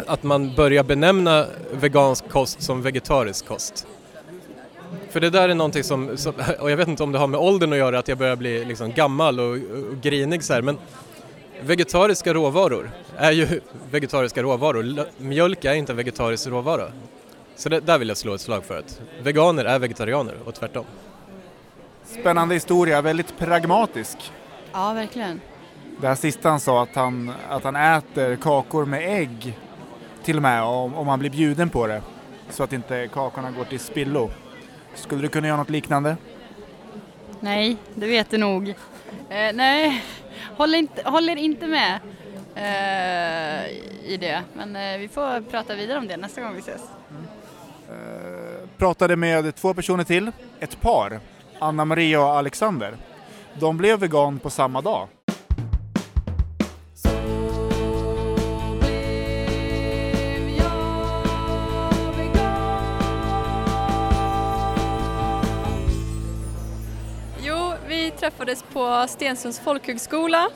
att 0.07 0.23
man 0.23 0.55
börjar 0.55 0.83
benämna 0.83 1.45
vegansk 1.71 2.29
kost 2.29 2.61
som 2.61 2.81
vegetarisk 2.81 3.45
kost. 3.45 3.87
För 5.09 5.19
det 5.19 5.29
där 5.29 5.49
är 5.49 5.55
någonting 5.55 5.83
som, 5.83 6.17
som, 6.17 6.33
och 6.59 6.71
jag 6.71 6.77
vet 6.77 6.87
inte 6.87 7.03
om 7.03 7.11
det 7.11 7.19
har 7.19 7.27
med 7.27 7.39
åldern 7.39 7.71
att 7.73 7.79
göra, 7.79 7.99
att 7.99 8.07
jag 8.07 8.17
börjar 8.17 8.35
bli 8.35 8.65
liksom 8.65 8.91
gammal 8.91 9.39
och, 9.39 9.51
och 9.51 10.01
grinig 10.01 10.43
så 10.43 10.53
här, 10.53 10.61
men 10.61 10.77
vegetariska 11.61 12.33
råvaror 12.33 12.91
är 13.17 13.31
ju 13.31 13.61
vegetariska 13.91 14.43
råvaror. 14.43 15.05
Mjölk 15.17 15.65
är 15.65 15.73
inte 15.73 15.91
en 15.91 15.97
vegetarisk 15.97 16.47
råvara. 16.47 16.87
Så 17.55 17.69
det, 17.69 17.79
där 17.79 17.97
vill 17.97 18.07
jag 18.07 18.17
slå 18.17 18.33
ett 18.33 18.41
slag 18.41 18.65
för 18.65 18.79
att 18.79 19.01
veganer 19.21 19.65
är 19.65 19.79
vegetarianer 19.79 20.35
och 20.45 20.55
tvärtom. 20.55 20.85
Spännande 22.05 22.53
historia, 22.53 23.01
väldigt 23.01 23.37
pragmatisk. 23.37 24.17
Ja, 24.71 24.93
verkligen. 24.93 25.41
Det 26.03 26.09
här 26.09 26.15
sista 26.15 26.49
han 26.49 26.59
sa, 26.59 26.83
att 26.83 26.95
han, 26.95 27.33
att 27.49 27.63
han 27.63 27.75
äter 27.75 28.35
kakor 28.35 28.85
med 28.85 29.21
ägg 29.21 29.57
till 30.23 30.35
och 30.37 30.41
med 30.41 30.63
om, 30.63 30.95
om 30.95 31.07
han 31.07 31.19
blir 31.19 31.29
bjuden 31.29 31.69
på 31.69 31.87
det. 31.87 32.01
Så 32.49 32.63
att 32.63 32.73
inte 32.73 33.07
kakorna 33.07 33.51
går 33.51 33.65
till 33.65 33.79
spillo. 33.79 34.31
Skulle 34.95 35.21
du 35.21 35.27
kunna 35.27 35.47
göra 35.47 35.57
något 35.57 35.69
liknande? 35.69 36.17
Nej, 37.39 37.77
det 37.95 38.07
vet 38.07 38.29
du 38.29 38.37
nog. 38.37 38.69
Eh, 39.29 39.53
nej, 39.53 40.03
håller 40.57 40.77
inte, 40.77 41.09
håller 41.09 41.35
inte 41.35 41.67
med 41.67 41.99
eh, 42.55 43.71
i 44.11 44.17
det. 44.17 44.41
Men 44.53 44.75
eh, 44.75 44.97
vi 44.99 45.07
får 45.07 45.41
prata 45.41 45.75
vidare 45.75 45.97
om 45.97 46.07
det 46.07 46.17
nästa 46.17 46.41
gång 46.41 46.53
vi 46.53 46.59
ses. 46.59 46.81
Mm. 47.09 47.23
Pratade 48.77 49.15
med 49.15 49.55
två 49.55 49.73
personer 49.73 50.03
till, 50.03 50.31
ett 50.59 50.81
par, 50.81 51.19
Anna-Maria 51.59 52.21
och 52.21 52.37
Alexander. 52.37 52.97
De 53.59 53.77
blev 53.77 53.99
vegan 53.99 54.39
på 54.39 54.49
samma 54.49 54.81
dag. 54.81 55.07
Träffades 68.23 68.63
på 68.63 69.05
Stensunds 69.07 69.59
folkhögskola. 69.59 70.49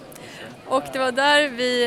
Och 0.66 0.84
det 0.94 1.00
var 1.00 1.12
där 1.12 1.50
vi, 1.50 1.86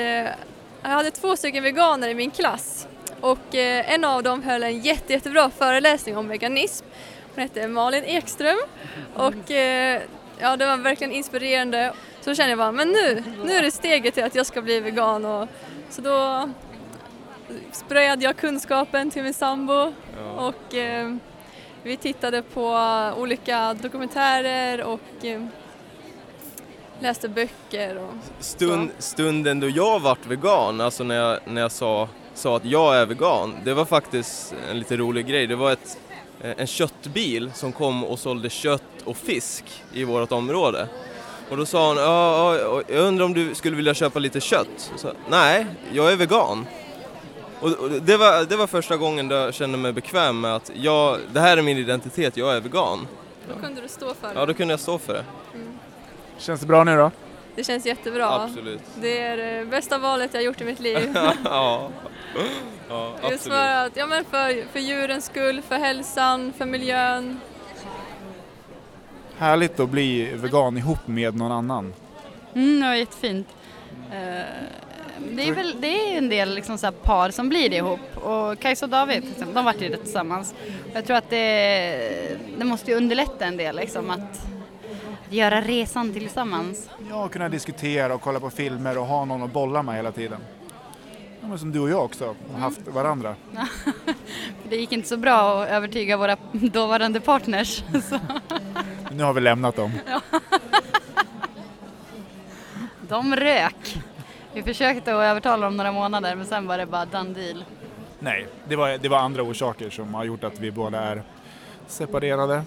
jag 0.83 0.91
hade 0.91 1.11
två 1.11 1.37
stycken 1.37 1.63
veganer 1.63 2.09
i 2.09 2.15
min 2.15 2.31
klass. 2.31 2.89
Och 3.21 3.55
eh, 3.55 3.95
en 3.95 4.05
av 4.05 4.23
dem 4.23 4.43
höll 4.43 4.63
en 4.63 4.81
jätte, 4.81 5.13
jättebra 5.13 5.51
föreläsning 5.51 6.17
om 6.17 6.29
veganism. 6.29 6.87
Hon 7.35 7.43
hette 7.43 7.69
Malin 7.69 8.05
Ekström. 8.05 8.59
Och 9.15 9.51
eh, 9.51 10.03
ja, 10.39 10.57
det 10.57 10.67
var 10.67 10.77
verkligen 10.77 11.13
inspirerande. 11.13 11.93
Så 12.21 12.35
kände 12.35 12.51
jag 12.51 12.59
bara, 12.59 12.73
men 12.73 12.89
nu, 12.89 13.25
nu 13.45 13.53
är 13.53 13.63
det 13.63 13.71
steget 13.71 14.15
till 14.15 14.25
att 14.25 14.35
jag 14.35 14.47
ska 14.47 14.63
bli 14.63 14.81
vegan. 14.81 15.25
Och 15.25 15.49
så 15.91 16.03
då 16.03 16.49
spred 17.73 18.23
jag 18.23 18.37
kunskapen 18.37 19.11
till 19.11 19.23
min 19.23 19.35
sambo. 19.35 19.93
Och 20.37 20.75
eh, 20.75 21.15
vi 21.83 21.97
tittade 21.97 22.43
på 22.43 22.79
olika 23.17 23.75
dokumentärer 23.75 24.83
och 24.83 25.25
eh, 25.25 25.47
läste 27.01 27.29
böcker. 27.29 27.99
Och 27.99 28.15
Stund, 28.41 28.91
stunden 28.99 29.61
då 29.61 29.69
jag 29.69 30.01
vart 30.01 30.27
vegan, 30.27 30.81
alltså 30.81 31.05
när 31.05 31.15
jag, 31.15 31.39
när 31.45 31.61
jag 31.61 31.73
sa, 31.73 32.09
sa 32.35 32.57
att 32.57 32.65
jag 32.65 32.97
är 32.97 33.07
vegan, 33.07 33.55
det 33.65 33.75
var 33.75 33.85
faktiskt 33.85 34.55
en 34.71 34.79
lite 34.79 34.97
rolig 34.97 35.27
grej. 35.27 35.47
Det 35.47 35.57
var 35.57 35.73
ett, 35.73 35.99
eh, 36.41 36.55
en 36.57 36.67
köttbil 36.67 37.51
som 37.55 37.73
kom 37.73 38.05
och 38.05 38.19
sålde 38.19 38.51
kött 38.51 38.83
och 39.05 39.17
fisk 39.17 39.65
i 39.93 40.05
vårt 40.05 40.33
område. 40.33 40.89
Och 41.51 41.57
då 41.57 41.67
sa 41.67 41.89
hon, 41.89 41.97
ja, 41.97 42.57
ja, 42.57 42.83
jag 42.89 43.05
undrar 43.05 43.25
om 43.25 43.35
du 43.35 43.55
skulle 43.55 43.77
vilja 43.77 43.95
köpa 43.95 44.19
lite 44.19 44.41
kött? 44.41 44.93
Så, 44.97 45.13
Nej, 45.31 45.67
jag 45.93 46.13
är 46.13 46.17
vegan. 46.17 46.67
Och 47.61 47.91
det 48.03 48.17
var, 48.17 48.45
det 48.45 48.57
var 48.57 48.67
första 48.67 48.97
gången 48.97 49.29
då 49.29 49.37
jag 49.37 49.55
kände 49.55 49.79
mig 49.79 49.93
bekväm 49.93 50.41
med 50.41 50.57
att 50.57 50.71
jag, 50.75 51.19
det 51.33 51.41
här 51.41 51.57
är 51.57 51.63
min 51.63 51.79
identitet, 51.79 52.37
jag 52.37 52.57
är 52.57 52.61
vegan. 52.61 53.07
då 53.55 53.61
kunde 53.67 53.81
du 53.81 53.89
stå 53.89 54.15
för 54.15 54.29
det. 54.29 54.35
Ja, 54.41 54.47
då 54.47 54.55
kunde 54.55 54.73
jag 54.73 54.81
stå 54.81 54.99
för 54.99 55.13
det. 55.13 55.25
Känns 56.41 56.61
det 56.61 56.67
bra 56.67 56.85
nu 56.85 56.97
då? 56.97 57.11
Det 57.55 57.65
känns 57.65 57.87
jättebra. 57.87 58.43
Absolut. 58.43 58.83
Det 59.01 59.19
är 59.19 59.37
det 59.37 59.65
bästa 59.65 59.99
valet 59.99 60.35
jag 60.35 60.43
gjort 60.43 60.61
i 60.61 60.65
mitt 60.65 60.81
liv. 60.81 61.11
ja, 61.45 61.91
ja 62.89 63.13
Just 63.13 63.25
absolut. 63.25 63.43
för, 63.43 63.69
att, 63.69 63.97
ja, 63.97 64.07
men 64.07 64.25
för, 64.25 64.73
för 64.73 64.81
djurens 64.81 65.25
skull, 65.27 65.63
för 65.63 65.79
hälsan, 65.79 66.53
för 66.59 66.67
miljön. 66.67 67.41
Härligt 69.39 69.81
att 69.81 69.89
bli 69.89 70.31
vegan 70.35 70.77
ihop 70.77 71.07
med 71.07 71.37
någon 71.37 71.53
annan. 71.53 71.95
Mm, 72.55 72.81
det 72.81 72.87
var 72.87 72.95
jättefint. 72.95 73.49
Eh, 74.13 74.43
det 75.29 75.49
är 75.49 75.53
väl 75.53 75.81
det 75.81 76.15
är 76.15 76.19
en 76.19 76.29
del 76.29 76.55
liksom 76.55 76.79
så 76.79 76.87
här 76.87 76.93
par 76.93 77.31
som 77.31 77.49
blir 77.49 77.71
det 77.71 77.77
ihop 77.77 78.17
och 78.17 78.59
Kajsa 78.59 78.87
och 78.87 78.91
David 78.91 79.17
exempel, 79.17 79.55
de 79.55 79.65
vart 79.65 79.83
ju 79.83 79.89
det 79.89 79.97
tillsammans. 79.97 80.55
Jag 80.93 81.07
tror 81.07 81.17
att 81.17 81.31
det, 81.31 82.39
det 82.59 82.65
måste 82.65 82.91
ju 82.91 82.97
underlätta 82.97 83.45
en 83.45 83.57
del 83.57 83.77
liksom 83.77 84.11
att 84.11 84.47
göra 85.31 85.61
resan 85.61 86.13
tillsammans. 86.13 86.91
Ja, 87.11 87.29
kunna 87.29 87.49
diskutera 87.49 88.15
och 88.15 88.21
kolla 88.21 88.41
på 88.41 88.51
filmer 88.51 88.99
och 88.99 89.07
ha 89.07 89.25
någon 89.25 89.43
att 89.43 89.53
bolla 89.53 89.83
med 89.83 89.95
hela 89.97 90.13
tiden. 90.13 90.41
Ja, 91.41 91.49
men 91.49 91.59
som 91.59 91.73
du 91.73 91.81
och 91.81 91.91
jag 91.91 92.05
också 92.05 92.35
har 92.53 92.61
haft 92.61 92.89
varandra. 92.89 93.35
Det 94.69 94.77
gick 94.77 94.93
inte 94.93 95.09
så 95.09 95.17
bra 95.17 95.63
att 95.63 95.69
övertyga 95.69 96.17
våra 96.17 96.37
dåvarande 96.53 97.21
partners. 97.21 97.85
Nu 99.13 99.23
har 99.23 99.33
vi 99.33 99.41
lämnat 99.41 99.77
dem. 99.77 99.93
De 103.09 103.37
rök. 103.37 103.99
Vi 104.53 104.63
försökte 104.63 105.17
att 105.17 105.23
övertala 105.23 105.65
dem 105.67 105.77
några 105.77 105.93
månader 105.93 106.37
men 106.37 106.47
sen 106.47 106.67
var 106.67 106.79
det 106.79 106.87
bara 106.87 107.05
done 107.07 107.35
deal. 107.35 107.65
Nej, 108.19 108.47
det 108.69 108.77
var, 108.77 108.99
det 108.99 109.09
var 109.09 109.19
andra 109.19 109.43
orsaker 109.43 109.91
som 109.91 110.15
har 110.15 110.25
gjort 110.25 110.45
att 110.45 110.59
vi 110.59 110.71
båda 110.71 111.01
är 111.01 111.23
separerade. 111.87 112.63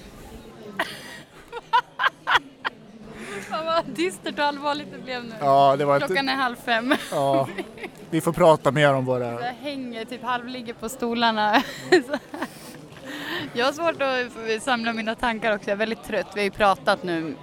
Fan 3.53 3.65
vad 3.65 3.85
dystert 3.85 4.39
och 4.39 4.45
allvarligt 4.45 4.87
det 4.91 4.97
blev 4.97 5.23
nu. 5.23 5.35
Ja, 5.39 5.75
det 5.77 5.85
var 5.85 5.97
ett- 5.97 6.05
Klockan 6.05 6.29
är 6.29 6.35
halv 6.35 6.55
fem. 6.55 6.95
Ja, 7.11 7.47
vi 8.09 8.21
får 8.21 8.33
prata 8.33 8.71
mer 8.71 8.93
om 8.93 9.05
våra... 9.05 9.31
Jag 9.31 9.53
hänger, 9.53 10.05
typ 10.05 10.23
halvligger 10.23 10.73
på 10.73 10.89
stolarna. 10.89 11.63
Jag 13.53 13.65
har 13.65 13.73
svårt 13.73 14.01
att 14.01 14.63
samla 14.63 14.93
mina 14.93 15.15
tankar 15.15 15.55
också, 15.55 15.69
jag 15.69 15.75
är 15.75 15.77
väldigt 15.79 16.03
trött. 16.03 16.27
Vi 16.35 16.39
har 16.39 16.43
ju 16.45 16.51
pratat 16.51 17.03
nu, 17.03 17.35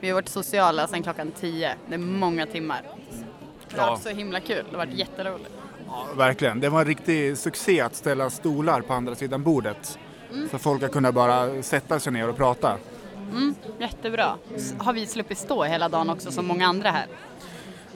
vi 0.00 0.08
har 0.08 0.14
varit 0.14 0.28
sociala 0.28 0.86
sedan 0.86 1.02
klockan 1.02 1.30
tio. 1.40 1.74
Det 1.88 1.94
är 1.94 1.98
många 1.98 2.46
timmar. 2.46 2.82
Det 3.74 3.80
har 3.80 3.90
varit 3.90 4.02
så 4.02 4.08
himla 4.08 4.40
kul, 4.40 4.64
det 4.70 4.76
har 4.76 4.86
varit 4.86 4.98
jätteroligt. 4.98 5.50
Ja, 5.86 6.06
verkligen. 6.16 6.60
Det 6.60 6.68
var 6.68 6.80
en 6.80 6.86
riktig 6.86 7.38
succé 7.38 7.80
att 7.80 7.94
ställa 7.94 8.30
stolar 8.30 8.80
på 8.80 8.92
andra 8.94 9.14
sidan 9.14 9.42
bordet. 9.42 9.98
Mm. 10.32 10.48
Så 10.48 10.58
folk 10.58 10.82
har 10.82 10.88
kunnat 10.88 11.14
bara 11.14 11.62
sätta 11.62 12.00
sig 12.00 12.12
ner 12.12 12.28
och 12.28 12.36
prata. 12.36 12.76
Mm, 13.30 13.54
jättebra. 13.78 14.36
Har 14.78 14.92
vi 14.92 15.06
sluppit 15.06 15.38
stå 15.38 15.64
hela 15.64 15.88
dagen 15.88 16.10
också 16.10 16.32
som 16.32 16.46
många 16.46 16.66
andra 16.66 16.90
här? 16.90 17.06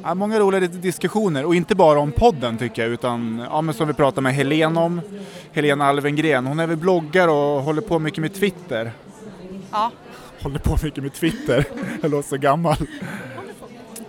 Ja, 0.02 0.14
många 0.14 0.38
roliga 0.38 0.60
diskussioner 0.60 1.44
och 1.44 1.54
inte 1.54 1.74
bara 1.74 1.98
om 2.00 2.12
podden 2.12 2.58
tycker 2.58 2.82
jag 2.82 2.90
utan 2.90 3.46
ja, 3.50 3.60
men 3.60 3.74
som 3.74 3.88
vi 3.88 3.94
pratade 3.94 4.20
med 4.20 4.34
Helen 4.34 4.76
om. 4.76 5.00
Helena 5.52 5.86
Alvengren, 5.86 6.46
hon 6.46 6.60
är 6.60 6.66
väl 6.66 6.76
bloggare 6.76 7.30
och 7.30 7.62
håller 7.62 7.82
på 7.82 7.98
mycket 7.98 8.18
med 8.20 8.34
Twitter. 8.34 8.92
Ja. 9.70 9.90
Håller 10.42 10.58
på 10.58 10.78
mycket 10.82 11.02
med 11.02 11.12
Twitter, 11.12 11.64
jag 12.02 12.10
låter 12.10 12.28
så 12.28 12.36
gammal. 12.36 12.76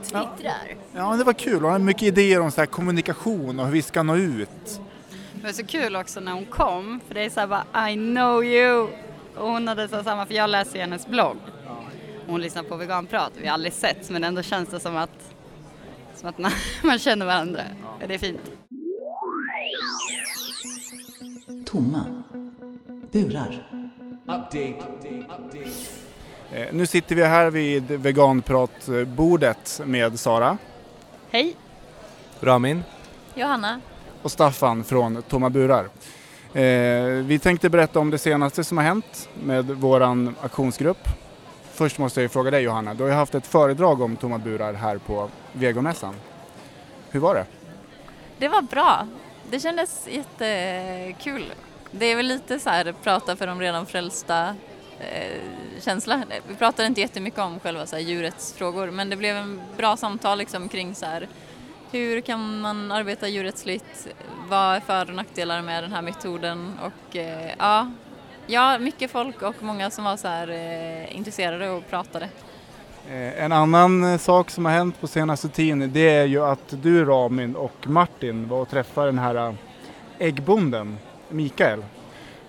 Twittrar. 0.04 0.76
Ja 0.96 1.10
men 1.10 1.18
det 1.18 1.24
var 1.24 1.34
kul, 1.34 1.62
hon 1.62 1.72
har 1.72 1.80
mycket 1.80 2.04
idéer 2.04 2.40
om 2.40 2.52
så 2.52 2.62
här 2.62 2.66
kommunikation 2.66 3.60
och 3.60 3.66
hur 3.66 3.74
vi 3.74 3.82
ska 3.82 4.04
nå 4.04 4.16
ut. 4.16 4.82
Det 5.34 5.44
var 5.44 5.52
så 5.52 5.66
kul 5.66 5.96
också 5.96 6.20
när 6.20 6.32
hon 6.32 6.46
kom, 6.46 7.00
för 7.08 7.16
det 7.16 7.26
är 7.26 7.30
så 7.30 7.40
här 7.40 7.48
bara 7.48 7.90
I 7.90 7.94
know 7.94 8.44
you. 8.46 8.88
Och 9.36 9.52
hon 9.52 9.68
hade 9.68 9.88
så 9.88 10.04
samma, 10.04 10.26
för 10.26 10.34
jag 10.34 10.50
läser 10.50 10.80
hennes 10.80 11.08
blogg. 11.08 11.38
Hon 12.28 12.42
lyssnar 12.42 12.64
på 12.64 12.76
veganprat, 12.76 13.32
vi 13.38 13.48
har 13.48 13.54
aldrig 13.54 13.74
sett 13.74 14.10
men 14.10 14.24
ändå 14.24 14.42
känns 14.42 14.70
det 14.70 14.80
som 14.80 14.98
att, 14.98 15.34
som 16.16 16.30
att 16.30 16.38
man, 16.38 16.52
man 16.84 17.00
känner 17.00 17.26
varandra. 17.26 17.62
Ja. 18.02 18.08
Det 18.08 18.14
är 18.14 18.18
fint. 18.18 18.52
Tomma 21.66 22.24
burar. 23.12 23.66
Eh, 26.52 26.68
nu 26.72 26.86
sitter 26.86 27.16
vi 27.16 27.24
här 27.24 27.50
vid 27.50 27.84
veganpratbordet 27.84 29.82
med 29.86 30.20
Sara 30.20 30.58
Hej! 31.30 31.56
Ramin. 32.40 32.84
Johanna. 33.36 33.82
och 34.22 34.32
Staffan 34.32 34.84
från 34.84 35.22
Tomma 35.22 35.50
burar. 35.50 35.90
Eh, 36.54 36.64
vi 37.26 37.40
tänkte 37.42 37.70
berätta 37.70 38.00
om 38.00 38.10
det 38.10 38.18
senaste 38.18 38.64
som 38.64 38.78
har 38.78 38.86
hänt 38.86 39.30
med 39.44 39.66
våran 39.66 40.36
aktionsgrupp. 40.42 41.08
Först 41.74 41.98
måste 41.98 42.20
jag 42.20 42.24
ju 42.24 42.30
fråga 42.30 42.52
dig 42.52 42.64
Johanna, 42.64 42.94
du 42.94 43.04
har 43.04 43.10
ju 43.10 43.16
haft 43.16 43.36
ett 43.36 43.48
föredrag 43.48 44.02
om 44.02 44.16
tomma 44.16 44.38
burar 44.38 44.74
här 44.74 44.98
på 44.98 45.30
Vegomässan. 45.54 46.16
Hur 47.10 47.20
var 47.20 47.36
det? 47.36 47.46
Det 48.38 48.48
var 48.48 48.62
bra. 48.62 49.08
Det 49.52 49.60
kändes 49.60 50.08
jättekul. 50.08 51.54
Det 51.92 52.06
är 52.06 52.16
väl 52.16 52.26
lite 52.26 52.60
så 52.60 52.70
här 52.70 52.94
prata 53.04 53.36
för 53.36 53.48
de 53.48 53.62
redan 53.62 53.86
frälsta 53.86 54.56
eh, 55.00 55.42
känsla. 55.80 56.24
Vi 56.48 56.56
pratade 56.56 56.88
inte 56.88 57.02
jättemycket 57.02 57.40
om 57.40 57.60
själva 57.60 57.86
så 57.86 57.96
här, 57.96 58.04
djurets 58.04 58.54
frågor 58.54 58.92
men 58.92 59.10
det 59.10 59.16
blev 59.16 59.38
en 59.38 59.62
bra 59.78 59.98
samtal 59.98 60.38
liksom 60.38 60.70
kring 60.70 60.96
så 60.96 61.06
här, 61.06 61.28
hur 61.92 62.22
kan 62.22 62.62
man 62.62 62.92
arbeta 62.92 63.28
djurrättsligt? 63.28 64.08
Vad 64.48 64.76
är 64.76 64.80
för 64.80 65.10
och 65.10 65.16
nackdelar 65.16 65.62
med 65.62 65.84
den 65.84 65.92
här 65.92 66.02
metoden? 66.02 66.80
Och 66.84 67.16
eh, 67.16 67.52
ja, 67.58 67.92
ja, 68.48 68.80
mycket 68.80 69.12
folk 69.12 69.42
och 69.42 69.56
många 69.60 69.90
som 69.90 70.04
var 70.04 70.18
så 70.18 70.28
här, 70.28 70.48
eh, 70.50 71.18
intresserade 71.18 71.70
och 71.70 71.90
pratade. 71.90 72.30
Eh, 73.10 73.44
en 73.44 73.52
annan 73.52 74.04
eh, 74.04 74.18
sak 74.18 74.50
som 74.50 74.66
har 74.66 74.72
hänt 74.72 75.02
på 75.02 75.08
senaste 75.08 75.50
tiden 75.50 75.94
det 75.94 76.10
är 76.10 76.26
ju 76.26 76.46
att 76.46 76.74
du 76.84 77.06
Ramin 77.06 77.56
och 77.56 77.88
Martin 77.88 78.48
var 78.48 78.62
och 78.62 78.70
träffade 78.70 79.08
den 79.08 79.20
här 79.20 79.36
eh, 79.36 79.54
äggbonden 80.20 80.98
Mikael 81.30 81.84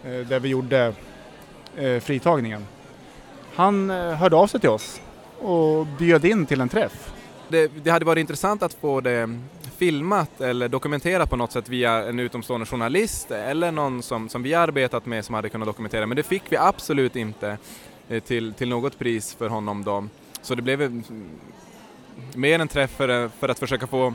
där 0.03 0.40
vi 0.40 0.48
gjorde 0.48 0.92
fritagningen. 2.00 2.66
Han 3.55 3.90
hörde 3.90 4.37
av 4.37 4.46
sig 4.46 4.61
till 4.61 4.68
oss 4.68 5.00
och 5.38 5.87
bjöd 5.87 6.24
in 6.24 6.46
till 6.46 6.61
en 6.61 6.68
träff. 6.68 7.12
Det, 7.51 7.71
det 7.85 7.91
hade 7.91 8.05
varit 8.05 8.21
intressant 8.21 8.63
att 8.63 8.75
få 8.75 9.01
det 9.01 9.39
filmat 9.77 10.41
eller 10.41 10.69
dokumenterat 10.69 11.31
på 11.31 11.37
något 11.37 11.53
sätt 11.53 11.69
via 11.69 12.09
en 12.09 12.19
utomstående 12.19 12.67
journalist 12.67 13.31
eller 13.31 13.73
någon 13.73 14.03
som, 14.03 14.29
som 14.29 14.43
vi 14.43 14.55
arbetat 14.55 15.07
med 15.07 15.25
som 15.25 15.35
hade 15.35 15.49
kunnat 15.49 15.67
dokumentera. 15.67 16.07
Men 16.07 16.17
det 16.17 16.23
fick 16.23 16.43
vi 16.49 16.57
absolut 16.57 17.17
inte 17.17 17.59
eh, 18.09 18.23
till, 18.23 18.55
till 18.55 18.69
något 18.69 18.99
pris 18.99 19.35
för 19.35 19.49
honom 19.49 19.85
då. 19.85 20.07
Så 20.43 20.55
det 20.55 20.63
blev 20.63 20.83
mm, 20.83 21.05
mer 22.35 22.59
en 22.59 22.69
träff 22.69 22.91
för, 22.91 23.25
eh, 23.25 23.31
för 23.41 23.49
att 23.49 23.59
försöka 23.59 23.87
få 23.87 24.15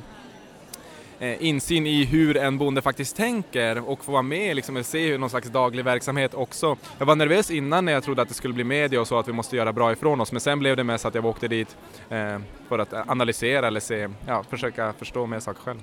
insyn 1.19 1.87
i 1.87 2.03
hur 2.05 2.37
en 2.37 2.57
bonde 2.57 2.81
faktiskt 2.81 3.15
tänker 3.15 3.89
och 3.89 4.03
få 4.05 4.11
vara 4.11 4.21
med 4.21 4.55
liksom, 4.55 4.77
och 4.77 4.85
se 4.85 5.07
hur 5.07 5.17
någon 5.17 5.29
slags 5.29 5.47
daglig 5.47 5.85
verksamhet 5.85 6.33
också. 6.33 6.77
Jag 6.97 7.05
var 7.05 7.15
nervös 7.15 7.51
innan 7.51 7.85
när 7.85 7.91
jag 7.91 8.03
trodde 8.03 8.21
att 8.21 8.27
det 8.27 8.33
skulle 8.33 8.53
bli 8.53 8.63
media 8.63 9.01
och 9.01 9.07
så 9.07 9.19
att 9.19 9.27
vi 9.27 9.33
måste 9.33 9.55
göra 9.55 9.73
bra 9.73 9.91
ifrån 9.91 10.21
oss 10.21 10.31
men 10.31 10.41
sen 10.41 10.59
blev 10.59 10.77
det 10.77 10.83
mest 10.83 11.05
att 11.05 11.15
jag 11.15 11.25
åkte 11.25 11.47
dit 11.47 11.77
eh, 12.09 12.39
för 12.69 12.79
att 12.79 12.93
analysera 12.93 13.67
eller 13.67 13.79
se, 13.79 14.09
ja, 14.27 14.43
försöka 14.49 14.93
förstå 14.93 15.25
mer 15.25 15.39
saker 15.39 15.61
själv. 15.61 15.79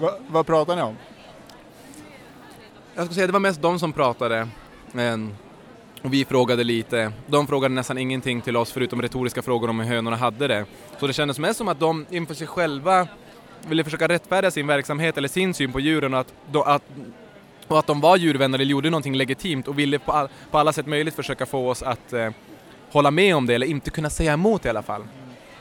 Va, 0.00 0.10
vad 0.28 0.46
pratar 0.46 0.76
ni 0.76 0.82
om? 0.82 0.96
Jag 2.94 3.04
skulle 3.04 3.14
säga 3.14 3.26
det 3.26 3.32
var 3.32 3.40
mest 3.40 3.62
de 3.62 3.78
som 3.78 3.92
pratade. 3.92 4.48
Eh, 4.94 5.16
Och 6.02 6.12
vi 6.12 6.24
frågade 6.24 6.64
lite, 6.64 7.12
de 7.26 7.46
frågade 7.46 7.74
nästan 7.74 7.98
ingenting 7.98 8.40
till 8.40 8.56
oss 8.56 8.72
förutom 8.72 9.02
retoriska 9.02 9.42
frågor 9.42 9.70
om 9.70 9.80
hur 9.80 9.86
hönorna 9.94 10.16
hade 10.16 10.48
det. 10.48 10.64
Så 11.00 11.06
det 11.06 11.12
kändes 11.12 11.38
mest 11.38 11.58
som 11.58 11.68
att 11.68 11.80
de 11.80 12.06
inför 12.10 12.34
sig 12.34 12.46
själva 12.46 13.08
ville 13.68 13.84
försöka 13.84 14.08
rättfärdiga 14.08 14.50
sin 14.50 14.66
verksamhet 14.66 15.18
eller 15.18 15.28
sin 15.28 15.54
syn 15.54 15.72
på 15.72 15.80
djuren 15.80 16.14
och 16.14 16.20
att, 16.20 16.34
då, 16.50 16.62
att, 16.62 16.82
och 17.66 17.78
att 17.78 17.86
de 17.86 18.00
var 18.00 18.16
djurvänner 18.16 18.58
eller 18.58 18.70
gjorde 18.70 18.90
någonting 18.90 19.16
legitimt 19.16 19.68
och 19.68 19.78
ville 19.78 19.98
på, 19.98 20.12
all, 20.12 20.28
på 20.50 20.58
alla 20.58 20.72
sätt 20.72 20.86
möjligt 20.86 21.14
försöka 21.14 21.46
få 21.46 21.68
oss 21.68 21.82
att 21.82 22.12
eh, 22.12 22.30
hålla 22.90 23.10
med 23.10 23.36
om 23.36 23.46
det 23.46 23.54
eller 23.54 23.66
inte 23.66 23.90
kunna 23.90 24.10
säga 24.10 24.32
emot 24.32 24.64
i 24.64 24.68
alla 24.68 24.82
fall. 24.82 25.02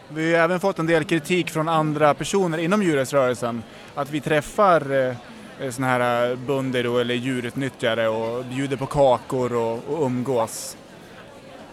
Vi 0.10 0.36
har 0.36 0.44
även 0.44 0.60
fått 0.60 0.80
en 0.80 0.88
del 0.88 1.04
kritik 1.04 1.50
från 1.50 1.70
andra 1.70 2.14
personer 2.14 2.58
inom 2.58 2.84
djurrättsrörelsen 2.84 3.64
att 3.96 4.10
vi 4.10 4.22
träffar 4.22 5.08
eh, 5.10 5.70
sådana 5.72 5.88
här 5.94 6.36
bönder 6.36 6.84
då, 6.84 6.98
eller 6.98 7.16
djurutnyttjare 7.16 8.08
och 8.08 8.46
bjuder 8.46 8.78
på 8.78 8.86
kakor 8.86 9.54
och, 9.54 9.84
och 9.88 10.06
umgås. 10.06 10.78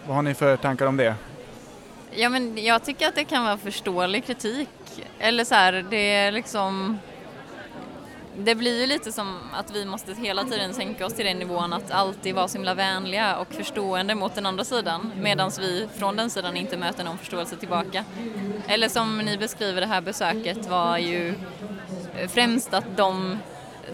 Vad 0.06 0.16
har 0.16 0.22
ni 0.22 0.34
för 0.34 0.56
tankar 0.56 0.86
om 0.86 0.96
det? 0.96 1.14
Ja 2.16 2.28
men 2.28 2.64
jag 2.64 2.84
tycker 2.84 3.08
att 3.08 3.14
det 3.14 3.24
kan 3.24 3.44
vara 3.44 3.56
förståelig 3.56 4.26
kritik. 4.26 4.68
Eller 5.18 5.44
så 5.44 5.54
här, 5.54 5.86
det 5.90 6.14
är 6.14 6.32
liksom 6.32 6.98
det 8.36 8.54
blir 8.54 8.80
ju 8.80 8.86
lite 8.86 9.12
som 9.12 9.38
att 9.52 9.70
vi 9.70 9.84
måste 9.84 10.14
hela 10.14 10.44
tiden 10.44 10.74
sänka 10.74 11.06
oss 11.06 11.14
till 11.14 11.24
den 11.24 11.38
nivån 11.38 11.72
att 11.72 11.90
alltid 11.90 12.34
vara 12.34 12.48
så 12.48 12.58
himla 12.58 12.74
vänliga 12.74 13.36
och 13.36 13.54
förstående 13.54 14.14
mot 14.14 14.34
den 14.34 14.46
andra 14.46 14.64
sidan 14.64 15.12
medan 15.16 15.50
vi 15.58 15.88
från 15.96 16.16
den 16.16 16.30
sidan 16.30 16.56
inte 16.56 16.76
möter 16.76 17.04
någon 17.04 17.18
förståelse 17.18 17.56
tillbaka. 17.56 18.04
Eller 18.68 18.88
som 18.88 19.18
ni 19.18 19.36
beskriver 19.36 19.80
det 19.80 19.86
här 19.86 20.00
besöket 20.00 20.66
var 20.66 20.98
ju 20.98 21.34
främst 22.28 22.74
att 22.74 22.96
de, 22.96 23.38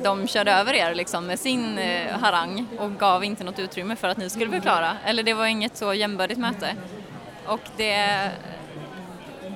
de 0.03 0.27
körde 0.29 0.53
över 0.53 0.75
er 0.75 0.95
liksom 0.95 1.27
med 1.27 1.39
sin 1.39 1.79
eh, 1.79 2.19
harang 2.19 2.67
och 2.79 2.99
gav 2.99 3.25
inte 3.25 3.45
något 3.45 3.59
utrymme 3.59 3.97
för 3.97 4.09
att 4.09 4.17
ni 4.17 4.31
skulle 4.31 4.51
förklara. 4.51 4.97
Eller 5.05 5.23
det 5.23 5.35
var 5.35 5.47
inget 5.47 5.77
så 5.77 5.95
jämbördigt 5.95 6.41
möte. 6.41 6.77
Och 7.47 7.61
det, 7.77 8.31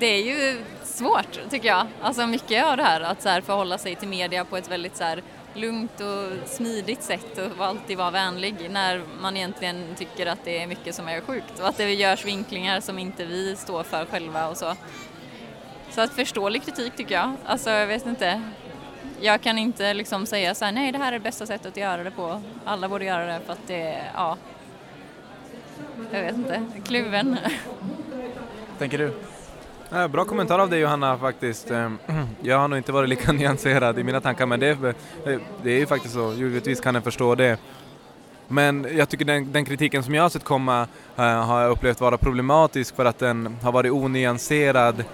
det 0.01 0.07
är 0.07 0.23
ju 0.23 0.59
svårt 0.95 1.51
tycker 1.51 1.69
jag. 1.69 1.87
Alltså 2.01 2.27
mycket 2.27 2.65
av 2.65 2.77
det 2.77 2.83
här 2.83 3.01
att 3.01 3.23
så 3.23 3.29
här 3.29 3.41
förhålla 3.41 3.79
sig 3.79 3.97
till 3.97 4.09
media 4.09 4.45
på 4.45 4.57
ett 4.57 4.71
väldigt 4.71 4.97
så 4.97 5.05
här 5.05 5.23
lugnt 5.55 6.01
och 6.01 6.49
smidigt 6.49 7.03
sätt 7.03 7.39
och 7.59 7.65
alltid 7.67 7.99
vara 7.99 8.11
vänlig 8.11 8.71
när 8.71 9.03
man 9.21 9.37
egentligen 9.37 9.95
tycker 9.97 10.27
att 10.27 10.45
det 10.45 10.63
är 10.63 10.67
mycket 10.67 10.95
som 10.95 11.09
är 11.09 11.21
sjukt 11.21 11.61
och 11.61 11.69
att 11.69 11.77
det 11.77 11.95
görs 11.95 12.25
vinklingar 12.25 12.81
som 12.81 12.99
inte 12.99 13.25
vi 13.25 13.57
står 13.57 13.83
för 13.83 14.05
själva 14.05 14.49
och 14.49 14.57
så. 14.57 14.75
Så 15.91 16.01
att 16.01 16.13
förståelig 16.13 16.65
kritik 16.65 16.97
tycker 16.97 17.15
jag. 17.15 17.33
Alltså 17.45 17.71
jag 17.71 17.87
vet 17.87 18.07
inte. 18.07 18.43
Jag 19.21 19.41
kan 19.41 19.59
inte 19.59 19.95
liksom 19.95 20.27
säga 20.27 20.55
så 20.55 20.65
här, 20.65 20.73
nej 20.73 20.93
det 20.93 20.99
här 20.99 21.09
är 21.09 21.13
det 21.13 21.21
bästa 21.21 21.47
sättet 21.47 21.67
att 21.67 21.77
göra 21.77 22.05
det 22.05 22.11
på. 22.11 22.43
Alla 22.65 22.89
borde 22.89 23.05
göra 23.05 23.27
det 23.27 23.41
för 23.47 23.53
att 23.53 23.67
det, 23.67 24.05
ja. 24.15 24.37
Jag 26.11 26.23
vet 26.23 26.37
inte, 26.37 26.63
kluven. 26.85 27.39
Tänker 28.79 28.99
du? 28.99 29.13
Ja, 29.97 30.09
bra 30.09 30.25
kommentar 30.25 30.59
av 30.59 30.71
dig 30.71 30.81
Johanna 30.81 31.19
faktiskt. 31.19 31.71
Ehm, 31.71 31.99
jag 32.43 32.59
har 32.59 32.69
nog 32.69 32.79
inte 32.79 32.93
varit 32.93 33.09
lika 33.09 33.33
nyanserad 33.33 33.99
i 33.99 34.03
mina 34.03 34.21
tankar 34.21 34.47
men 34.47 34.61
det 34.61 34.67
är, 34.67 34.95
det 35.63 35.71
är 35.71 35.79
ju 35.79 35.87
faktiskt 35.87 36.15
så, 36.15 36.33
givetvis 36.33 36.81
kan 36.81 36.95
jag 36.95 37.05
förstå 37.05 37.35
det. 37.35 37.59
Men 38.49 38.87
jag 38.97 39.09
tycker 39.09 39.25
den, 39.25 39.53
den 39.53 39.65
kritiken 39.65 40.03
som 40.03 40.15
jag 40.15 40.23
har 40.23 40.29
sett 40.29 40.45
komma 40.45 40.87
eh, 41.17 41.25
har 41.25 41.61
jag 41.61 41.71
upplevt 41.71 42.01
vara 42.01 42.19
problematisk 42.19 42.97
för 42.97 43.05
att 43.05 43.19
den 43.19 43.57
har 43.63 43.73
varit 43.73 43.93
onyanserad 43.93 45.05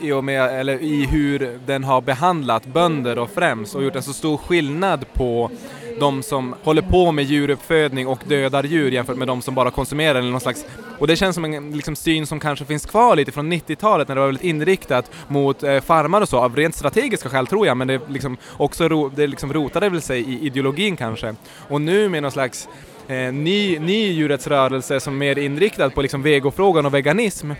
i, 0.00 0.12
och 0.12 0.24
med, 0.24 0.60
eller 0.60 0.82
i 0.82 1.04
hur 1.04 1.60
den 1.66 1.84
har 1.84 2.00
behandlat 2.00 2.66
bönder 2.66 3.18
och 3.18 3.30
främst 3.30 3.74
och 3.74 3.84
gjort 3.84 3.96
en 3.96 4.02
så 4.02 4.12
stor 4.12 4.36
skillnad 4.36 5.12
på 5.12 5.50
de 6.00 6.22
som 6.22 6.54
håller 6.62 6.82
på 6.82 7.12
med 7.12 7.24
djuruppfödning 7.24 8.06
och 8.06 8.20
dödar 8.26 8.64
djur 8.64 8.90
jämfört 8.90 9.16
med 9.16 9.28
de 9.28 9.42
som 9.42 9.54
bara 9.54 9.70
konsumerar 9.70 10.18
eller 10.18 10.30
någon 10.30 10.40
slags 10.40 10.64
och 10.98 11.06
det 11.06 11.16
känns 11.16 11.34
som 11.34 11.44
en 11.44 11.70
liksom, 11.70 11.96
syn 11.96 12.26
som 12.26 12.40
kanske 12.40 12.64
finns 12.64 12.86
kvar 12.86 13.16
lite 13.16 13.32
från 13.32 13.52
90-talet 13.52 14.08
när 14.08 14.14
det 14.14 14.20
var 14.20 14.28
väldigt 14.28 14.44
inriktat 14.44 15.10
mot 15.28 15.62
eh, 15.62 15.80
farmar 15.80 16.20
och 16.20 16.28
så 16.28 16.38
av 16.38 16.56
rent 16.56 16.74
strategiska 16.74 17.28
skäl 17.28 17.46
tror 17.46 17.66
jag. 17.66 17.76
Men 17.76 17.88
det 17.88 18.00
liksom 18.08 18.36
också 18.56 18.88
ro, 18.88 19.08
det 19.08 19.26
liksom 19.26 19.52
rotade 19.52 19.88
väl 19.88 20.02
sig 20.02 20.20
i 20.20 20.46
ideologin 20.46 20.96
kanske. 20.96 21.34
Och 21.68 21.80
nu 21.80 22.08
med 22.08 22.22
någon 22.22 22.32
slags 22.32 22.68
eh, 23.08 23.32
ny, 23.32 23.78
ny 23.78 24.12
djurrättsrörelse 24.12 25.00
som 25.00 25.14
är 25.14 25.18
mer 25.18 25.38
inriktad 25.38 25.90
på 25.90 26.02
liksom 26.02 26.22
vegofrågan 26.22 26.86
och 26.86 26.94
veganism 26.94 27.50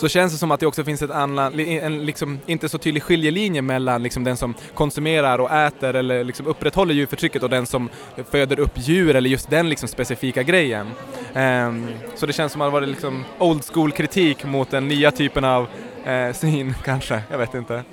så 0.00 0.08
känns 0.08 0.32
det 0.32 0.38
som 0.38 0.50
att 0.50 0.60
det 0.60 0.66
också 0.66 0.84
finns 0.84 1.02
ett 1.02 1.10
annan, 1.10 1.60
en 1.60 2.06
liksom 2.06 2.38
inte 2.46 2.68
så 2.68 2.78
tydlig 2.78 3.02
skiljelinje 3.02 3.62
mellan 3.62 4.02
liksom 4.02 4.24
den 4.24 4.36
som 4.36 4.54
konsumerar 4.74 5.38
och 5.38 5.52
äter 5.52 5.96
eller 5.96 6.24
liksom 6.24 6.46
upprätthåller 6.46 6.94
djurförtrycket 6.94 7.42
och 7.42 7.50
den 7.50 7.66
som 7.66 7.88
föder 8.30 8.60
upp 8.60 8.72
djur 8.74 9.16
eller 9.16 9.30
just 9.30 9.50
den 9.50 9.68
liksom 9.68 9.88
specifika 9.88 10.42
grejen. 10.42 10.86
Um, 11.34 11.88
så 12.14 12.26
det 12.26 12.32
känns 12.32 12.52
som 12.52 12.60
att 12.60 12.66
det 12.66 12.72
varit 12.72 12.88
liksom 12.88 13.24
old 13.38 13.64
school 13.64 13.92
kritik 13.92 14.44
mot 14.44 14.70
den 14.70 14.88
nya 14.88 15.10
typen 15.10 15.44
av 15.44 15.66
uh, 16.06 16.32
syn 16.32 16.74
kanske, 16.84 17.22
jag 17.30 17.38
vet 17.38 17.54
inte. 17.54 17.84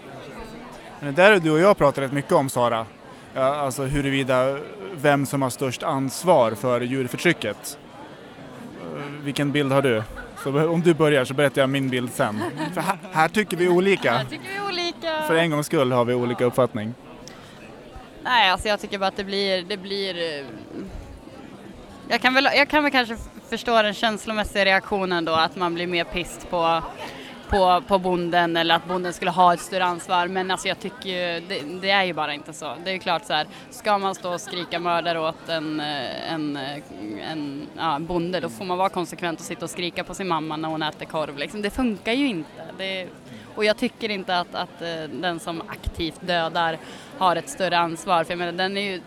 Men 1.00 1.16
det 1.16 1.22
där 1.22 1.32
har 1.32 1.40
du 1.40 1.52
och 1.52 1.60
jag 1.60 1.78
pratat 1.78 2.04
rätt 2.04 2.12
mycket 2.12 2.32
om 2.32 2.50
Sara. 2.50 2.86
Alltså 3.36 3.84
huruvida 3.84 4.60
vem 4.96 5.26
som 5.26 5.42
har 5.42 5.50
störst 5.50 5.84
ansvar 5.84 6.52
för 6.52 6.82
djurförtrycket. 6.82 7.78
Eh, 8.82 9.24
vilken 9.24 9.52
bild 9.52 9.72
har 9.72 9.82
du? 9.82 10.04
Så 10.54 10.70
om 10.70 10.82
du 10.82 10.94
börjar 10.94 11.26
så 11.26 11.34
berättar 11.34 11.62
jag 11.62 11.70
min 11.70 11.90
bild 11.90 12.12
sen. 12.14 12.44
För 12.74 12.82
här, 12.82 12.98
här 13.12 13.28
tycker 13.28 13.58
vi 13.58 13.68
olika. 13.70 14.12
Här 14.14 14.26
tycker 14.26 14.44
vi 14.54 14.68
olika. 14.74 15.22
För 15.28 15.36
en 15.36 15.52
gångs 15.52 15.66
skull 15.66 15.92
har 15.92 16.06
vi 16.06 16.14
olika 16.14 16.46
uppfattning. 16.46 16.94
Nej, 18.24 18.50
alltså 18.52 18.68
jag 18.68 18.80
tycker 18.80 18.98
bara 18.98 19.08
att 19.08 19.18
det 19.18 19.24
blir, 19.24 19.64
det 19.64 19.78
blir... 19.78 20.16
eh, 20.40 20.46
Jag 22.10 22.22
kan, 22.22 22.34
väl, 22.34 22.50
jag 22.56 22.70
kan 22.70 22.84
väl 22.84 22.92
kanske 22.92 23.18
förstå 23.50 23.82
den 23.82 23.94
känslomässiga 23.94 24.66
reaktionen 24.66 25.26
då, 25.26 25.34
att 25.34 25.56
man 25.56 25.74
blir 25.74 25.88
mer 25.88 26.04
pist 26.04 26.50
på, 26.50 26.82
på, 27.50 27.84
på 27.88 28.00
bonden 28.00 28.58
eller 28.58 28.76
att 28.76 28.88
bonden 28.88 29.14
skulle 29.14 29.32
ha 29.32 29.54
ett 29.54 29.60
större 29.60 29.86
ansvar. 29.86 30.28
Men 30.28 30.52
alltså 30.52 30.68
jag 30.68 30.80
tycker 30.80 31.10
ju, 31.10 31.40
det, 31.48 31.82
det 31.82 31.90
är 31.90 32.04
ju 32.04 32.14
bara 32.14 32.34
inte 32.34 32.54
så. 32.54 32.74
Det 32.84 32.90
är 32.90 32.94
ju 32.94 33.00
klart 33.00 33.26
så 33.26 33.34
här, 33.34 33.48
ska 33.70 33.98
man 33.98 34.16
stå 34.16 34.34
och 34.34 34.42
skrika 34.42 34.80
mördare 34.80 35.20
åt 35.20 35.50
en, 35.50 35.80
eh, 35.80 36.34
en, 36.34 36.58
eh, 36.58 37.32
en 37.32 37.68
ja, 37.78 38.00
bonde, 38.00 38.40
då 38.40 38.50
får 38.50 38.66
man 38.66 38.78
vara 38.78 38.90
konsekvent 38.90 39.40
och 39.40 39.46
sitta 39.46 39.66
och 39.66 39.72
skrika 39.72 40.04
på 40.04 40.14
sin 40.14 40.28
mamma 40.28 40.58
när 40.58 40.70
hon 40.70 40.84
äter 40.84 41.06
korv. 41.06 41.38
Liksom. 41.38 41.62
Det 41.62 41.70
funkar 41.70 42.14
ju 42.14 42.28
inte. 42.28 42.62
Det, 42.78 43.08
och 43.58 43.66
jag 43.66 43.78
tycker 43.78 44.10
inte 44.10 44.40
att, 44.40 44.56
att 44.56 44.82
eh, 44.82 45.04
den 45.12 45.40
som 45.40 45.62
aktivt 45.68 46.28
dödar 46.28 46.78
har 47.18 47.36
ett 47.36 47.50
större 47.50 47.78
ansvar. 47.78 48.24
För 48.24 48.32
jag 48.32 48.38
menar, 48.38 48.52
den 48.52 48.78
är 48.78 48.82
ju 48.82 49.02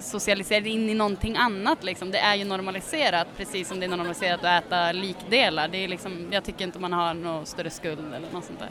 socialiserad 0.00 0.66
in 0.66 0.90
i 0.90 0.94
någonting 0.94 1.36
annat. 1.36 1.84
Liksom. 1.84 2.10
Det 2.10 2.18
är 2.18 2.34
ju 2.34 2.44
normaliserat, 2.44 3.26
precis 3.36 3.68
som 3.68 3.80
det 3.80 3.86
är 3.86 3.90
normaliserat 3.90 4.44
att 4.44 4.64
äta 4.64 4.92
likdelar. 4.92 5.68
Det 5.68 5.84
är 5.84 5.88
liksom, 5.88 6.28
jag 6.30 6.44
tycker 6.44 6.64
inte 6.64 6.78
man 6.78 6.92
har 6.92 7.14
någon 7.14 7.46
större 7.46 7.70
skuld 7.70 8.14
eller 8.14 8.30
något 8.32 8.44
sånt 8.44 8.58
där. 8.58 8.70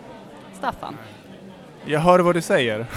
Staffan? 0.58 0.98
Jag 1.86 2.00
hör 2.00 2.20
vad 2.20 2.36
du 2.36 2.42
säger. 2.42 2.86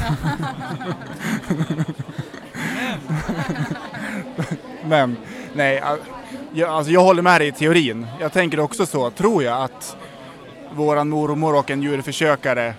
Men, 4.85 5.17
nej, 5.55 5.83
alltså 6.67 6.93
jag 6.93 7.01
håller 7.01 7.23
med 7.23 7.41
dig 7.41 7.49
i 7.49 7.53
teorin. 7.53 8.07
Jag 8.21 8.33
tänker 8.33 8.61
också 8.61 8.87
så, 8.87 9.11
tror 9.11 9.43
jag, 9.43 9.63
att 9.63 9.97
våran 10.79 11.09
mormor 11.09 11.55
och 11.55 11.71
en 11.71 11.83
djurförsökare, 11.83 12.75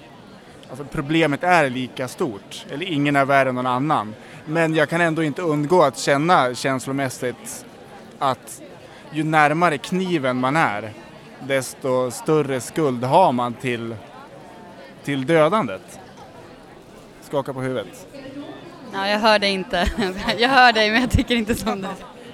alltså 0.70 0.86
problemet 0.92 1.44
är 1.44 1.70
lika 1.70 2.08
stort. 2.08 2.66
Eller 2.72 2.86
ingen 2.86 3.16
är 3.16 3.26
värre 3.26 3.50
än 3.50 3.56
någon 3.56 3.68
annan. 3.68 4.16
Men 4.46 4.74
jag 4.74 4.90
kan 4.90 5.02
ändå 5.02 5.24
inte 5.24 5.42
undgå 5.42 5.84
att 5.84 5.98
känna 5.98 6.56
känslomässigt 6.56 7.66
att 8.20 8.62
ju 9.12 9.24
närmare 9.24 9.78
kniven 9.78 10.38
man 10.38 10.56
är, 10.56 10.94
desto 11.40 12.12
större 12.12 12.62
skuld 12.62 13.04
har 13.04 13.32
man 13.32 13.54
till, 13.54 13.96
till 15.04 15.26
dödandet. 15.26 16.00
Skaka 17.22 17.54
på 17.54 17.62
huvudet. 17.62 18.08
Ja, 18.94 19.08
jag 19.08 19.20
hör 19.20 19.40
dig 19.40 19.52
inte. 19.52 19.92
Jag 20.38 20.50
hör 20.50 20.74
dig 20.74 20.92
men 20.92 21.02
jag 21.02 21.12
tycker 21.12 21.36
inte 21.36 21.56
som 21.56 21.82
du. 21.82 21.88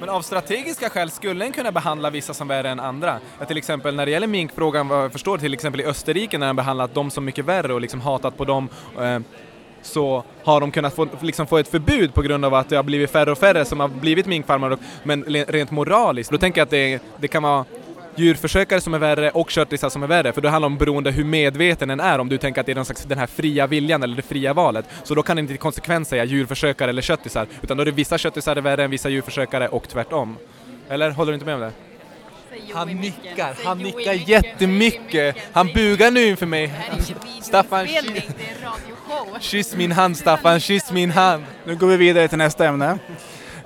Men 0.05 0.15
av 0.15 0.21
strategiska 0.21 0.89
skäl 0.89 1.11
skulle 1.11 1.45
en 1.45 1.51
kunna 1.51 1.71
behandla 1.71 2.09
vissa 2.09 2.33
som 2.33 2.47
värre 2.47 2.69
än 2.69 2.79
andra. 2.79 3.19
Att 3.39 3.47
till 3.47 3.57
exempel 3.57 3.95
när 3.95 4.05
det 4.05 4.11
gäller 4.11 4.27
minkfrågan, 4.27 4.87
vad 4.87 5.03
jag 5.03 5.11
förstår 5.11 5.37
till 5.37 5.53
exempel 5.53 5.81
i 5.81 5.85
Österrike 5.85 6.37
när 6.37 6.47
de 6.47 6.55
behandlat 6.55 6.93
dem 6.93 7.11
som 7.11 7.25
mycket 7.25 7.45
värre 7.45 7.73
och 7.73 7.81
liksom 7.81 8.01
hatat 8.01 8.37
på 8.37 8.45
dem 8.45 8.69
eh, 8.99 9.19
så 9.81 10.23
har 10.43 10.61
de 10.61 10.71
kunnat 10.71 10.93
få, 10.93 11.07
liksom 11.21 11.47
få 11.47 11.57
ett 11.57 11.67
förbud 11.67 12.13
på 12.13 12.21
grund 12.21 12.45
av 12.45 12.53
att 12.53 12.69
det 12.69 12.75
har 12.75 12.83
blivit 12.83 13.11
färre 13.11 13.31
och 13.31 13.37
färre 13.37 13.65
som 13.65 13.79
har 13.79 13.87
blivit 13.87 14.25
minkfarmare. 14.25 14.77
Men 15.03 15.23
rent 15.23 15.71
moraliskt, 15.71 16.31
då 16.31 16.37
tänker 16.37 16.61
jag 16.61 16.65
att 16.65 16.71
det, 16.71 16.99
det 17.17 17.27
kan 17.27 17.43
vara 17.43 17.65
djurförsökare 18.15 18.81
som 18.81 18.93
är 18.93 18.99
värre 18.99 19.29
och 19.31 19.49
köttisar 19.49 19.89
som 19.89 20.03
är 20.03 20.07
värre, 20.07 20.33
för 20.33 20.41
det 20.41 20.49
handlar 20.49 20.67
om 20.67 20.77
beroende 20.77 21.11
hur 21.11 21.23
medveten 21.23 21.89
en 21.89 21.99
är, 21.99 22.19
om 22.19 22.29
du 22.29 22.37
tänker 22.37 22.61
att 22.61 22.65
det 22.65 22.71
är 22.73 22.75
någon 22.75 22.85
slags 22.85 23.03
den 23.03 23.17
här 23.17 23.27
fria 23.27 23.67
viljan 23.67 24.03
eller 24.03 24.15
det 24.15 24.21
fria 24.21 24.53
valet. 24.53 24.85
Så 25.03 25.15
då 25.15 25.23
kan 25.23 25.35
det 25.35 25.39
inte 25.39 25.57
konsekvent 25.57 26.07
säga 26.07 26.23
djurförsökare 26.23 26.89
eller 26.89 27.01
köttisar, 27.01 27.47
utan 27.61 27.77
då 27.77 27.81
är 27.81 27.85
det 27.85 27.91
vissa 27.91 28.17
köttisar 28.17 28.55
är 28.55 28.61
värre 28.61 28.83
än 28.83 28.91
vissa 28.91 29.09
djurförsökare 29.09 29.67
och 29.67 29.89
tvärtom. 29.89 30.37
Eller 30.89 31.11
håller 31.11 31.31
du 31.31 31.33
inte 31.33 31.45
med 31.45 31.55
om 31.55 31.61
det? 31.61 31.71
Han 32.73 32.87
nickar, 32.87 33.55
han 33.65 33.77
nickar 33.77 34.29
jättemycket. 34.29 35.35
Han 35.51 35.67
bugar 35.73 36.11
nu 36.11 36.25
inför 36.27 36.45
mig. 36.45 36.73
Staffan, 37.41 37.87
kyss, 37.87 38.23
kyss 39.39 39.75
min 39.75 39.91
hand 39.91 40.17
Staffan, 40.17 40.59
kyss 40.59 40.91
min 40.91 41.11
hand. 41.11 41.43
Nu 41.65 41.75
går 41.75 41.87
vi 41.87 41.97
vidare 41.97 42.27
till 42.27 42.37
nästa 42.37 42.65
ämne. 42.65 42.97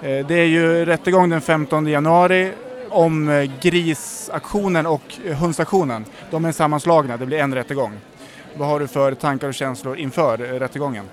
Eh, 0.01 0.25
Det 0.27 0.35
är 0.35 0.45
ju 0.45 0.85
rättegång 0.85 1.29
den 1.29 1.41
15 1.41 1.87
januari 1.87 2.51
om 2.89 3.29
eh, 3.29 3.51
grisaktionen 3.61 4.85
och 4.85 5.01
hönsaktionen, 5.23 5.59
hundsaktionen. 5.59 6.05
De 6.31 6.45
är 6.45 6.51
sammanslagna, 6.51 7.17
det 7.17 7.25
blir 7.25 7.37
en 7.37 7.55
rättegång. 7.55 7.93
Vad 8.57 8.67
har 8.67 8.79
du 8.79 8.87
för 8.87 9.13
tankar 9.13 9.47
och 9.47 9.53
känslor 9.53 9.97
inför 9.97 10.37
rättegången? 10.37 11.05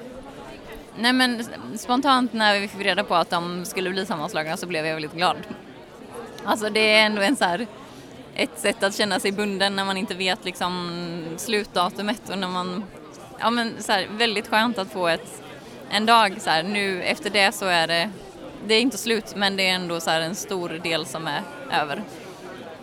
Nej 0.98 1.12
men 1.12 1.44
spontant 1.78 2.32
när 2.32 2.60
vi 2.60 2.68
fick 2.68 2.80
reda 2.80 3.04
på 3.04 3.14
att 3.14 3.30
de 3.30 3.64
skulle 3.64 3.90
bli 3.90 4.06
sammanslagna 4.06 4.56
så 4.56 4.66
blev 4.66 4.86
jag 4.86 4.94
väldigt 4.94 5.12
glad. 5.12 5.36
Alltså 6.44 6.70
det 6.70 6.94
är 6.94 7.06
ändå 7.06 7.22
en 7.22 7.36
så 7.36 7.44
här, 7.44 7.66
ett 8.34 8.58
sätt 8.58 8.82
att 8.82 8.94
känna 8.94 9.20
sig 9.20 9.32
bunden 9.32 9.76
när 9.76 9.84
man 9.84 9.96
inte 9.96 10.14
vet 10.14 10.44
liksom 10.44 11.24
slutdatumet 11.36 12.28
och 12.30 12.38
när 12.38 12.48
man, 12.48 12.84
ja 13.38 13.50
men 13.50 13.72
så 13.78 13.92
här, 13.92 14.06
väldigt 14.10 14.48
skönt 14.48 14.78
att 14.78 14.92
få 14.92 15.08
ett, 15.08 15.42
en 15.90 16.06
dag 16.06 16.36
så 16.40 16.50
här, 16.50 16.62
nu 16.62 17.02
efter 17.02 17.30
det 17.30 17.54
så 17.54 17.66
är 17.66 17.86
det, 17.86 18.10
det 18.66 18.74
är 18.74 18.80
inte 18.80 18.98
slut 18.98 19.36
men 19.36 19.56
det 19.56 19.68
är 19.68 19.74
ändå 19.74 20.00
så 20.00 20.10
här 20.10 20.20
en 20.20 20.34
stor 20.34 20.68
del 20.68 21.06
som 21.06 21.26
är 21.26 21.42
över. 21.72 22.02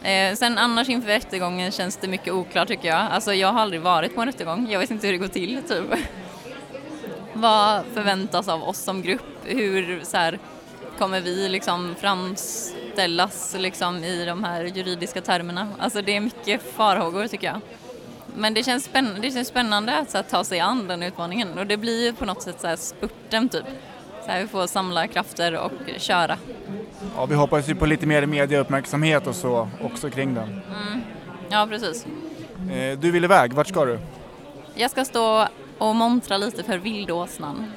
Eh, 0.03 0.35
sen 0.35 0.57
annars 0.57 0.89
inför 0.89 1.07
rättegången 1.07 1.71
känns 1.71 1.97
det 1.97 2.07
mycket 2.07 2.33
oklart 2.33 2.67
tycker 2.67 2.87
jag. 2.87 2.99
Alltså 3.11 3.33
jag 3.33 3.53
har 3.53 3.61
aldrig 3.61 3.81
varit 3.81 4.15
på 4.15 4.21
en 4.21 4.27
rättegång, 4.27 4.67
jag 4.71 4.79
vet 4.79 4.91
inte 4.91 5.07
hur 5.07 5.13
det 5.13 5.19
går 5.19 5.27
till 5.27 5.61
typ. 5.67 5.85
Vad 7.33 7.83
förväntas 7.93 8.47
av 8.47 8.63
oss 8.63 8.79
som 8.79 9.01
grupp? 9.01 9.21
Hur 9.43 10.01
så 10.03 10.17
här, 10.17 10.39
kommer 10.97 11.21
vi 11.21 11.49
liksom 11.49 11.95
framställas 11.99 13.55
liksom, 13.59 14.03
i 14.03 14.25
de 14.25 14.43
här 14.43 14.63
juridiska 14.63 15.21
termerna? 15.21 15.69
Alltså 15.79 16.01
det 16.01 16.15
är 16.15 16.19
mycket 16.19 16.75
farhågor 16.75 17.27
tycker 17.27 17.47
jag. 17.47 17.59
Men 18.35 18.53
det 18.53 18.63
känns, 18.63 18.89
spänn- 18.89 19.19
det 19.21 19.31
känns 19.31 19.47
spännande 19.47 19.97
att 19.97 20.11
så 20.11 20.17
här, 20.17 20.23
ta 20.23 20.43
sig 20.43 20.59
an 20.59 20.87
den 20.87 21.03
utmaningen 21.03 21.57
och 21.57 21.67
det 21.67 21.77
blir 21.77 22.03
ju 22.05 22.13
på 22.13 22.25
något 22.25 22.41
sätt 22.41 22.61
så 22.61 22.67
här, 22.67 22.75
spurten 22.75 23.49
typ. 23.49 23.63
Så 24.25 24.31
här, 24.31 24.41
vi 24.41 24.47
får 24.47 24.67
samla 24.67 25.07
krafter 25.07 25.57
och 25.59 25.71
köra. 25.97 26.37
Ja, 27.15 27.25
vi 27.25 27.35
hoppas 27.35 27.69
ju 27.69 27.75
på 27.75 27.85
lite 27.85 28.05
mer 28.05 28.25
mediauppmärksamhet 28.25 29.27
och 29.27 29.35
så 29.35 29.69
också 29.83 30.09
kring 30.09 30.33
den. 30.33 30.47
Mm. 30.47 31.01
Ja, 31.49 31.67
precis. 31.69 32.05
Eh, 32.71 32.99
Du 32.99 33.11
vill 33.11 33.23
iväg, 33.23 33.53
vart 33.53 33.67
ska 33.67 33.85
du? 33.85 33.99
Jag 34.75 34.91
ska 34.91 35.05
stå 35.05 35.47
och 35.77 35.95
montra 35.95 36.37
lite 36.37 36.63
för 36.63 36.77
Vildåsnan, 36.77 37.71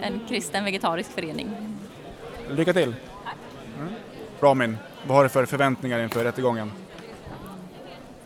en 0.00 0.20
kristen 0.28 0.64
vegetarisk 0.64 1.10
förening. 1.12 1.76
Lycka 2.50 2.72
till! 2.72 2.94
Mm. 3.78 3.92
Ramin, 4.40 4.78
vad 5.06 5.16
har 5.16 5.22
du 5.22 5.28
för 5.28 5.46
förväntningar 5.46 5.98
inför 5.98 6.24
rättegången? 6.24 6.72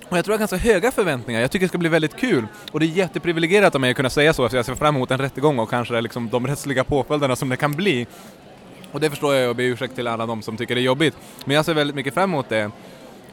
Och 0.09 0.19
jag 0.19 0.25
tror 0.25 0.33
jag 0.33 0.38
har 0.38 0.49
ganska 0.49 0.57
höga 0.57 0.90
förväntningar. 0.90 1.40
Jag 1.40 1.51
tycker 1.51 1.66
det 1.66 1.69
ska 1.69 1.79
bli 1.79 1.88
väldigt 1.88 2.16
kul. 2.16 2.47
Och 2.73 2.81
det 2.81 2.87
är 2.87 2.88
jätteprivilegierat 2.88 3.75
av 3.75 3.81
mig 3.81 3.90
att 3.90 3.97
kunna 3.97 4.11
säga 4.11 4.33
så, 4.33 4.49
så 4.49 4.57
jag 4.57 4.64
ser 4.64 4.75
fram 4.75 4.97
emot 4.97 5.11
en 5.11 5.19
rättegång 5.19 5.59
och 5.59 5.71
kanske 5.71 6.01
liksom 6.01 6.29
de 6.29 6.47
rättsliga 6.47 6.85
påföljderna 6.85 7.37
som 7.37 7.49
det 7.49 7.57
kan 7.57 7.73
bli. 7.73 8.07
Och 8.92 9.01
det 9.01 9.11
förstår 9.11 9.35
jag 9.35 9.51
och 9.51 9.57
ber 9.57 9.64
ursäkt 9.64 9.95
till 9.95 10.07
alla 10.07 10.27
de 10.27 10.42
som 10.42 10.57
tycker 10.57 10.75
det 10.75 10.81
är 10.81 10.83
jobbigt. 10.83 11.16
Men 11.45 11.57
jag 11.57 11.64
ser 11.64 11.75
väldigt 11.75 11.97
mycket 11.97 12.14
fram 12.14 12.31
emot 12.31 12.49
det 12.49 12.71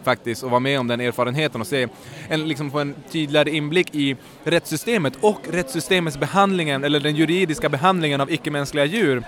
faktiskt 0.04 0.44
och 0.44 0.50
vara 0.50 0.60
med 0.60 0.80
om 0.80 0.88
den 0.88 1.02
erfarenheten 1.02 1.62
och 1.62 1.68
se 1.68 1.88
en, 2.30 2.48
liksom 2.48 2.72
få 2.72 2.80
en 2.80 2.96
tydligare 3.12 3.50
inblick 3.52 3.96
i 3.96 4.16
rättssystemet 4.44 5.14
och 5.22 5.40
rättssystemets 5.52 6.18
behandlingen, 6.18 6.84
eller 6.84 7.00
den 7.00 7.16
juridiska 7.16 7.70
behandlingen 7.70 8.22
av 8.22 8.32
icke-mänskliga 8.32 8.86
djur. 8.86 9.24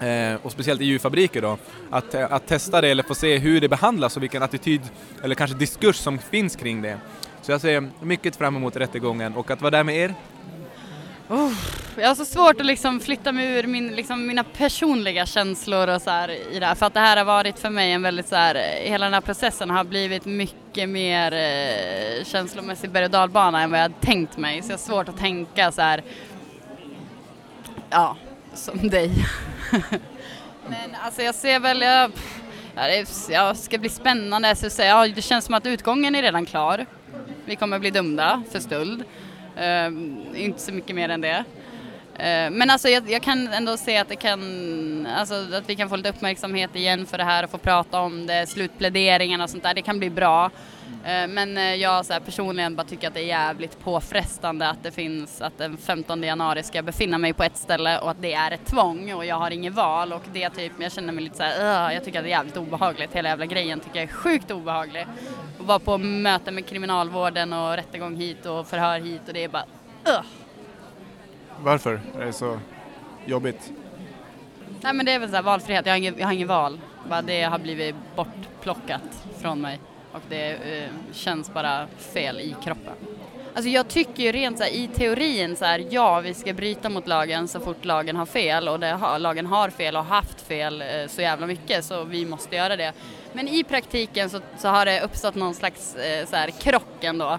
Eh, 0.00 0.34
och 0.42 0.52
speciellt 0.52 0.80
i 0.80 0.84
djurfabriker 0.84 1.42
då, 1.42 1.58
att, 1.90 2.14
eh, 2.14 2.32
att 2.32 2.46
testa 2.46 2.80
det 2.80 2.88
eller 2.88 3.02
få 3.02 3.14
se 3.14 3.38
hur 3.38 3.60
det 3.60 3.68
behandlas 3.68 4.16
och 4.16 4.22
vilken 4.22 4.42
attityd 4.42 4.80
eller 5.24 5.34
kanske 5.34 5.56
diskurs 5.56 5.96
som 5.96 6.18
finns 6.18 6.56
kring 6.56 6.82
det. 6.82 6.98
Så 7.42 7.52
jag 7.52 7.60
ser 7.60 7.90
mycket 8.00 8.36
fram 8.36 8.56
emot 8.56 8.76
rättegången 8.76 9.34
och 9.34 9.50
att 9.50 9.60
vara 9.60 9.70
där 9.70 9.84
med 9.84 9.96
er. 9.96 10.14
Oh, 11.28 11.52
jag 11.96 12.08
har 12.08 12.14
så 12.14 12.24
svårt 12.24 12.60
att 12.60 12.66
liksom 12.66 13.00
flytta 13.00 13.32
mig 13.32 13.58
ur 13.58 13.66
min, 13.66 13.88
liksom 13.88 14.26
mina 14.26 14.44
personliga 14.44 15.26
känslor 15.26 15.88
och 15.88 16.02
så 16.02 16.10
här 16.10 16.30
i 16.30 16.58
det 16.58 16.66
här. 16.66 16.74
För 16.74 16.86
att 16.86 16.94
det 16.94 17.00
här 17.00 17.16
har 17.16 17.24
varit 17.24 17.58
för 17.58 17.70
mig 17.70 17.92
en 17.92 18.02
väldigt 18.02 18.28
så 18.28 18.36
här, 18.36 18.54
eh, 18.54 18.90
hela 18.90 19.06
den 19.06 19.14
här 19.14 19.20
processen 19.20 19.70
har 19.70 19.84
blivit 19.84 20.24
mycket 20.24 20.88
mer 20.88 21.32
eh, 21.32 22.24
känslomässig 22.24 22.90
berg 22.90 23.04
och 23.04 23.10
dalbana 23.10 23.62
än 23.62 23.70
vad 23.70 23.78
jag 23.78 23.82
hade 23.82 24.00
tänkt 24.00 24.36
mig. 24.36 24.62
Så 24.62 24.68
jag 24.68 24.78
har 24.78 24.78
svårt 24.78 25.08
att 25.08 25.18
tänka 25.18 25.72
så 25.72 25.82
här, 25.82 26.02
ja, 27.90 28.16
som 28.54 28.88
dig. 28.88 29.26
Men 30.68 30.94
alltså 31.04 31.22
jag 31.22 31.34
ser 31.34 31.60
väl, 31.60 31.80
jag, 31.80 32.10
ja, 32.74 32.82
det 32.82 33.06
ja, 33.30 33.54
ska 33.54 33.78
bli 33.78 33.88
spännande. 33.88 34.56
Så 34.56 34.66
att 34.66 34.72
säga, 34.72 34.88
ja, 34.88 35.08
det 35.14 35.22
känns 35.22 35.44
som 35.44 35.54
att 35.54 35.66
utgången 35.66 36.14
är 36.14 36.22
redan 36.22 36.46
klar. 36.46 36.86
Vi 37.44 37.56
kommer 37.56 37.78
bli 37.78 37.90
dömda 37.90 38.42
för 38.52 38.60
stöld. 38.60 39.04
Uh, 39.58 40.42
inte 40.44 40.60
så 40.60 40.72
mycket 40.72 40.96
mer 40.96 41.08
än 41.08 41.20
det. 41.20 41.44
Uh, 42.18 42.50
men 42.50 42.70
alltså 42.70 42.88
jag, 42.88 43.10
jag 43.10 43.22
kan 43.22 43.48
ändå 43.48 43.76
se 43.76 43.96
att 43.96 44.08
det 44.08 44.16
kan, 44.16 45.06
alltså 45.06 45.34
att 45.34 45.68
vi 45.68 45.76
kan 45.76 45.88
få 45.88 45.96
lite 45.96 46.08
uppmärksamhet 46.08 46.76
igen 46.76 47.06
för 47.06 47.18
det 47.18 47.24
här 47.24 47.44
och 47.44 47.50
få 47.50 47.58
prata 47.58 48.00
om 48.00 48.26
det, 48.26 48.46
slutpläderingarna 48.46 49.44
och 49.44 49.50
sånt 49.50 49.62
där, 49.62 49.74
det 49.74 49.82
kan 49.82 49.98
bli 49.98 50.10
bra. 50.10 50.50
Ehm, 51.04 51.34
men 51.34 51.58
eh, 51.58 51.74
jag 51.74 52.06
så 52.06 52.12
här, 52.12 52.20
personligen 52.20 52.76
bara 52.76 52.86
tycker 52.86 53.08
att 53.08 53.14
det 53.14 53.20
är 53.20 53.26
jävligt 53.26 53.80
påfrestande 53.80 54.68
att 54.68 54.82
det 54.82 54.90
finns, 54.90 55.40
att 55.40 55.58
den 55.58 55.76
15 55.76 56.22
januari 56.22 56.62
ska 56.62 56.78
jag 56.78 56.84
befinna 56.84 57.18
mig 57.18 57.32
på 57.32 57.42
ett 57.44 57.56
ställe 57.56 57.98
och 57.98 58.10
att 58.10 58.22
det 58.22 58.32
är 58.32 58.50
ett 58.50 58.66
tvång 58.66 59.12
och 59.12 59.24
jag 59.24 59.36
har 59.36 59.50
inget 59.50 59.74
val 59.74 60.12
och 60.12 60.22
det 60.32 60.50
typ, 60.50 60.72
jag 60.78 60.92
känner 60.92 61.12
mig 61.12 61.24
lite 61.24 61.36
så 61.36 61.42
här, 61.42 61.92
jag 61.92 62.04
tycker 62.04 62.18
att 62.18 62.24
det 62.24 62.28
är 62.28 62.36
jävligt 62.36 62.56
obehagligt, 62.56 63.12
hela 63.12 63.28
jävla 63.28 63.46
grejen 63.46 63.80
tycker 63.80 63.96
jag 64.00 64.08
är 64.08 64.14
sjukt 64.14 64.50
obehaglig. 64.50 65.06
Och 65.58 65.66
vara 65.66 65.78
på 65.78 65.98
möte 65.98 66.50
med 66.50 66.66
kriminalvården 66.66 67.52
och 67.52 67.76
rättegång 67.76 68.16
hit 68.16 68.46
och 68.46 68.66
förhör 68.66 69.00
hit 69.00 69.22
och 69.26 69.34
det 69.34 69.44
är 69.44 69.48
bara, 69.48 69.64
Ugh. 70.08 70.22
Varför 71.60 72.00
är 72.18 72.26
det 72.26 72.32
så 72.32 72.58
jobbigt? 73.26 73.72
Nej 74.80 74.92
men 74.92 75.06
det 75.06 75.12
är 75.12 75.18
väl 75.18 75.28
så 75.28 75.36
här 75.36 75.42
valfrihet, 75.42 75.86
jag 75.86 75.92
har 75.92 75.98
inget, 75.98 76.18
jag 76.18 76.26
har 76.26 76.32
inget 76.32 76.48
val. 76.48 76.80
Bara 77.08 77.22
det 77.22 77.42
har 77.42 77.58
blivit 77.58 77.94
bortplockat 78.16 79.24
från 79.40 79.60
mig 79.60 79.80
och 80.12 80.22
det 80.28 80.50
eh, 80.50 80.90
känns 81.12 81.54
bara 81.54 81.86
fel 81.98 82.40
i 82.40 82.54
kroppen. 82.64 82.94
Alltså 83.54 83.68
jag 83.68 83.88
tycker 83.88 84.22
ju 84.22 84.32
rent 84.32 84.58
så 84.58 84.64
här, 84.64 84.70
i 84.70 84.88
teorin 84.88 85.56
så 85.56 85.64
här, 85.64 85.86
ja 85.90 86.20
vi 86.20 86.34
ska 86.34 86.52
bryta 86.52 86.88
mot 86.88 87.06
lagen 87.06 87.48
så 87.48 87.60
fort 87.60 87.84
lagen 87.84 88.16
har 88.16 88.26
fel 88.26 88.68
och 88.68 88.80
det 88.80 88.86
har, 88.86 89.18
lagen 89.18 89.46
har 89.46 89.70
fel 89.70 89.96
och 89.96 90.04
har 90.04 90.16
haft 90.16 90.40
fel 90.40 90.82
eh, 90.82 91.06
så 91.08 91.22
jävla 91.22 91.46
mycket 91.46 91.84
så 91.84 92.04
vi 92.04 92.26
måste 92.26 92.56
göra 92.56 92.76
det. 92.76 92.92
Men 93.32 93.48
i 93.48 93.64
praktiken 93.64 94.30
så, 94.30 94.40
så 94.58 94.68
har 94.68 94.84
det 94.84 95.00
uppstått 95.00 95.34
någon 95.34 95.54
slags 95.54 95.96
eh, 95.96 96.26
så 96.26 96.36
här, 96.36 96.50
krock 96.50 97.04
ändå. 97.04 97.38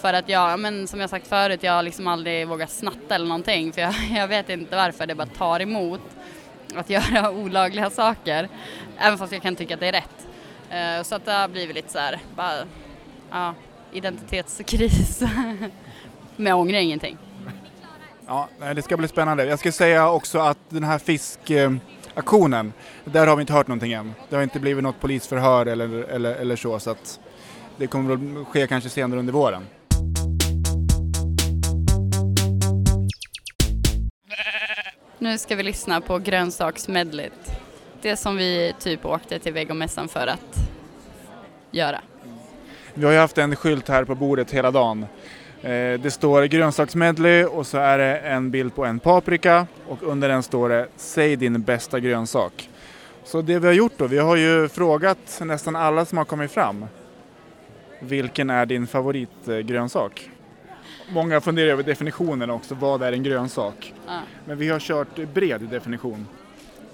För 0.00 0.12
att 0.12 0.28
jag, 0.28 0.60
men 0.60 0.88
som 0.88 1.00
jag 1.00 1.10
sagt 1.10 1.26
förut, 1.26 1.62
jag 1.62 1.72
har 1.72 1.82
liksom 1.82 2.06
aldrig 2.06 2.48
vågat 2.48 2.70
snatta 2.70 3.14
eller 3.14 3.26
någonting 3.26 3.72
för 3.72 3.80
jag, 3.80 3.94
jag 4.16 4.28
vet 4.28 4.48
inte 4.48 4.76
varför 4.76 5.06
det 5.06 5.14
bara 5.14 5.26
tar 5.26 5.60
emot 5.60 6.00
att 6.74 6.90
göra 6.90 7.30
olagliga 7.30 7.90
saker. 7.90 8.48
Även 8.98 9.18
fast 9.18 9.32
jag 9.32 9.42
kan 9.42 9.56
tycka 9.56 9.74
att 9.74 9.80
det 9.80 9.88
är 9.88 9.92
rätt. 9.92 10.27
Eh, 10.70 11.02
Så 11.02 11.14
att 11.14 11.24
det 11.24 11.32
har 11.32 11.48
blivit 11.48 11.76
lite 11.76 11.92
så 11.92 11.98
här, 11.98 12.18
bara, 12.36 12.52
ja, 13.30 13.54
identitetskris. 13.92 15.20
Men 16.36 16.46
jag 16.46 16.58
ångrar 16.58 16.78
ingenting. 16.78 17.18
Ja, 18.26 18.48
det 18.74 18.82
ska 18.82 18.96
bli 18.96 19.08
spännande. 19.08 19.44
Jag 19.44 19.58
ska 19.58 19.72
säga 19.72 20.10
också 20.10 20.38
att 20.38 20.58
den 20.68 20.84
här 20.84 20.98
fiskaktionen, 20.98 22.72
där 23.04 23.26
har 23.26 23.36
vi 23.36 23.40
inte 23.40 23.52
hört 23.52 23.66
någonting 23.68 23.92
än. 23.92 24.14
Det 24.28 24.36
har 24.36 24.42
inte 24.42 24.60
blivit 24.60 24.84
något 24.84 25.00
polisförhör 25.00 25.66
eller, 25.66 25.88
eller, 26.04 26.34
eller 26.34 26.56
så, 26.56 26.78
så 26.78 26.90
att 26.90 27.20
det 27.76 27.86
kommer 27.86 28.16
väl 28.16 28.44
ske 28.44 28.66
kanske 28.66 28.90
senare 28.90 29.20
under 29.20 29.32
våren. 29.32 29.66
Nu 35.18 35.38
ska 35.38 35.56
vi 35.56 35.62
lyssna 35.62 36.00
på 36.00 36.18
grönsaksmedlet. 36.18 37.60
Det 38.02 38.16
som 38.16 38.36
vi 38.36 38.74
typ 38.78 39.04
åkte 39.06 39.38
till 39.38 39.52
vegomässan 39.52 40.08
för 40.08 40.26
att 40.26 40.56
göra. 41.70 42.00
Vi 42.94 43.04
har 43.04 43.12
ju 43.12 43.18
haft 43.18 43.38
en 43.38 43.56
skylt 43.56 43.88
här 43.88 44.04
på 44.04 44.14
bordet 44.14 44.50
hela 44.50 44.70
dagen. 44.70 45.06
Eh, 45.62 45.70
Det 46.00 46.12
står 46.12 46.44
grönsaksmedley 46.44 47.44
och 47.44 47.66
så 47.66 47.78
är 47.78 47.98
det 47.98 48.18
en 48.18 48.50
bild 48.50 48.74
på 48.74 48.84
en 48.84 48.98
paprika 49.00 49.66
och 49.88 50.02
under 50.02 50.28
den 50.28 50.42
står 50.42 50.68
det 50.68 50.88
Säg 50.96 51.36
din 51.36 51.62
bästa 51.62 52.00
grönsak. 52.00 52.70
Så 53.24 53.42
det 53.42 53.58
vi 53.58 53.66
har 53.66 53.74
gjort 53.74 53.92
då, 53.96 54.06
vi 54.06 54.18
har 54.18 54.36
ju 54.36 54.68
frågat 54.68 55.40
nästan 55.44 55.76
alla 55.76 56.04
som 56.04 56.18
har 56.18 56.24
kommit 56.24 56.50
fram. 56.50 56.86
Vilken 58.00 58.50
är 58.50 58.66
din 58.66 58.86
favoritgrönsak? 58.86 60.30
Många 61.10 61.40
funderar 61.40 61.68
över 61.68 61.82
definitionen 61.82 62.50
också, 62.50 62.74
vad 62.74 63.02
är 63.02 63.12
en 63.12 63.22
grönsak? 63.22 63.94
Men 64.44 64.58
vi 64.58 64.68
har 64.68 64.78
kört 64.78 65.16
bred 65.34 65.60
definition. 65.60 66.26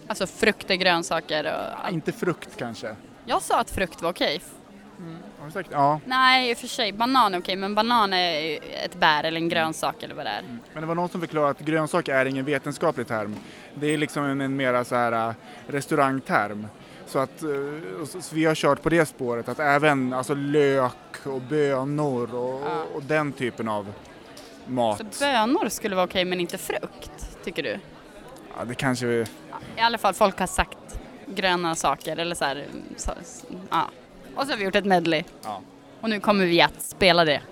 Alltså 0.09 0.27
frukter, 0.27 0.75
grönsaker 0.75 1.55
och... 1.85 1.93
Inte 1.93 2.13
frukt 2.13 2.57
kanske. 2.57 2.97
Jag 3.25 3.43
sa 3.43 3.61
att 3.61 3.71
frukt 3.71 4.03
var 4.03 4.11
okej. 4.11 4.41
Har 5.39 5.47
du 5.47 5.53
sagt? 5.53 5.69
Ja. 5.73 6.01
Nej, 6.05 6.51
i 6.51 6.55
och 6.55 6.59
för 6.59 6.67
sig, 6.67 6.93
banan 6.93 7.35
är 7.35 7.39
okej, 7.39 7.57
men 7.57 7.75
banan 7.75 8.13
är 8.13 8.59
ett 8.85 8.95
bär 8.95 9.25
eller 9.25 9.41
en 9.41 9.49
grönsak 9.49 10.03
eller 10.03 10.15
vad 10.15 10.27
det 10.27 10.31
är. 10.31 10.43
Men 10.73 10.81
det 10.83 10.87
var 10.87 10.95
någon 10.95 11.09
som 11.09 11.21
förklarade 11.21 11.51
att 11.51 11.61
grönsak 11.61 12.09
är 12.09 12.27
ingen 12.27 12.45
vetenskaplig 12.45 13.07
term. 13.07 13.37
Det 13.75 13.87
är 13.87 13.99
liksom 13.99 14.25
en, 14.25 14.41
en 14.41 14.57
mera 14.57 14.85
så 14.85 14.95
här 14.95 15.29
äh, 15.29 15.35
restaurangterm. 15.67 16.67
Så 17.07 17.19
att 17.19 17.43
och 18.01 18.09
så, 18.09 18.19
vi 18.35 18.45
har 18.45 18.55
kört 18.55 18.83
på 18.83 18.89
det 18.89 19.07
spåret 19.07 19.49
att 19.49 19.59
även 19.59 20.13
alltså 20.13 20.35
lök 20.35 21.27
och 21.27 21.41
bönor 21.41 22.35
och, 22.35 22.63
och, 22.63 22.95
och 22.95 23.03
den 23.03 23.33
typen 23.33 23.69
av 23.69 23.93
mat. 24.67 24.99
Så 25.11 25.25
bönor 25.25 25.69
skulle 25.69 25.97
vara 25.97 26.07
okej, 26.07 26.25
men 26.25 26.41
inte 26.41 26.59
frukt, 26.59 27.45
tycker 27.45 27.63
du? 27.63 27.79
Ja, 28.57 28.65
det 28.65 28.75
kanske 28.75 29.07
vi... 29.07 29.25
I 29.77 29.81
alla 29.81 29.99
fall, 29.99 30.15
folk 30.15 30.39
har 30.39 30.47
sagt 30.47 30.79
gröna 31.27 31.75
saker 31.75 32.17
eller 32.17 32.35
så 32.35 32.45
här, 32.45 32.67
så, 32.97 33.13
ja. 33.71 33.91
Och 34.37 34.45
så 34.45 34.51
har 34.53 34.57
vi 34.57 34.65
gjort 34.65 34.75
ett 34.75 34.85
medley. 34.85 35.25
Ja. 35.43 35.63
Och 36.01 36.11
nu 36.11 36.21
kommer 36.21 36.47
vi 36.47 36.61
att 36.61 36.83
spela 36.83 37.25
det. 37.25 37.43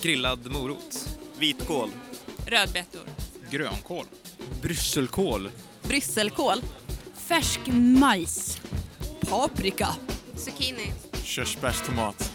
Grillad 0.00 0.52
morot. 0.52 1.16
Vitkål. 1.38 1.90
Rödbetor. 2.46 3.02
Grönkål. 3.50 4.04
Brysselkål. 4.62 5.50
Brysselkål. 5.82 6.62
Färsk 7.14 7.60
majs. 7.72 8.60
Paprika. 9.20 9.88
Zucchini. 10.34 10.92
Körsbärstomat. 11.22 12.32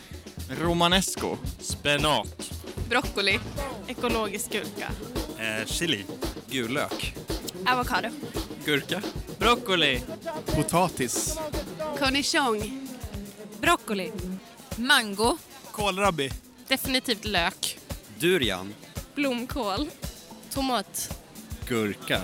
Romanesco. 0.59 1.37
Spenat. 1.59 2.53
Broccoli. 2.89 3.39
Ekologisk 3.87 4.51
gurka. 4.51 4.91
Eh, 5.39 5.65
chili. 5.65 6.05
Gul 6.51 6.73
lök. 6.73 7.13
Avokado. 7.65 8.09
Gurka. 8.65 9.01
Broccoli. 9.39 10.01
Potatis. 10.45 11.37
Cornichon. 11.99 12.87
Broccoli. 13.61 14.11
Mango. 14.77 15.37
Kålrabbi. 15.71 16.29
Definitivt 16.67 17.25
lök. 17.25 17.77
Durian. 18.19 18.73
Blomkål. 19.15 19.89
Tomat. 20.53 21.19
Gurka. 21.67 22.21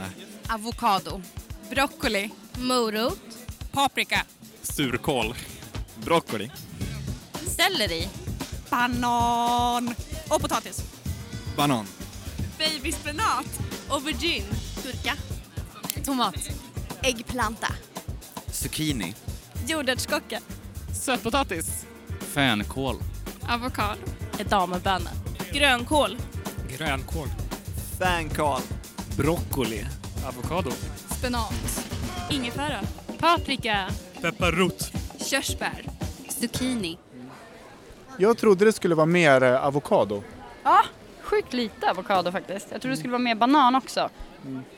Avokado. 0.47 1.21
Broccoli. 1.69 2.29
Morot. 2.57 3.19
Paprika. 3.71 4.25
Surkål. 4.61 5.35
Broccoli. 5.95 6.51
Selleri. 7.47 8.09
Banan. 8.69 9.95
Och 10.29 10.41
potatis. 10.41 10.83
Banan. 11.57 11.85
Babyspenat. 12.57 13.59
Aubergine. 13.89 14.45
Gurka. 14.83 15.13
Tomat. 16.05 16.35
Äggplanta. 17.01 17.67
Zucchini. 18.51 19.13
Jordärtskocka. 19.67 20.39
Sötpotatis. 20.93 21.85
Fänkål. 22.33 22.95
Avokado. 23.47 23.99
Edamebönor. 24.39 25.11
Grönkål. 25.51 26.17
Grönkål. 26.77 27.27
Fänkål. 27.99 28.61
Broccoli. 29.17 29.85
Avokado. 30.27 30.71
Spenat. 31.17 31.53
Ingefära. 32.29 32.79
Paprika. 33.19 33.89
Pepparrot. 34.21 34.91
Körsbär. 35.29 35.83
Zucchini. 36.29 36.97
Jag 38.21 38.37
trodde 38.37 38.65
det 38.65 38.71
skulle 38.73 38.95
vara 38.95 39.05
mer 39.05 39.43
eh, 39.43 39.65
avokado. 39.65 40.23
Ja, 40.63 40.83
sjukt 41.21 41.53
lite 41.53 41.89
avokado 41.91 42.31
faktiskt. 42.31 42.67
Jag 42.71 42.81
tror 42.81 42.91
det 42.91 42.97
skulle 42.97 43.11
vara 43.11 43.21
mer 43.23 43.35
banan 43.35 43.75
också. 43.75 44.09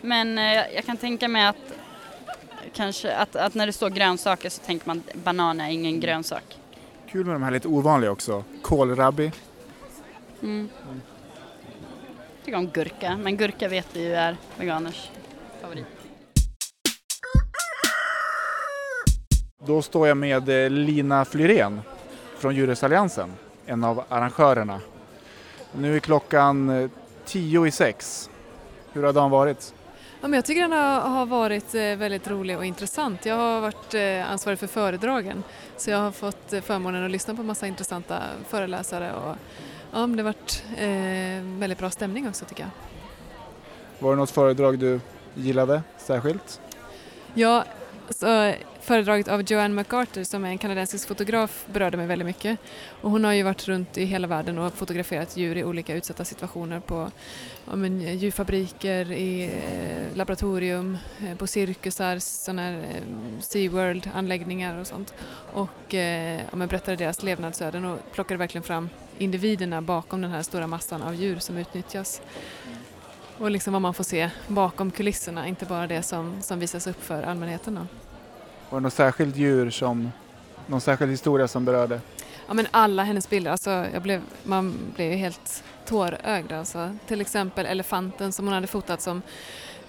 Men 0.02 0.38
eh, 0.38 0.44
jag- 0.76 0.86
kan 0.86 0.98
tänka 0.98 1.28
mig 1.28 1.46
att 1.46 1.56
kanske 2.74 3.16
att, 3.16 3.36
att 3.36 3.54
när 3.54 3.66
det 3.66 3.74
står 3.74 3.90
grönsaker 3.90 4.50
så 4.50 4.62
tänker 4.62 4.88
man 4.88 5.04
att 5.10 5.16
banan 5.16 5.62
är 5.62 5.70
ingen 5.70 6.00
grönsak. 6.00 6.44
Kul 7.12 7.26
med 7.26 7.36
de 7.36 7.44
här 7.44 7.52
lite 7.52 7.68
ovanliga 7.68 8.12
också. 8.12 8.44
Kålrabbi. 8.62 9.32
Mm. 10.42 10.70
Jag 12.38 12.46
tycker 12.46 12.58
om 12.58 12.68
gurka, 12.68 13.18
men 13.18 13.38
gurka 13.38 13.68
vet 13.68 13.88
vi 13.94 14.04
ju 14.04 14.14
är 14.14 14.38
veganers 14.58 15.10
favorit. 15.62 15.86
Då 19.68 19.82
står 19.82 20.08
jag 20.08 20.18
med 20.18 20.50
eh, 20.64 20.70
Lina 20.70 21.26
Flyrén 21.26 21.82
från 22.42 22.56
Djurrättsalliansen, 22.56 23.34
en 23.66 23.84
av 23.84 24.04
arrangörerna. 24.10 24.80
Nu 25.72 25.96
är 25.96 26.00
klockan 26.00 26.70
eh, 26.70 26.90
tio 27.26 27.66
i 27.66 27.72
sex. 27.72 28.30
Hur 28.94 29.04
har 29.04 29.14
dagen 29.14 29.32
varit? 29.32 29.74
Ja, 30.22 30.28
men 30.28 30.34
jag 30.34 30.46
tycker 30.46 30.62
den 30.62 30.72
har, 30.72 31.26
varit 31.26 31.76
eh, 31.76 31.82
väldigt 31.82 32.28
rolig 32.28 32.58
och 32.58 32.66
intressant. 32.66 33.26
Jag 33.26 33.36
har 33.36 33.62
varit 33.62 33.94
eh, 33.94 34.32
ansvarig 34.32 34.60
för 34.60 34.68
föredragen 34.68 35.44
så 35.78 35.90
jag 35.90 35.98
har 35.98 36.12
fått 36.12 36.54
förmånen 36.64 37.06
att 37.06 37.12
lyssna 37.12 37.36
på 37.36 37.44
massa 37.44 37.68
intressanta 37.68 38.20
föreläsare 38.48 39.14
och 39.14 39.36
ja, 39.92 40.08
men 40.08 40.16
det 40.16 40.24
har 40.24 40.30
varit 40.30 40.64
väldigt 41.60 41.80
bra 41.80 41.90
stämning 41.90 42.28
också 42.28 42.46
tycker 42.46 42.64
jag. 42.64 42.72
Var 44.00 44.12
det 44.12 44.18
något 44.18 44.32
föredrag 44.32 44.80
du 44.80 45.00
gillade 45.36 45.82
särskilt? 45.98 46.62
Ja, 47.34 47.66
så 48.10 48.54
föredraget 48.82 49.28
av 49.28 49.52
Joanne 49.52 49.76
MacArthur 49.76 50.24
som 50.24 50.46
är 50.46 50.50
en 50.50 50.58
kanadensisk 50.58 51.08
fotograf 51.08 51.66
berörde 51.74 51.98
mig 51.98 52.08
väldigt 52.08 52.26
mycket. 52.26 52.60
Och 53.02 53.12
hon 53.12 53.24
har 53.24 53.34
ju 53.34 53.44
varit 53.44 53.68
runt 53.68 53.98
i 53.98 54.06
hela 54.06 54.28
världen 54.28 54.58
och 54.58 54.74
fotograferat 54.74 55.38
djur 55.38 55.58
i 55.58 55.64
olika 55.64 55.96
utsatta 55.96 56.26
situationer 56.26 56.80
på 56.80 57.12
ja, 57.66 57.76
men, 57.76 58.02
eh, 58.02 58.14
djurfabriker, 58.16 59.12
i 59.12 59.44
eh, 59.44 60.18
laboratorium, 60.18 60.98
eh, 61.26 61.38
på 61.38 61.48
cirkusar, 61.48 62.20
sådana 62.20 62.62
här 62.62 62.74
eh, 62.74 63.40
SeaWorld-anläggningar 63.40 64.80
och 64.80 64.88
sånt. 64.88 65.14
Och 65.54 65.94
eh, 65.94 66.42
ja, 66.52 66.56
men, 66.56 66.68
berättade 66.68 66.98
deras 66.98 67.24
levnadsöden 67.24 67.86
och 67.86 68.00
plockade 68.14 68.38
verkligen 68.38 68.64
fram 68.64 68.90
individerna 69.18 69.82
bakom 69.82 70.22
den 70.22 70.32
här 70.32 70.44
stora 70.44 70.68
massan 70.68 71.02
av 71.02 71.16
djur 71.16 71.40
som 71.40 71.58
utnyttjas. 71.58 72.22
Och 73.38 73.52
liksom 73.52 73.74
vad 73.74 73.82
man 73.82 73.94
får 73.94 74.04
se 74.04 74.30
bakom 74.48 74.92
kulisserna, 74.92 75.48
inte 75.48 75.66
bara 75.66 75.88
det 75.88 76.04
som, 76.04 76.42
som 76.42 76.60
visas 76.60 76.88
upp 76.88 77.04
för 77.04 77.24
allmänheten. 77.24 77.76
Då. 77.76 78.01
Var 78.72 78.80
det 78.80 78.84
något 78.84 78.94
särskilt 78.94 79.36
djur 79.36 79.70
som, 79.70 80.12
någon 80.68 80.82
särskild 80.82 81.12
historia 81.12 81.48
som 81.48 81.66
berörde? 81.66 82.00
Ja 82.48 82.54
men 82.54 82.68
alla 82.72 83.04
hennes 83.04 83.30
bilder, 83.30 83.52
alltså 83.52 83.70
jag 83.70 84.02
blev, 84.02 84.22
man 84.44 84.76
blev 84.96 85.12
ju 85.12 85.18
helt 85.18 85.64
tårögd 85.86 86.52
alltså. 86.52 86.96
Till 87.08 87.22
exempel 87.22 87.66
elefanten 87.66 88.32
som 88.32 88.46
hon 88.46 88.54
hade 88.54 88.68
fotat 88.68 89.02
som 89.02 89.22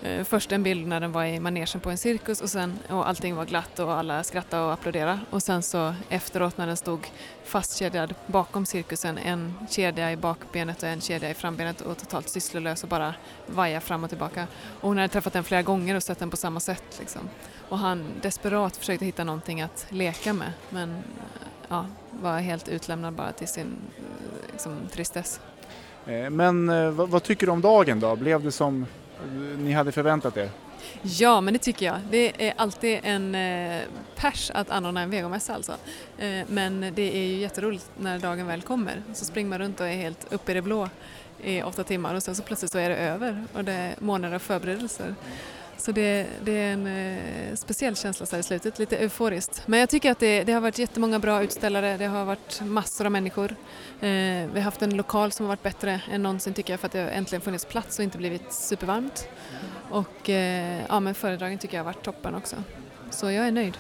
eh, 0.03 0.25
först 0.25 0.53
en 0.53 0.63
bild 0.63 0.87
när 0.87 1.01
den 1.01 1.13
var 1.13 1.25
i 1.25 1.41
manegen 1.41 1.81
på 1.81 1.91
en 1.91 1.99
cirkus 1.99 2.41
och 2.41 2.51
sen 2.51 2.79
och 2.89 3.09
allting 3.09 3.35
var 3.35 3.45
glatt 3.45 3.79
och 3.79 3.93
alla 3.93 4.23
skrattade 4.23 4.63
och 4.63 4.73
applåderade 4.73 5.19
och 5.31 5.43
sen 5.43 5.63
så 5.63 5.95
efteråt 6.09 6.59
när 6.59 6.67
den 6.67 6.77
stod 6.77 7.07
fastkedjad 7.45 8.15
bakom 8.27 8.67
cirkusen, 8.67 9.19
en 9.19 9.55
kedja 9.71 10.13
i 10.13 10.17
bakbenet 10.17 10.83
och 10.83 10.89
en 10.89 11.01
kedja 11.01 11.31
i 11.31 11.35
frambenet 11.35 11.81
och 11.81 11.99
totalt 11.99 12.29
sysslolös 12.29 12.83
och 12.83 12.89
bara 12.89 13.15
vaja 13.47 13.81
fram 13.81 14.05
och 14.05 14.11
tillbaka. 14.11 14.47
Och 14.81 14.89
hon 14.89 14.97
hade 14.97 15.09
träffat 15.09 15.33
den 15.33 15.45
flera 15.45 15.63
gånger 15.63 15.95
och 15.95 16.03
sett 16.03 16.19
den 16.19 16.31
på 16.31 16.37
samma 16.37 16.61
sätt 16.61 16.97
liksom. 16.99 17.23
Och 17.69 17.79
han 17.79 18.05
desperat 18.23 18.77
försökte 18.77 19.05
hitta 19.05 19.25
någonting 19.25 19.61
att 19.61 19.87
leka 19.89 20.33
med 20.33 20.53
men 20.71 20.91
eh, 20.91 20.97
ja, 21.69 21.87
var 22.11 22.39
helt 22.39 22.69
utlämnad 22.69 23.15
bara 23.15 23.33
till 23.33 23.49
sin 23.49 23.77
eh, 23.97 24.53
liksom, 24.53 24.77
tristess. 24.93 25.41
Eh, 26.07 26.31
men 26.31 26.67
vad, 26.97 27.09
vad 27.09 27.23
tycker 27.23 27.47
du 27.47 27.53
om 27.53 27.61
dagen 27.61 28.01
då? 28.01 28.17
Blev 28.17 28.43
det 28.43 28.53
som 28.53 28.87
ni 29.59 29.73
hade 29.73 29.93
förväntat 29.93 30.37
er? 30.37 30.51
Ja, 31.03 31.41
men 31.41 31.55
det 31.55 31.59
tycker 31.59 31.87
jag. 31.87 31.97
Det 32.11 32.49
är 32.49 32.55
alltid 32.57 33.01
en 33.03 33.35
eh, 33.35 33.83
pers 34.17 34.51
att 34.55 34.71
anordna 34.71 35.01
en 35.01 35.11
vegomässa 35.11 35.55
alltså. 35.55 35.73
Eh, 36.19 36.47
men 36.49 36.81
det 36.95 37.17
är 37.17 37.27
ju 37.27 37.37
jätteroligt 37.37 37.91
när 37.99 38.19
dagen 38.19 38.47
väl 38.47 38.63
kommer. 38.63 39.03
Så 39.15 39.25
springer 39.25 39.51
man 39.51 39.59
runt 39.59 39.81
och 39.81 39.87
är 39.87 39.97
helt 39.97 40.33
uppe 40.33 40.51
i 40.51 40.55
det 40.55 40.63
blå 40.63 40.89
i 41.43 41.63
åtta 41.63 41.85
timmar 41.85 42.15
och 42.15 42.23
sen 42.23 42.35
så 42.35 42.43
plötsligt 42.43 42.73
så 42.73 42.79
är 42.79 42.89
det 42.89 42.97
över 42.97 43.45
och 43.55 43.65
det 43.65 43.73
är 43.73 43.95
månader 43.99 44.35
av 44.35 44.39
förberedelser. 44.39 45.15
Så 45.83 45.93
det, 45.93 46.27
det 46.45 46.53
är 46.53 46.73
en 46.73 46.87
eh, 46.87 47.55
speciell 47.55 47.97
känsla 47.97 48.27
så 48.27 48.37
här 48.37 48.41
i 48.41 48.43
slutet, 48.43 48.79
lite 48.79 48.97
euforiskt. 48.97 49.63
Men 49.67 49.81
jag 49.81 49.89
tycker 49.89 50.11
att 50.11 50.19
det, 50.19 50.45
det 50.45 50.53
har 50.53 50.61
varit 50.61 50.79
jättemånga 50.79 51.19
bra 51.19 51.43
utställare, 51.43 51.97
det 51.97 52.07
har 52.07 52.25
varit 52.25 52.61
massor 52.65 53.05
av 53.05 53.13
människor. 53.13 53.51
Eh, 53.51 53.57
vi 54.01 54.51
har 54.55 54.61
haft 54.61 54.83
en 54.83 54.97
lokal 54.97 55.33
som 55.33 55.47
har 55.47 55.49
varit 55.49 55.63
bättre 55.63 56.01
än 56.11 56.23
någonsin 56.23 56.55
tycker 56.55 56.73
jag 56.73 56.81
för 56.81 56.87
att 56.87 56.93
det 56.93 56.99
har 56.99 57.09
äntligen 57.09 57.43
funnits 57.43 57.65
plats 57.65 57.99
och 57.99 58.03
inte 58.03 58.19
blivit 58.19 58.53
supervarmt. 58.53 59.29
Och 59.91 60.31
eh, 60.31 60.83
ja, 60.89 61.01
men 61.01 61.15
föredragen 61.15 61.59
tycker 61.59 61.77
jag 61.77 61.85
har 61.85 61.93
varit 61.93 62.05
toppen 62.05 62.35
också. 62.35 62.57
Så 63.11 63.31
jag 63.31 63.47
är 63.47 63.53
nöjd. 63.53 63.79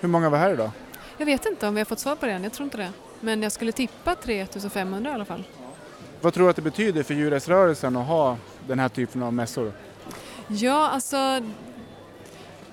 Hur 0.00 0.08
många 0.08 0.30
var 0.30 0.38
här 0.38 0.52
idag? 0.52 0.70
Jag 1.18 1.26
vet 1.26 1.46
inte 1.46 1.68
om 1.68 1.74
vi 1.74 1.80
har 1.80 1.86
fått 1.86 2.00
svar 2.00 2.16
på 2.16 2.26
det 2.26 2.32
än, 2.32 2.44
jag 2.44 2.52
tror 2.52 2.64
inte 2.64 2.76
det. 2.76 2.90
Men 3.20 3.42
jag 3.42 3.52
skulle 3.52 3.72
tippa 3.72 4.14
3500 4.14 5.10
i 5.10 5.14
alla 5.14 5.24
fall. 5.24 5.44
Vad 6.20 6.34
tror 6.34 6.44
du 6.44 6.50
att 6.50 6.56
det 6.56 6.62
betyder 6.62 7.02
för 7.02 7.14
djurrättsrörelsen 7.14 7.96
att 7.96 8.06
ha 8.06 8.36
den 8.66 8.78
här 8.78 8.88
typen 8.88 9.22
av 9.22 9.32
mässor? 9.32 9.72
Ja, 10.48 10.88
alltså 10.88 11.40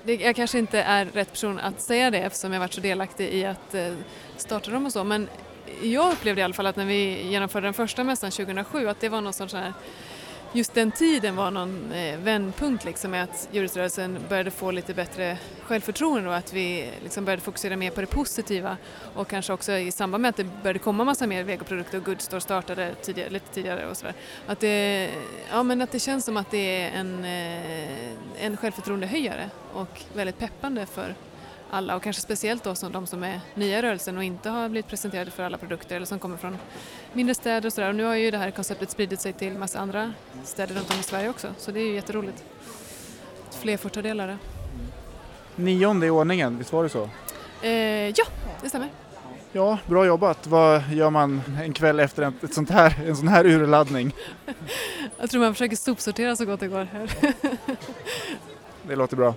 det, 0.04 0.14
jag 0.14 0.36
kanske 0.36 0.58
inte 0.58 0.82
är 0.82 1.04
rätt 1.04 1.30
person 1.30 1.58
att 1.58 1.80
säga 1.80 2.10
det 2.10 2.18
eftersom 2.18 2.52
jag 2.52 2.60
varit 2.60 2.72
så 2.72 2.80
delaktig 2.80 3.28
i 3.28 3.44
att 3.44 3.74
eh, 3.74 3.94
starta 4.36 4.70
dem 4.70 4.86
och 4.86 4.92
så 4.92 5.04
men 5.04 5.28
jag 5.82 6.12
upplevde 6.12 6.40
i 6.40 6.44
alla 6.44 6.54
fall 6.54 6.66
att 6.66 6.76
när 6.76 6.86
vi 6.86 7.22
genomförde 7.22 7.66
den 7.66 7.74
första 7.74 8.04
mässan 8.04 8.30
2007 8.30 8.88
att 8.88 9.00
det 9.00 9.08
var 9.08 9.20
någon 9.20 9.32
sorts 9.32 9.54
här 9.54 9.72
Just 10.54 10.74
den 10.74 10.90
tiden 10.90 11.36
var 11.36 11.50
någon 11.50 11.92
eh, 11.92 12.18
vändpunkt 12.18 12.84
liksom 12.84 13.10
med 13.10 13.24
att 13.24 13.48
djurrättsrörelsen 13.52 14.18
började 14.28 14.50
få 14.50 14.70
lite 14.70 14.94
bättre 14.94 15.38
självförtroende 15.62 16.28
och 16.28 16.36
att 16.36 16.52
vi 16.52 16.90
liksom 17.02 17.24
började 17.24 17.42
fokusera 17.42 17.76
mer 17.76 17.90
på 17.90 18.00
det 18.00 18.06
positiva 18.06 18.76
och 19.14 19.28
kanske 19.28 19.52
också 19.52 19.72
i 19.72 19.92
samband 19.92 20.22
med 20.22 20.28
att 20.28 20.36
det 20.36 20.44
började 20.62 20.78
komma 20.78 21.04
massa 21.04 21.26
mer 21.26 21.44
vegoprodukter 21.44 21.98
och 21.98 22.04
Goodstore 22.04 22.40
startade 22.40 22.94
tidigare, 23.02 23.30
lite 23.30 23.54
tidigare 23.54 23.86
och 23.86 23.96
sådär. 23.96 24.14
Att 24.46 24.60
det, 24.60 25.10
ja, 25.50 25.62
men 25.62 25.82
att 25.82 25.92
det 25.92 26.00
känns 26.00 26.24
som 26.24 26.36
att 26.36 26.50
det 26.50 26.82
är 26.82 26.90
en, 26.90 27.24
eh, 27.24 28.44
en 28.44 28.56
självförtroendehöjare 28.56 29.50
och 29.72 30.00
väldigt 30.14 30.38
peppande 30.38 30.86
för 30.86 31.14
alla 31.72 31.96
och 31.96 32.02
kanske 32.02 32.22
speciellt 32.22 32.64
då 32.64 32.74
som 32.74 32.92
de 32.92 33.06
som 33.06 33.24
är 33.24 33.40
nya 33.54 33.78
i 33.78 33.82
rörelsen 33.82 34.16
och 34.16 34.24
inte 34.24 34.50
har 34.50 34.68
blivit 34.68 34.88
presenterade 34.88 35.30
för 35.30 35.42
alla 35.42 35.58
produkter 35.58 35.96
eller 35.96 36.06
som 36.06 36.18
kommer 36.18 36.36
från 36.36 36.58
mindre 37.12 37.34
städer 37.34 37.66
och 37.66 37.72
sådär. 37.72 37.88
Och 37.88 37.94
nu 37.94 38.04
har 38.04 38.14
ju 38.14 38.30
det 38.30 38.38
här 38.38 38.50
konceptet 38.50 38.90
spridit 38.90 39.20
sig 39.20 39.32
till 39.32 39.58
massa 39.58 39.78
andra 39.78 40.12
städer 40.44 40.74
runt 40.74 40.90
om 40.94 41.00
i 41.00 41.02
Sverige 41.02 41.28
också 41.28 41.48
så 41.58 41.70
det 41.70 41.80
är 41.80 41.84
ju 41.84 41.94
jätteroligt. 41.94 42.44
Fler 43.50 43.76
får 43.76 43.88
ta 43.88 44.02
del 44.02 44.20
av 44.20 44.28
det. 44.28 44.38
nionde 45.56 46.06
i 46.06 46.10
ordningen, 46.10 46.58
visst 46.58 46.72
var 46.72 46.82
det 46.82 46.88
så? 46.88 47.08
Eh, 47.62 48.08
ja, 48.08 48.24
det 48.62 48.68
stämmer. 48.68 48.88
Ja, 49.52 49.78
bra 49.86 50.06
jobbat. 50.06 50.46
Vad 50.46 50.82
gör 50.90 51.10
man 51.10 51.42
en 51.62 51.72
kväll 51.72 52.00
efter 52.00 52.22
en, 52.22 52.34
ett 52.42 52.54
sånt 52.54 52.70
här, 52.70 53.02
en 53.06 53.16
sån 53.16 53.28
här 53.28 53.46
urladdning? 53.46 54.14
Jag 55.18 55.30
tror 55.30 55.40
man 55.40 55.54
försöker 55.54 55.76
sopsortera 55.76 56.36
så 56.36 56.44
gott 56.44 56.60
det 56.60 56.68
går 56.68 56.88
här. 56.92 57.10
Det 58.82 58.96
låter 58.96 59.16
bra. 59.16 59.34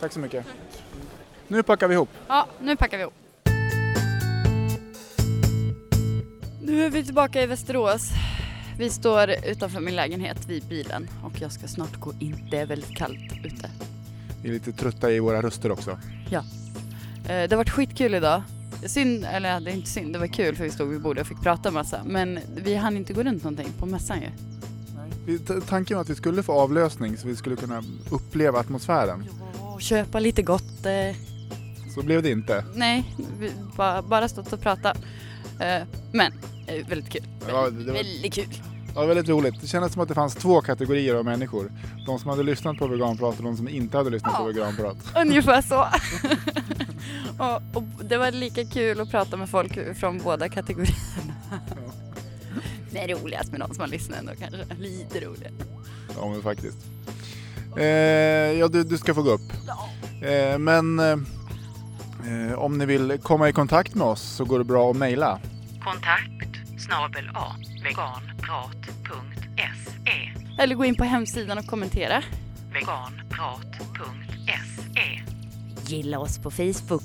Tack 0.00 0.12
så 0.12 0.20
mycket. 0.20 0.46
Nu 1.48 1.62
packar 1.62 1.88
vi 1.88 1.94
ihop. 1.94 2.08
Ja, 2.28 2.46
nu 2.60 2.76
packar 2.76 2.96
vi 2.96 3.02
ihop. 3.02 3.14
Nu 6.62 6.84
är 6.84 6.90
vi 6.90 7.04
tillbaka 7.04 7.42
i 7.42 7.46
Västerås. 7.46 8.10
Vi 8.78 8.90
står 8.90 9.30
utanför 9.46 9.80
min 9.80 9.96
lägenhet 9.96 10.46
vid 10.48 10.64
bilen 10.68 11.08
och 11.24 11.32
jag 11.40 11.52
ska 11.52 11.66
snart 11.68 11.96
gå 12.00 12.12
in. 12.20 12.48
Det 12.50 12.56
är 12.58 12.66
väldigt 12.66 12.96
kallt 12.96 13.32
ute. 13.44 13.70
Vi 14.42 14.48
är 14.48 14.52
lite 14.52 14.72
trötta 14.72 15.10
i 15.12 15.20
våra 15.20 15.42
röster 15.42 15.72
också. 15.72 15.98
Ja. 16.30 16.38
Eh, 16.38 16.44
Det 17.28 17.50
har 17.50 17.56
varit 17.56 17.70
skitkul 17.70 18.14
idag. 18.14 18.42
Synd, 18.86 19.24
eller 19.32 19.48
ja, 19.48 19.60
det 19.60 19.70
är 19.70 19.74
inte 19.74 19.90
synd, 19.90 20.12
det 20.12 20.18
var 20.18 20.26
kul 20.26 20.56
för 20.56 20.64
vi 20.64 20.70
stod 20.70 20.88
vid 20.88 21.00
bordet 21.00 21.20
och 21.22 21.28
fick 21.28 21.40
prata 21.42 21.70
massa. 21.70 22.00
Men 22.04 22.38
vi 22.56 22.74
hann 22.74 22.96
inte 22.96 23.12
gå 23.12 23.22
runt 23.22 23.44
någonting 23.44 23.68
på 23.78 23.86
mässan 23.86 24.18
ju. 24.20 25.38
Tanken 25.68 25.96
var 25.96 26.02
att 26.02 26.10
vi 26.10 26.14
skulle 26.14 26.42
få 26.42 26.52
avlösning 26.52 27.16
så 27.16 27.28
vi 27.28 27.36
skulle 27.36 27.56
kunna 27.56 27.82
uppleva 28.10 28.58
atmosfären. 28.60 29.24
Och 29.60 29.82
köpa 29.82 30.20
lite 30.20 30.42
gott. 30.42 30.86
eh, 30.86 31.16
Så 31.96 32.02
blev 32.02 32.22
det 32.22 32.30
inte. 32.30 32.64
Nej, 32.74 33.14
vi 33.38 33.50
bara, 33.76 34.02
bara 34.02 34.28
stått 34.28 34.52
och 34.52 34.60
pratat. 34.60 34.96
Eh, 35.60 35.82
Men 36.12 36.32
väldigt 36.88 37.08
kul. 37.10 37.22
Ja, 37.48 37.70
det 37.70 37.84
var- 37.86 37.92
Väldigt 37.92 38.34
kul. 38.34 38.48
Ja, 38.94 39.04
väldigt 39.06 39.28
roligt. 39.28 39.54
Det 39.60 39.66
kändes 39.66 39.92
som 39.92 40.02
att 40.02 40.08
det 40.08 40.14
fanns 40.14 40.34
två 40.34 40.60
kategorier 40.60 41.14
av 41.14 41.24
människor. 41.24 41.72
De 42.06 42.18
som 42.18 42.30
hade 42.30 42.42
lyssnat 42.42 42.76
på 42.78 42.86
veganprat 42.86 43.38
och 43.38 43.44
de 43.44 43.56
som 43.56 43.68
inte 43.68 43.96
hade 43.96 44.10
lyssnat 44.10 44.36
på 44.36 44.44
veganprat. 44.44 44.96
Ungefär 45.16 45.62
så. 45.62 45.86
och, 47.44 47.76
och 47.76 48.04
det 48.04 48.16
var 48.18 48.30
lika 48.30 48.64
kul 48.64 49.00
att 49.00 49.10
prata 49.10 49.36
med 49.36 49.48
folk 49.50 49.96
från 49.96 50.18
båda 50.18 50.48
kategorierna. 50.48 50.96
Det 52.90 52.98
är 52.98 53.08
roligast 53.08 53.50
med 53.50 53.60
någon 53.60 53.74
som 53.74 53.80
har 53.80 53.88
lyssnat 53.88 54.18
ändå 54.18 54.32
kanske. 54.38 54.74
Lite 54.78 55.20
roligare. 55.20 55.52
Ja, 56.20 56.28
men 56.30 56.42
faktiskt. 56.42 56.76
Eh, 57.78 57.84
ja, 58.58 58.68
du, 58.68 58.84
du 58.84 58.98
ska 58.98 59.14
få 59.14 59.22
gå 59.22 59.30
upp. 59.30 59.52
Eh, 60.22 60.58
men 60.58 60.98
eh, 60.98 61.16
om 62.56 62.78
ni 62.78 62.86
vill 62.86 63.18
komma 63.22 63.48
i 63.48 63.52
kontakt 63.52 63.94
med 63.94 64.06
oss 64.06 64.22
så 64.22 64.44
går 64.44 64.58
det 64.58 64.64
bra 64.64 64.90
att 64.90 64.96
mejla. 64.96 65.40
Kontakt 65.84 66.82
snabel 66.86 67.30
a 67.34 67.56
veganprat.se 67.84 70.32
Eller 70.62 70.74
gå 70.74 70.84
in 70.84 70.94
på 70.96 71.04
hemsidan 71.04 71.58
och 71.58 71.66
kommentera. 71.66 72.22
veganprat.se 72.72 75.22
Gilla 75.86 76.18
oss 76.18 76.38
på 76.38 76.50
Facebook. 76.50 77.02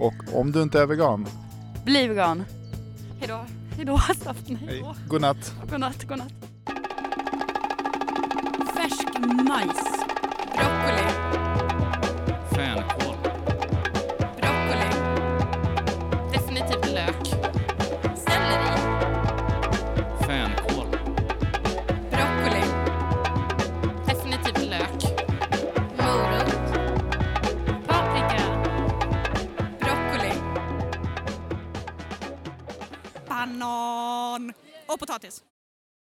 Och 0.00 0.14
om 0.40 0.52
du 0.52 0.62
inte 0.62 0.80
är 0.80 0.86
vegan, 0.86 1.26
Bli 1.84 2.06
vegan. 2.08 2.44
Hejdå. 3.18 3.44
Hejdå 3.76 3.98
Staffan. 4.16 4.56
Hejdå. 4.56 4.94
godnatt. 5.08 5.54
Godnatt, 5.70 6.04
godnatt. 6.08 6.32
Färsk 8.76 9.08
majs. 9.48 10.01